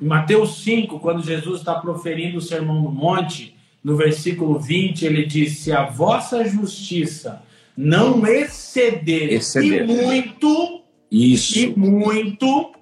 Em 0.00 0.06
Mateus 0.06 0.62
5, 0.62 0.98
quando 0.98 1.22
Jesus 1.22 1.60
está 1.60 1.74
proferindo 1.74 2.38
o 2.38 2.42
sermão 2.42 2.82
do 2.82 2.90
monte, 2.90 3.54
no 3.84 3.96
versículo 3.96 4.58
20, 4.58 5.04
ele 5.04 5.26
diz: 5.26 5.58
Se 5.58 5.72
a 5.72 5.84
vossa 5.84 6.44
justiça 6.44 7.42
não 7.76 8.26
exceder, 8.26 9.32
exceder. 9.32 9.88
e 9.88 10.02
muito, 10.02 10.82
Isso. 11.10 11.58
e 11.58 11.66
muito, 11.76 12.72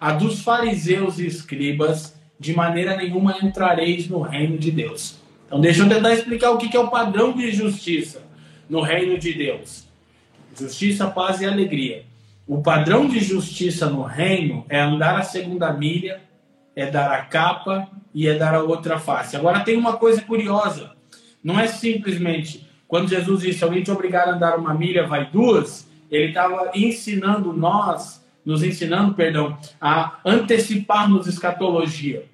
a 0.00 0.12
dos 0.12 0.42
fariseus 0.42 1.18
e 1.18 1.26
escribas, 1.26 2.16
de 2.38 2.54
maneira 2.54 2.96
nenhuma 2.96 3.38
entrareis 3.42 4.08
no 4.08 4.20
reino 4.20 4.56
de 4.56 4.70
Deus. 4.70 5.18
Então, 5.48 5.60
deixa 5.60 5.82
eu 5.82 5.88
tentar 5.88 6.12
explicar 6.12 6.50
o 6.50 6.58
que 6.58 6.76
é 6.76 6.78
o 6.78 6.88
padrão 6.88 7.32
de 7.32 7.50
justiça 7.50 8.22
no 8.70 8.80
reino 8.80 9.18
de 9.18 9.32
Deus: 9.32 9.88
justiça, 10.56 11.08
paz 11.08 11.40
e 11.40 11.46
alegria. 11.46 12.04
O 12.46 12.62
padrão 12.62 13.08
de 13.08 13.18
justiça 13.18 13.90
no 13.90 14.02
reino 14.02 14.64
é 14.68 14.80
andar 14.80 15.18
a 15.18 15.22
segunda 15.22 15.72
milha, 15.72 16.20
é 16.76 16.86
dar 16.90 17.10
a 17.10 17.22
capa 17.24 17.88
e 18.14 18.28
é 18.28 18.34
dar 18.34 18.54
a 18.54 18.62
outra 18.62 18.98
face. 18.98 19.36
Agora, 19.36 19.60
tem 19.60 19.76
uma 19.76 19.96
coisa 19.96 20.20
curiosa: 20.20 20.92
não 21.42 21.58
é 21.58 21.66
simplesmente 21.66 22.68
quando 22.86 23.08
Jesus 23.08 23.40
disse 23.40 23.64
alguém 23.64 23.82
te 23.82 23.90
obrigar 23.90 24.28
a 24.28 24.32
andar 24.32 24.56
uma 24.56 24.72
milha, 24.72 25.06
vai 25.06 25.30
duas, 25.30 25.88
ele 26.10 26.28
estava 26.28 26.70
ensinando 26.74 27.52
nós 27.52 28.26
nos 28.48 28.62
ensinando, 28.62 29.12
perdão, 29.12 29.58
a 29.78 30.20
anteciparmos 30.24 31.26
escatologia. 31.26 32.24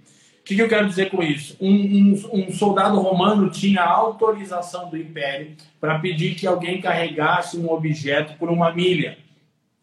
O 0.45 0.47
que, 0.47 0.57
que, 0.57 0.61
eu 0.61 0.69
quero 0.69 0.87
dizer 0.87 1.09
com 1.09 1.23
isso? 1.23 1.57
Um, 1.59 1.73
um, 1.73 2.13
um 2.35 2.53
soldado 2.53 3.01
romano 3.01 3.49
tinha 3.49 3.83
autorização 3.83 4.91
do 4.91 4.97
império 4.99 5.53
para 5.81 5.99
pedir 5.99 6.35
que 6.35 6.47
alguém 6.47 6.83
carregasse 6.83 7.57
um 7.57 7.73
objeto 7.73 8.37
por 8.37 8.51
uma 8.51 8.71
milha. 8.71 9.17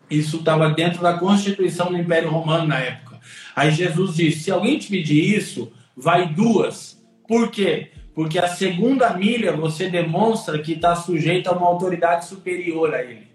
Isso 0.07 0.37
estava 0.37 0.69
dentro 0.69 1.01
da 1.01 1.17
constituição 1.17 1.87
do 1.87 1.97
Império 1.97 2.29
Romano 2.29 2.67
na 2.67 2.77
época. 2.77 3.19
Aí 3.55 3.71
Jesus 3.71 4.15
disse: 4.15 4.41
se 4.41 4.51
alguém 4.51 4.77
te 4.77 4.87
pedir 4.87 5.35
isso, 5.35 5.73
vai 5.97 6.31
duas. 6.31 7.03
Por 7.27 7.49
quê? 7.49 7.89
Porque 8.13 8.37
a 8.37 8.47
segunda 8.47 9.15
milha 9.15 9.53
você 9.53 9.89
demonstra 9.89 10.59
que 10.59 10.73
está 10.73 10.95
sujeito 10.95 11.47
a 11.47 11.53
uma 11.53 11.65
autoridade 11.65 12.27
superior 12.27 12.93
a 12.93 13.01
ele. 13.01 13.31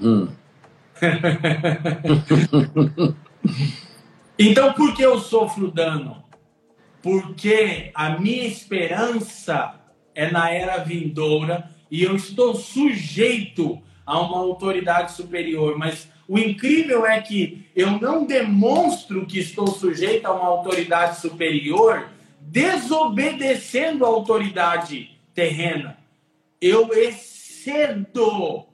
Hum. 0.00 0.26
então, 4.38 4.72
por 4.72 4.94
que 4.94 5.02
eu 5.02 5.18
sofro 5.18 5.70
dano? 5.70 6.22
Porque 7.02 7.90
a 7.94 8.10
minha 8.18 8.46
esperança 8.46 9.74
é 10.14 10.30
na 10.30 10.50
era 10.50 10.78
vindoura 10.78 11.70
e 11.90 12.02
eu 12.02 12.14
estou 12.14 12.54
sujeito 12.54 13.80
a 14.06 14.20
uma 14.20 14.38
autoridade 14.38 15.12
superior. 15.12 15.76
Mas 15.76 16.08
o 16.28 16.38
incrível 16.38 17.06
é 17.06 17.20
que 17.20 17.66
eu 17.74 17.92
não 18.00 18.26
demonstro 18.26 19.26
que 19.26 19.38
estou 19.38 19.66
sujeito 19.66 20.26
a 20.26 20.32
uma 20.32 20.46
autoridade 20.46 21.20
superior 21.20 22.08
desobedecendo 22.40 24.04
a 24.04 24.08
autoridade 24.08 25.18
terrena. 25.34 25.98
eu 26.60 26.92
excedo 26.92 28.66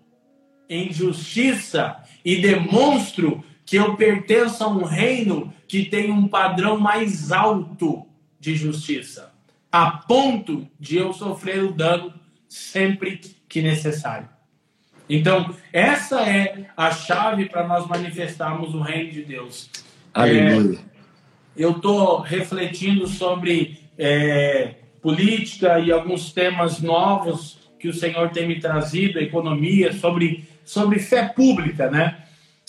em 0.68 0.92
justiça 0.92 1.96
e 2.24 2.36
demonstro 2.36 3.44
que 3.64 3.76
eu 3.76 3.96
pertenço 3.96 4.62
a 4.62 4.68
um 4.68 4.84
reino 4.84 5.52
que 5.66 5.84
tem 5.84 6.10
um 6.10 6.28
padrão 6.28 6.78
mais 6.78 7.32
alto 7.32 8.06
de 8.38 8.54
justiça, 8.54 9.32
a 9.72 9.90
ponto 9.90 10.68
de 10.78 10.96
eu 10.96 11.12
sofrer 11.12 11.64
o 11.64 11.72
dano 11.72 12.12
sempre 12.48 13.20
que 13.48 13.62
necessário. 13.62 14.28
Então, 15.08 15.54
essa 15.72 16.22
é 16.22 16.66
a 16.76 16.90
chave 16.90 17.46
para 17.46 17.66
nós 17.66 17.86
manifestarmos 17.86 18.74
o 18.74 18.80
reino 18.80 19.12
de 19.12 19.22
Deus. 19.22 19.70
Aleluia. 20.12 20.78
É, 20.78 20.94
eu 21.56 21.72
estou 21.72 22.20
refletindo 22.20 23.06
sobre 23.06 23.78
é, 23.98 24.74
política 25.02 25.78
e 25.78 25.92
alguns 25.92 26.32
temas 26.32 26.80
novos 26.80 27.58
que 27.78 27.88
o 27.88 27.94
Senhor 27.94 28.30
tem 28.30 28.48
me 28.48 28.58
trazido, 28.58 29.18
economia, 29.18 29.92
sobre, 29.92 30.48
sobre 30.64 30.98
fé 30.98 31.28
pública, 31.28 31.90
né? 31.90 32.23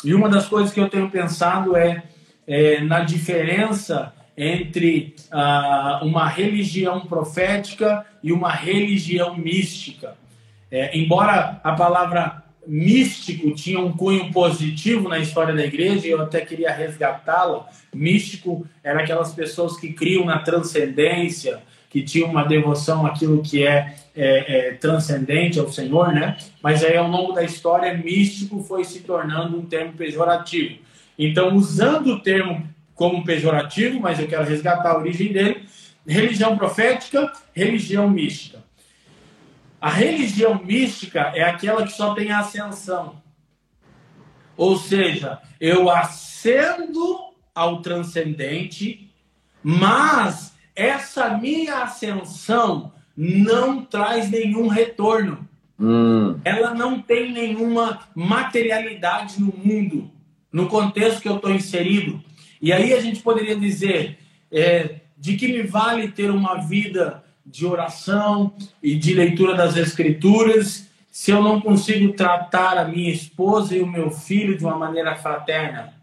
E 0.05 0.13
uma 0.13 0.29
das 0.29 0.47
coisas 0.47 0.71
que 0.71 0.79
eu 0.79 0.87
tenho 0.87 1.09
pensado 1.09 1.75
é, 1.75 2.03
é 2.47 2.79
na 2.81 2.99
diferença 2.99 4.13
entre 4.37 5.15
ah, 5.31 6.01
uma 6.03 6.27
religião 6.27 7.01
profética 7.01 8.05
e 8.21 8.31
uma 8.31 8.51
religião 8.51 9.35
mística. 9.35 10.15
É, 10.69 10.97
embora 10.97 11.59
a 11.63 11.71
palavra 11.73 12.43
místico 12.67 13.53
tinha 13.53 13.79
um 13.79 13.91
cunho 13.91 14.31
positivo 14.31 15.07
na 15.07 15.19
história 15.19 15.53
da 15.53 15.65
igreja, 15.65 16.07
e 16.07 16.11
eu 16.11 16.21
até 16.21 16.41
queria 16.41 16.71
resgatá-la. 16.71 17.67
Místico 17.93 18.67
era 18.83 19.01
aquelas 19.01 19.33
pessoas 19.33 19.77
que 19.77 19.93
criam 19.93 20.25
na 20.25 20.39
transcendência, 20.39 21.61
que 21.89 22.03
tinham 22.03 22.29
uma 22.29 22.43
devoção 22.43 23.05
àquilo 23.05 23.41
que 23.41 23.65
é, 23.65 23.95
é, 24.15 24.69
é, 24.69 24.71
transcendente 24.73 25.59
ao 25.59 25.71
Senhor, 25.71 26.13
né? 26.13 26.37
Mas 26.61 26.83
aí, 26.83 26.97
ao 26.97 27.07
longo 27.07 27.33
da 27.33 27.43
história, 27.43 27.93
místico 27.93 28.63
foi 28.63 28.83
se 28.83 29.01
tornando 29.01 29.57
um 29.57 29.65
termo 29.65 29.93
pejorativo. 29.93 30.79
Então, 31.17 31.55
usando 31.55 32.13
o 32.13 32.19
termo 32.19 32.67
como 32.93 33.23
pejorativo, 33.23 33.99
mas 33.99 34.19
eu 34.19 34.27
quero 34.27 34.43
resgatar 34.43 34.91
a 34.91 34.97
origem 34.97 35.31
dele, 35.31 35.65
religião 36.07 36.57
profética, 36.57 37.31
religião 37.53 38.09
mística. 38.09 38.63
A 39.79 39.89
religião 39.89 40.63
mística 40.63 41.31
é 41.35 41.43
aquela 41.43 41.85
que 41.85 41.93
só 41.93 42.13
tem 42.13 42.31
ascensão. 42.31 43.21
Ou 44.57 44.77
seja, 44.77 45.39
eu 45.59 45.89
ascendo 45.89 47.19
ao 47.53 47.81
transcendente, 47.81 49.11
mas 49.61 50.54
essa 50.75 51.37
minha 51.37 51.83
ascensão 51.83 52.91
não 53.15 53.83
traz 53.83 54.29
nenhum 54.29 54.67
retorno. 54.67 55.47
Hum. 55.79 56.39
Ela 56.43 56.73
não 56.73 57.01
tem 57.01 57.31
nenhuma 57.31 57.99
materialidade 58.13 59.39
no 59.39 59.53
mundo, 59.55 60.11
no 60.51 60.67
contexto 60.67 61.21
que 61.21 61.29
eu 61.29 61.37
estou 61.37 61.51
inserido. 61.51 62.21
E 62.61 62.73
aí 62.73 62.93
a 62.93 63.01
gente 63.01 63.21
poderia 63.21 63.55
dizer: 63.55 64.19
é, 64.51 65.01
de 65.17 65.35
que 65.35 65.47
me 65.47 65.63
vale 65.63 66.09
ter 66.09 66.29
uma 66.29 66.55
vida 66.55 67.23
de 67.45 67.65
oração 67.65 68.53
e 68.81 68.95
de 68.95 69.13
leitura 69.13 69.53
das 69.53 69.77
Escrituras 69.77 70.89
se 71.11 71.31
eu 71.31 71.41
não 71.41 71.61
consigo 71.61 72.11
tratar 72.13 72.77
a 72.77 72.85
minha 72.85 73.11
esposa 73.11 73.75
e 73.75 73.81
o 73.81 73.87
meu 73.87 74.11
filho 74.11 74.57
de 74.57 74.65
uma 74.65 74.77
maneira 74.77 75.15
fraterna? 75.15 75.93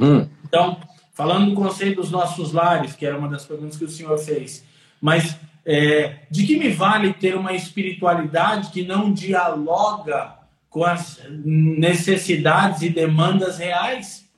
Hum. 0.00 0.28
Então, 0.44 0.80
falando 1.18 1.50
do 1.50 1.56
conceito 1.56 1.96
dos 1.96 2.12
nossos 2.12 2.52
lares, 2.52 2.94
que 2.94 3.04
era 3.04 3.18
uma 3.18 3.28
das 3.28 3.44
perguntas 3.44 3.76
que 3.76 3.84
o 3.84 3.88
senhor 3.88 4.16
fez, 4.18 4.64
mas 5.00 5.36
é, 5.66 6.20
de 6.30 6.46
que 6.46 6.56
me 6.56 6.68
vale 6.68 7.12
ter 7.12 7.34
uma 7.34 7.52
espiritualidade 7.52 8.70
que 8.70 8.84
não 8.84 9.12
dialoga 9.12 10.34
com 10.70 10.84
as 10.84 11.20
necessidades 11.44 12.82
e 12.82 12.88
demandas 12.88 13.58
reais? 13.58 14.30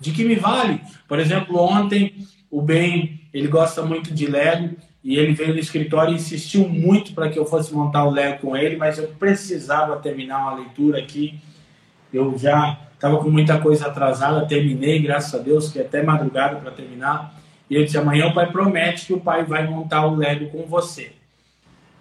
De 0.00 0.10
que 0.10 0.24
me 0.24 0.34
vale? 0.34 0.80
Por 1.06 1.20
exemplo, 1.20 1.60
ontem 1.60 2.26
o 2.50 2.60
Ben 2.60 3.20
ele 3.32 3.46
gosta 3.46 3.82
muito 3.82 4.12
de 4.12 4.26
Lego 4.26 4.74
e 5.04 5.16
ele 5.16 5.32
veio 5.32 5.54
no 5.54 5.60
escritório 5.60 6.12
e 6.12 6.16
insistiu 6.16 6.68
muito 6.68 7.14
para 7.14 7.28
que 7.28 7.38
eu 7.38 7.46
fosse 7.46 7.72
montar 7.72 8.04
o 8.04 8.10
Lego 8.10 8.40
com 8.40 8.56
ele, 8.56 8.76
mas 8.76 8.98
eu 8.98 9.06
precisava 9.16 9.96
terminar 9.98 10.40
uma 10.40 10.54
leitura 10.56 10.98
aqui. 10.98 11.38
Eu 12.12 12.36
já 12.36 12.85
estava 12.96 13.18
com 13.18 13.30
muita 13.30 13.60
coisa 13.60 13.86
atrasada, 13.86 14.46
terminei, 14.46 14.98
graças 14.98 15.38
a 15.38 15.42
Deus, 15.42 15.70
que 15.70 15.78
até 15.78 16.02
madrugada 16.02 16.56
para 16.56 16.72
terminar. 16.72 17.34
E 17.70 17.76
eu 17.76 17.84
disse: 17.84 17.98
amanhã 17.98 18.26
o 18.26 18.34
pai 18.34 18.50
promete 18.50 19.06
que 19.06 19.12
o 19.12 19.20
pai 19.20 19.44
vai 19.44 19.66
montar 19.66 20.06
o 20.06 20.16
Lego 20.16 20.50
com 20.50 20.66
você. 20.66 21.12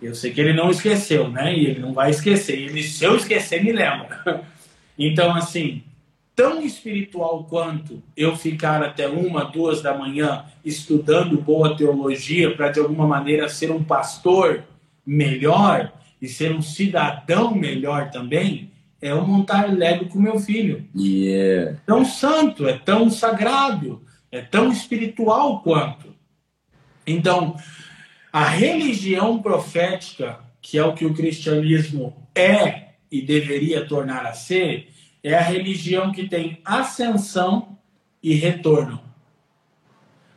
Eu 0.01 0.13
sei 0.15 0.31
que 0.31 0.41
ele 0.41 0.53
não 0.53 0.69
esqueceu, 0.69 1.29
né? 1.29 1.55
E 1.55 1.65
ele 1.65 1.79
não 1.79 1.93
vai 1.93 2.09
esquecer. 2.09 2.57
Ele, 2.57 2.83
se 2.83 3.03
eu 3.03 3.15
esquecer, 3.15 3.63
me 3.63 3.71
lembra. 3.71 4.43
Então, 4.97 5.35
assim, 5.35 5.83
tão 6.33 6.61
espiritual 6.61 7.43
quanto 7.43 8.01
eu 8.15 8.33
ficar 8.33 8.81
até 8.81 9.09
uma, 9.09 9.43
duas 9.43 9.81
da 9.81 9.93
manhã 9.93 10.45
estudando 10.63 11.41
boa 11.41 11.75
teologia 11.75 12.55
para 12.55 12.69
de 12.69 12.79
alguma 12.79 13.05
maneira 13.05 13.49
ser 13.49 13.71
um 13.71 13.83
pastor 13.83 14.63
melhor 15.05 15.91
e 16.21 16.29
ser 16.29 16.53
um 16.53 16.61
cidadão 16.61 17.53
melhor 17.53 18.09
também, 18.09 18.71
é 19.01 19.11
eu 19.11 19.25
montar 19.25 19.71
Lego 19.71 20.07
com 20.07 20.19
meu 20.19 20.39
filho. 20.39 20.87
Yeah. 20.95 21.77
Tão 21.85 22.05
santo, 22.05 22.67
é 22.67 22.77
tão 22.77 23.09
sagrado, 23.09 24.03
é 24.31 24.41
tão 24.41 24.71
espiritual 24.71 25.61
quanto. 25.61 26.15
Então, 27.05 27.55
a 28.31 28.45
religião 28.45 29.41
profética, 29.41 30.39
que 30.61 30.77
é 30.77 30.83
o 30.83 30.93
que 30.93 31.05
o 31.05 31.13
cristianismo 31.13 32.27
é 32.33 32.89
e 33.11 33.21
deveria 33.21 33.85
tornar 33.85 34.25
a 34.25 34.33
ser, 34.33 34.89
é 35.23 35.33
a 35.33 35.41
religião 35.41 36.11
que 36.11 36.27
tem 36.27 36.59
ascensão 36.65 37.77
e 38.21 38.33
retorno. 38.33 39.01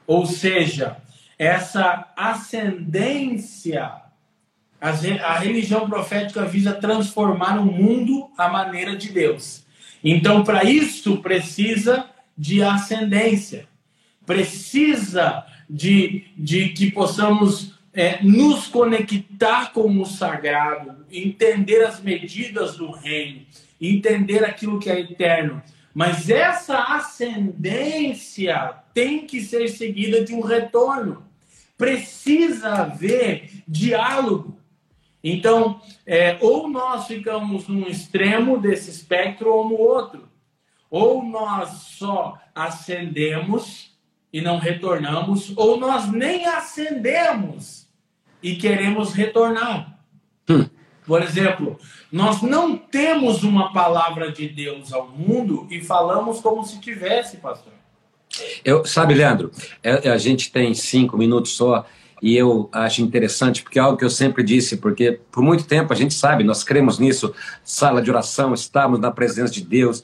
Ou 0.06 0.26
seja, 0.26 0.96
essa 1.38 2.12
ascendência, 2.16 3.92
a 4.80 5.38
religião 5.38 5.88
profética 5.88 6.44
visa 6.44 6.72
transformar 6.72 7.58
o 7.58 7.66
mundo 7.66 8.30
à 8.36 8.48
maneira 8.48 8.96
de 8.96 9.10
Deus. 9.10 9.64
Então, 10.02 10.44
para 10.44 10.64
isso, 10.64 11.18
precisa 11.18 12.08
de 12.36 12.62
ascendência, 12.62 13.66
precisa 14.24 15.44
de, 15.68 16.26
de 16.36 16.68
que 16.68 16.90
possamos 16.90 17.74
é, 17.92 18.22
nos 18.22 18.68
conectar 18.68 19.72
com 19.72 20.00
o 20.00 20.06
sagrado, 20.06 21.04
entender 21.10 21.84
as 21.84 22.00
medidas 22.00 22.76
do 22.76 22.92
reino, 22.92 23.42
entender 23.80 24.44
aquilo 24.44 24.78
que 24.78 24.88
é 24.88 25.00
eterno. 25.00 25.60
Mas 25.92 26.30
essa 26.30 26.78
ascendência 26.94 28.74
tem 28.94 29.26
que 29.26 29.40
ser 29.40 29.68
seguida 29.68 30.24
de 30.24 30.32
um 30.32 30.40
retorno. 30.40 31.24
Precisa 31.76 32.68
haver 32.68 33.50
diálogo. 33.66 34.57
Então, 35.22 35.80
é, 36.06 36.38
ou 36.40 36.68
nós 36.68 37.06
ficamos 37.06 37.66
num 37.66 37.86
extremo 37.86 38.58
desse 38.58 38.90
espectro 38.90 39.52
ou 39.52 39.68
no 39.68 39.76
outro. 39.76 40.28
Ou 40.90 41.22
nós 41.22 41.70
só 41.98 42.38
ascendemos 42.54 43.96
e 44.32 44.40
não 44.40 44.58
retornamos, 44.58 45.52
ou 45.56 45.78
nós 45.78 46.10
nem 46.10 46.46
ascendemos 46.46 47.88
e 48.42 48.56
queremos 48.56 49.12
retornar. 49.12 49.98
Hum. 50.48 50.66
Por 51.06 51.22
exemplo, 51.22 51.78
nós 52.12 52.42
não 52.42 52.76
temos 52.76 53.42
uma 53.42 53.72
palavra 53.72 54.30
de 54.30 54.46
Deus 54.46 54.92
ao 54.92 55.08
mundo 55.08 55.66
e 55.70 55.80
falamos 55.80 56.40
como 56.40 56.62
se 56.64 56.78
tivesse, 56.80 57.38
pastor. 57.38 57.72
Eu, 58.64 58.84
sabe, 58.84 59.14
Leandro, 59.14 59.50
é, 59.82 60.10
a 60.10 60.18
gente 60.18 60.52
tem 60.52 60.74
cinco 60.74 61.16
minutos 61.16 61.56
só 61.56 61.86
e 62.20 62.36
eu 62.36 62.68
acho 62.72 63.02
interessante, 63.02 63.62
porque 63.62 63.78
é 63.78 63.82
algo 63.82 63.96
que 63.96 64.04
eu 64.04 64.10
sempre 64.10 64.42
disse, 64.42 64.76
porque 64.76 65.20
por 65.30 65.42
muito 65.42 65.64
tempo 65.64 65.92
a 65.92 65.96
gente 65.96 66.14
sabe, 66.14 66.42
nós 66.44 66.64
cremos 66.64 66.98
nisso, 66.98 67.32
sala 67.62 68.02
de 68.02 68.10
oração, 68.10 68.52
estamos 68.52 68.98
na 68.98 69.10
presença 69.10 69.52
de 69.52 69.62
Deus, 69.62 70.02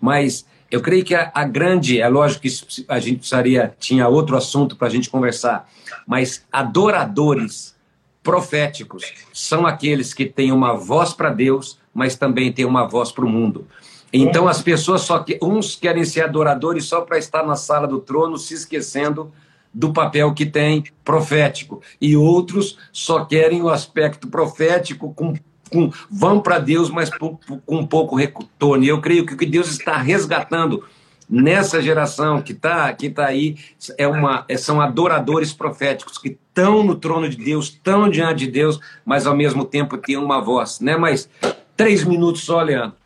mas 0.00 0.46
eu 0.70 0.80
creio 0.80 1.04
que 1.04 1.14
a, 1.14 1.30
a 1.34 1.44
grande, 1.44 2.00
é 2.00 2.08
lógico 2.08 2.42
que 2.42 2.84
a 2.88 2.98
gente 2.98 3.18
precisaria, 3.18 3.74
tinha 3.78 4.08
outro 4.08 4.36
assunto 4.36 4.76
para 4.76 4.88
a 4.88 4.90
gente 4.90 5.10
conversar, 5.10 5.68
mas 6.06 6.46
adoradores 6.50 7.74
proféticos 8.22 9.04
são 9.32 9.66
aqueles 9.66 10.14
que 10.14 10.26
têm 10.26 10.52
uma 10.52 10.74
voz 10.74 11.12
para 11.12 11.30
Deus, 11.30 11.78
mas 11.92 12.16
também 12.16 12.52
têm 12.52 12.64
uma 12.64 12.86
voz 12.86 13.10
para 13.10 13.24
o 13.24 13.28
mundo. 13.28 13.66
Então 14.12 14.48
as 14.48 14.62
pessoas 14.62 15.02
só 15.02 15.20
que 15.20 15.38
uns 15.42 15.76
querem 15.76 16.04
ser 16.04 16.22
adoradores 16.22 16.84
só 16.84 17.00
para 17.02 17.18
estar 17.18 17.44
na 17.44 17.56
sala 17.56 17.86
do 17.86 18.00
trono, 18.00 18.36
se 18.38 18.54
esquecendo 18.54 19.32
do 19.72 19.92
papel 19.92 20.34
que 20.34 20.44
tem 20.44 20.84
profético, 21.04 21.80
e 22.00 22.16
outros 22.16 22.76
só 22.92 23.24
querem 23.24 23.62
o 23.62 23.68
aspecto 23.68 24.28
profético 24.28 25.14
com, 25.14 25.34
com 25.70 25.90
vão 26.10 26.40
para 26.40 26.58
Deus, 26.58 26.90
mas 26.90 27.10
com, 27.10 27.86
pouco 27.86 28.16
retorno. 28.16 28.84
E 28.84 28.88
eu 28.88 29.00
creio 29.00 29.24
que 29.24 29.34
o 29.34 29.36
que 29.36 29.46
Deus 29.46 29.68
está 29.68 29.96
resgatando 29.96 30.84
nessa 31.28 31.80
geração 31.80 32.42
que 32.42 32.52
está 32.52 32.92
que 32.92 33.08
tá 33.08 33.26
aí, 33.26 33.56
é 33.96 34.08
uma, 34.08 34.44
é, 34.48 34.56
são 34.56 34.80
adoradores 34.80 35.52
proféticos 35.52 36.18
que 36.18 36.30
estão 36.30 36.82
no 36.82 36.96
trono 36.96 37.28
de 37.28 37.36
Deus, 37.36 37.66
estão 37.66 38.10
diante 38.10 38.46
de 38.46 38.50
Deus, 38.50 38.80
mas 39.04 39.26
ao 39.26 39.36
mesmo 39.36 39.64
tempo 39.64 39.96
têm 39.96 40.16
uma 40.16 40.40
voz, 40.40 40.80
né? 40.80 40.96
Mas 40.96 41.30
três 41.76 42.02
minutos 42.02 42.42
só, 42.42 42.60
Leandro. 42.60 42.99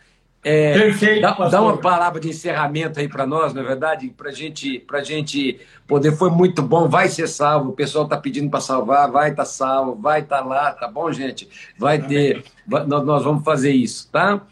É, 0.45 0.75
Perfeito, 0.75 1.23
dá, 1.23 1.33
dá, 1.49 1.63
uma 1.63 1.79
palavra 1.79 2.21
de 2.21 2.29
encerramento 2.29 3.01
aí 3.01 3.09
para 3.09 3.27
nós, 3.27 3.55
não 3.55 3.63
é 3.63 3.65
verdade? 3.65 4.09
Para 4.11 4.31
gente, 4.31 4.85
a 4.93 5.03
gente 5.03 5.59
poder. 5.87 6.13
Foi 6.13 6.31
muito 6.31 6.63
bom, 6.63 6.87
vai 6.87 7.09
ser 7.09 7.27
salvo. 7.27 7.71
O 7.71 7.73
pessoal 7.73 8.05
está 8.05 8.19
pedindo 8.19 8.51
para 8.51 8.61
salvar, 8.61 9.11
vai 9.11 9.31
estar 9.31 9.45
tá 9.45 9.49
salvo, 9.49 9.95
vai 9.95 10.21
estar 10.21 10.43
tá 10.43 10.45
lá, 10.45 10.73
tá 10.73 10.87
bom, 10.87 11.11
gente? 11.11 11.49
Vai 11.79 11.99
ter. 11.99 12.45
Vai, 12.67 12.85
nós 12.87 13.25
vamos 13.25 13.43
fazer 13.43 13.73
isso, 13.73 14.11
tá? 14.13 14.43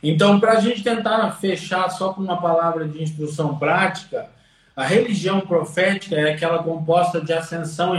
Então, 0.00 0.38
para 0.38 0.52
a 0.52 0.60
gente 0.60 0.84
tentar 0.84 1.28
fechar 1.32 1.90
só 1.90 2.12
com 2.12 2.20
uma 2.20 2.40
palavra 2.40 2.86
de 2.86 3.02
instrução 3.02 3.58
prática, 3.58 4.28
a 4.76 4.84
religião 4.84 5.40
profética 5.40 6.14
é 6.14 6.34
aquela 6.34 6.62
composta 6.62 7.20
de 7.20 7.32
ascensão 7.32 7.96
e 7.96 7.98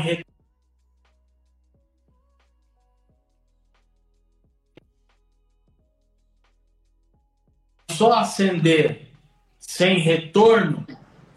só 7.97 8.13
ascender 8.13 9.07
sem 9.57 9.99
retorno 9.99 10.85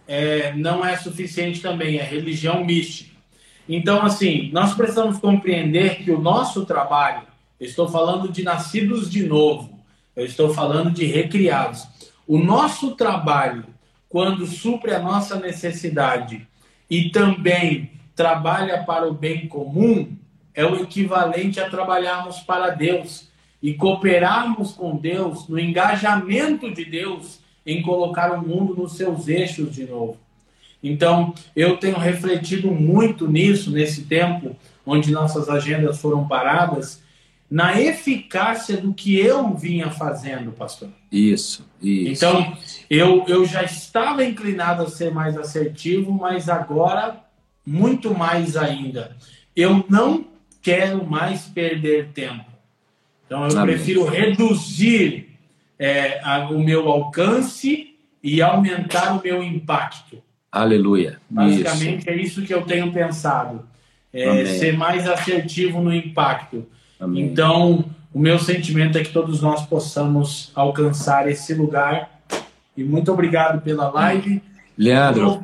é, 0.06 0.52
não 0.52 0.84
é 0.84 0.96
suficiente 0.96 1.60
também, 1.60 1.98
é 1.98 2.02
religião 2.02 2.64
mística. 2.64 3.10
Então, 3.68 4.02
assim, 4.02 4.50
nós 4.52 4.74
precisamos 4.74 5.18
compreender 5.18 6.02
que 6.04 6.10
o 6.10 6.20
nosso 6.20 6.66
trabalho, 6.66 7.22
estou 7.58 7.88
falando 7.88 8.30
de 8.30 8.42
nascidos 8.42 9.10
de 9.10 9.22
novo, 9.22 9.80
eu 10.14 10.26
estou 10.26 10.52
falando 10.52 10.90
de 10.90 11.06
recriados. 11.06 11.86
O 12.26 12.38
nosso 12.38 12.94
trabalho, 12.94 13.64
quando 14.08 14.46
supre 14.46 14.92
a 14.92 14.98
nossa 14.98 15.36
necessidade 15.36 16.46
e 16.90 17.10
também 17.10 17.92
trabalha 18.14 18.82
para 18.82 19.08
o 19.08 19.14
bem 19.14 19.48
comum, 19.48 20.16
é 20.52 20.64
o 20.64 20.82
equivalente 20.82 21.60
a 21.60 21.70
trabalharmos 21.70 22.40
para 22.40 22.70
Deus 22.70 23.29
e 23.62 23.74
cooperarmos 23.74 24.72
com 24.72 24.96
Deus 24.96 25.48
no 25.48 25.58
engajamento 25.58 26.72
de 26.72 26.84
Deus 26.84 27.40
em 27.66 27.82
colocar 27.82 28.32
o 28.32 28.46
mundo 28.46 28.74
nos 28.74 28.96
seus 28.96 29.28
eixos 29.28 29.74
de 29.74 29.84
novo. 29.84 30.16
Então, 30.82 31.34
eu 31.54 31.76
tenho 31.76 31.98
refletido 31.98 32.70
muito 32.70 33.28
nisso, 33.28 33.70
nesse 33.70 34.02
tempo 34.02 34.56
onde 34.84 35.12
nossas 35.12 35.48
agendas 35.48 36.00
foram 36.00 36.26
paradas, 36.26 37.02
na 37.50 37.80
eficácia 37.80 38.76
do 38.76 38.94
que 38.94 39.18
eu 39.18 39.54
vinha 39.54 39.90
fazendo, 39.90 40.52
pastor. 40.52 40.88
Isso, 41.10 41.66
isso. 41.82 42.12
Então, 42.12 42.56
eu, 42.88 43.24
eu 43.26 43.44
já 43.44 43.62
estava 43.62 44.24
inclinado 44.24 44.82
a 44.82 44.88
ser 44.88 45.12
mais 45.12 45.36
assertivo, 45.36 46.12
mas 46.12 46.48
agora, 46.48 47.20
muito 47.66 48.14
mais 48.14 48.56
ainda. 48.56 49.16
Eu 49.54 49.84
não 49.88 50.26
quero 50.62 51.04
mais 51.04 51.42
perder 51.42 52.10
tempo. 52.12 52.49
Então, 53.30 53.46
eu 53.46 53.58
Amém. 53.60 53.76
prefiro 53.76 54.04
reduzir 54.04 55.28
é, 55.78 56.18
a, 56.24 56.48
o 56.50 56.58
meu 56.58 56.88
alcance 56.88 57.94
e 58.20 58.42
aumentar 58.42 59.16
o 59.16 59.22
meu 59.22 59.40
impacto. 59.40 60.18
Aleluia. 60.50 61.20
Basicamente, 61.30 62.00
isso. 62.00 62.10
é 62.10 62.16
isso 62.16 62.42
que 62.42 62.52
eu 62.52 62.62
tenho 62.62 62.92
pensado. 62.92 63.64
É, 64.12 64.44
ser 64.46 64.76
mais 64.76 65.08
assertivo 65.08 65.80
no 65.80 65.94
impacto. 65.94 66.66
Amém. 66.98 67.22
Então, 67.22 67.84
o 68.12 68.18
meu 68.18 68.36
sentimento 68.36 68.98
é 68.98 69.04
que 69.04 69.12
todos 69.12 69.40
nós 69.40 69.64
possamos 69.64 70.50
alcançar 70.52 71.30
esse 71.30 71.54
lugar. 71.54 72.20
E 72.76 72.82
muito 72.82 73.12
obrigado 73.12 73.62
pela 73.62 73.90
live. 73.90 74.42
Leandro, 74.76 75.40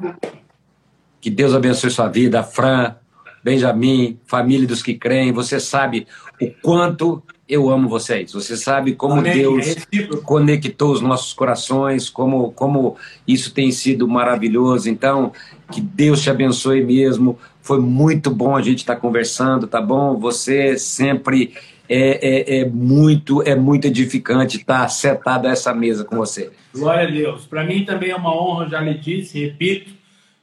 que 1.20 1.30
Deus 1.30 1.54
abençoe 1.54 1.90
sua 1.92 2.08
vida. 2.08 2.42
Fran, 2.42 2.96
Benjamin, 3.44 4.18
família 4.26 4.66
dos 4.66 4.82
que 4.82 4.94
creem. 4.94 5.30
Você 5.30 5.60
sabe 5.60 6.08
o 6.42 6.50
quanto 6.60 7.22
eu 7.48 7.70
amo 7.70 7.88
vocês. 7.88 8.32
Você 8.32 8.56
sabe 8.56 8.94
como 8.94 9.14
Amém. 9.14 9.32
Deus 9.32 9.76
é 9.92 10.16
conectou 10.24 10.92
os 10.92 11.00
nossos 11.00 11.32
corações, 11.32 12.10
como, 12.10 12.50
como 12.52 12.96
isso 13.26 13.52
tem 13.52 13.70
sido 13.70 14.08
maravilhoso. 14.08 14.88
Então, 14.88 15.32
que 15.70 15.80
Deus 15.80 16.22
te 16.22 16.30
abençoe 16.30 16.82
mesmo. 16.82 17.38
Foi 17.62 17.80
muito 17.80 18.30
bom 18.30 18.56
a 18.56 18.62
gente 18.62 18.78
estar 18.78 18.96
tá 18.96 19.00
conversando, 19.00 19.66
tá 19.66 19.80
bom? 19.80 20.16
Você 20.18 20.76
sempre 20.76 21.54
é, 21.88 22.58
é, 22.58 22.60
é 22.60 22.64
muito 22.64 23.42
é 23.42 23.54
muito 23.54 23.86
edificante 23.86 24.56
estar 24.56 24.88
setado 24.88 25.46
a 25.46 25.52
essa 25.52 25.72
mesa 25.72 26.04
com 26.04 26.16
você. 26.16 26.50
Glória 26.74 27.06
a 27.06 27.10
Deus. 27.10 27.46
Para 27.46 27.64
mim 27.64 27.84
também 27.84 28.10
é 28.10 28.16
uma 28.16 28.34
honra, 28.34 28.68
já 28.68 28.80
lhe 28.80 28.94
disse, 28.94 29.38
repito, 29.38 29.92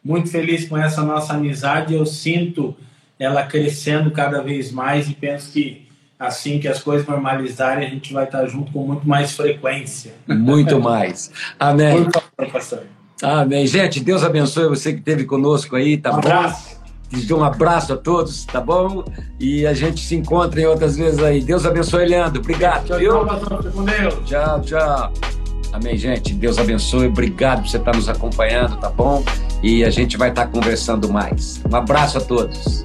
muito 0.03 0.29
feliz 0.29 0.67
com 0.67 0.77
essa 0.77 1.03
nossa 1.03 1.33
amizade. 1.33 1.93
Eu 1.93 2.05
sinto 2.05 2.75
ela 3.19 3.43
crescendo 3.43 4.09
cada 4.11 4.41
vez 4.41 4.71
mais 4.71 5.09
e 5.09 5.13
penso 5.13 5.51
que 5.51 5.83
assim 6.24 6.59
que 6.59 6.67
as 6.67 6.82
coisas 6.82 7.05
normalizarem, 7.07 7.86
a 7.86 7.89
gente 7.89 8.13
vai 8.13 8.24
estar 8.26 8.45
junto 8.47 8.71
com 8.71 8.86
muito 8.86 9.07
mais 9.07 9.36
frequência. 9.36 10.13
Muito 10.28 10.80
mais. 10.80 11.32
Amém. 11.59 12.05
Por 12.05 12.13
favor, 12.13 12.51
pastor. 12.51 12.84
Amém. 13.21 13.67
Gente, 13.67 13.99
Deus 13.99 14.24
abençoe 14.24 14.67
você 14.67 14.93
que 14.93 14.99
esteve 14.99 15.26
conosco 15.26 15.76
aí, 15.76 15.97
tá 15.97 16.11
um 16.11 16.13
bom? 16.13 16.19
Abraço. 16.19 16.74
Um 17.32 17.43
abraço 17.43 17.93
a 17.93 17.97
todos, 17.97 18.43
tá 18.45 18.59
bom? 18.59 19.05
E 19.39 19.67
a 19.67 19.74
gente 19.74 20.01
se 20.01 20.15
encontra 20.15 20.59
em 20.59 20.65
outras 20.65 20.97
vezes 20.97 21.19
aí. 21.19 21.41
Deus 21.41 21.63
abençoe, 21.63 22.05
Leandro. 22.07 22.41
Obrigado. 22.41 22.86
Tchau, 22.86 22.97
viu? 22.97 23.26
tchau. 23.26 24.21
Tchau, 24.26 24.61
tchau. 24.61 25.13
Amém, 25.74 25.95
gente. 25.95 26.34
Deus 26.34 26.57
abençoe. 26.57 27.07
Obrigado 27.07 27.61
por 27.61 27.69
você 27.69 27.78
estar 27.78 27.95
nos 27.95 28.09
acompanhando, 28.09 28.78
tá 28.78 28.89
bom? 28.89 29.24
E 29.61 29.84
a 29.84 29.91
gente 29.91 30.17
vai 30.17 30.30
estar 30.30 30.47
conversando 30.47 31.07
mais. 31.11 31.61
Um 31.71 31.76
abraço 31.76 32.17
a 32.17 32.21
todos. 32.21 32.84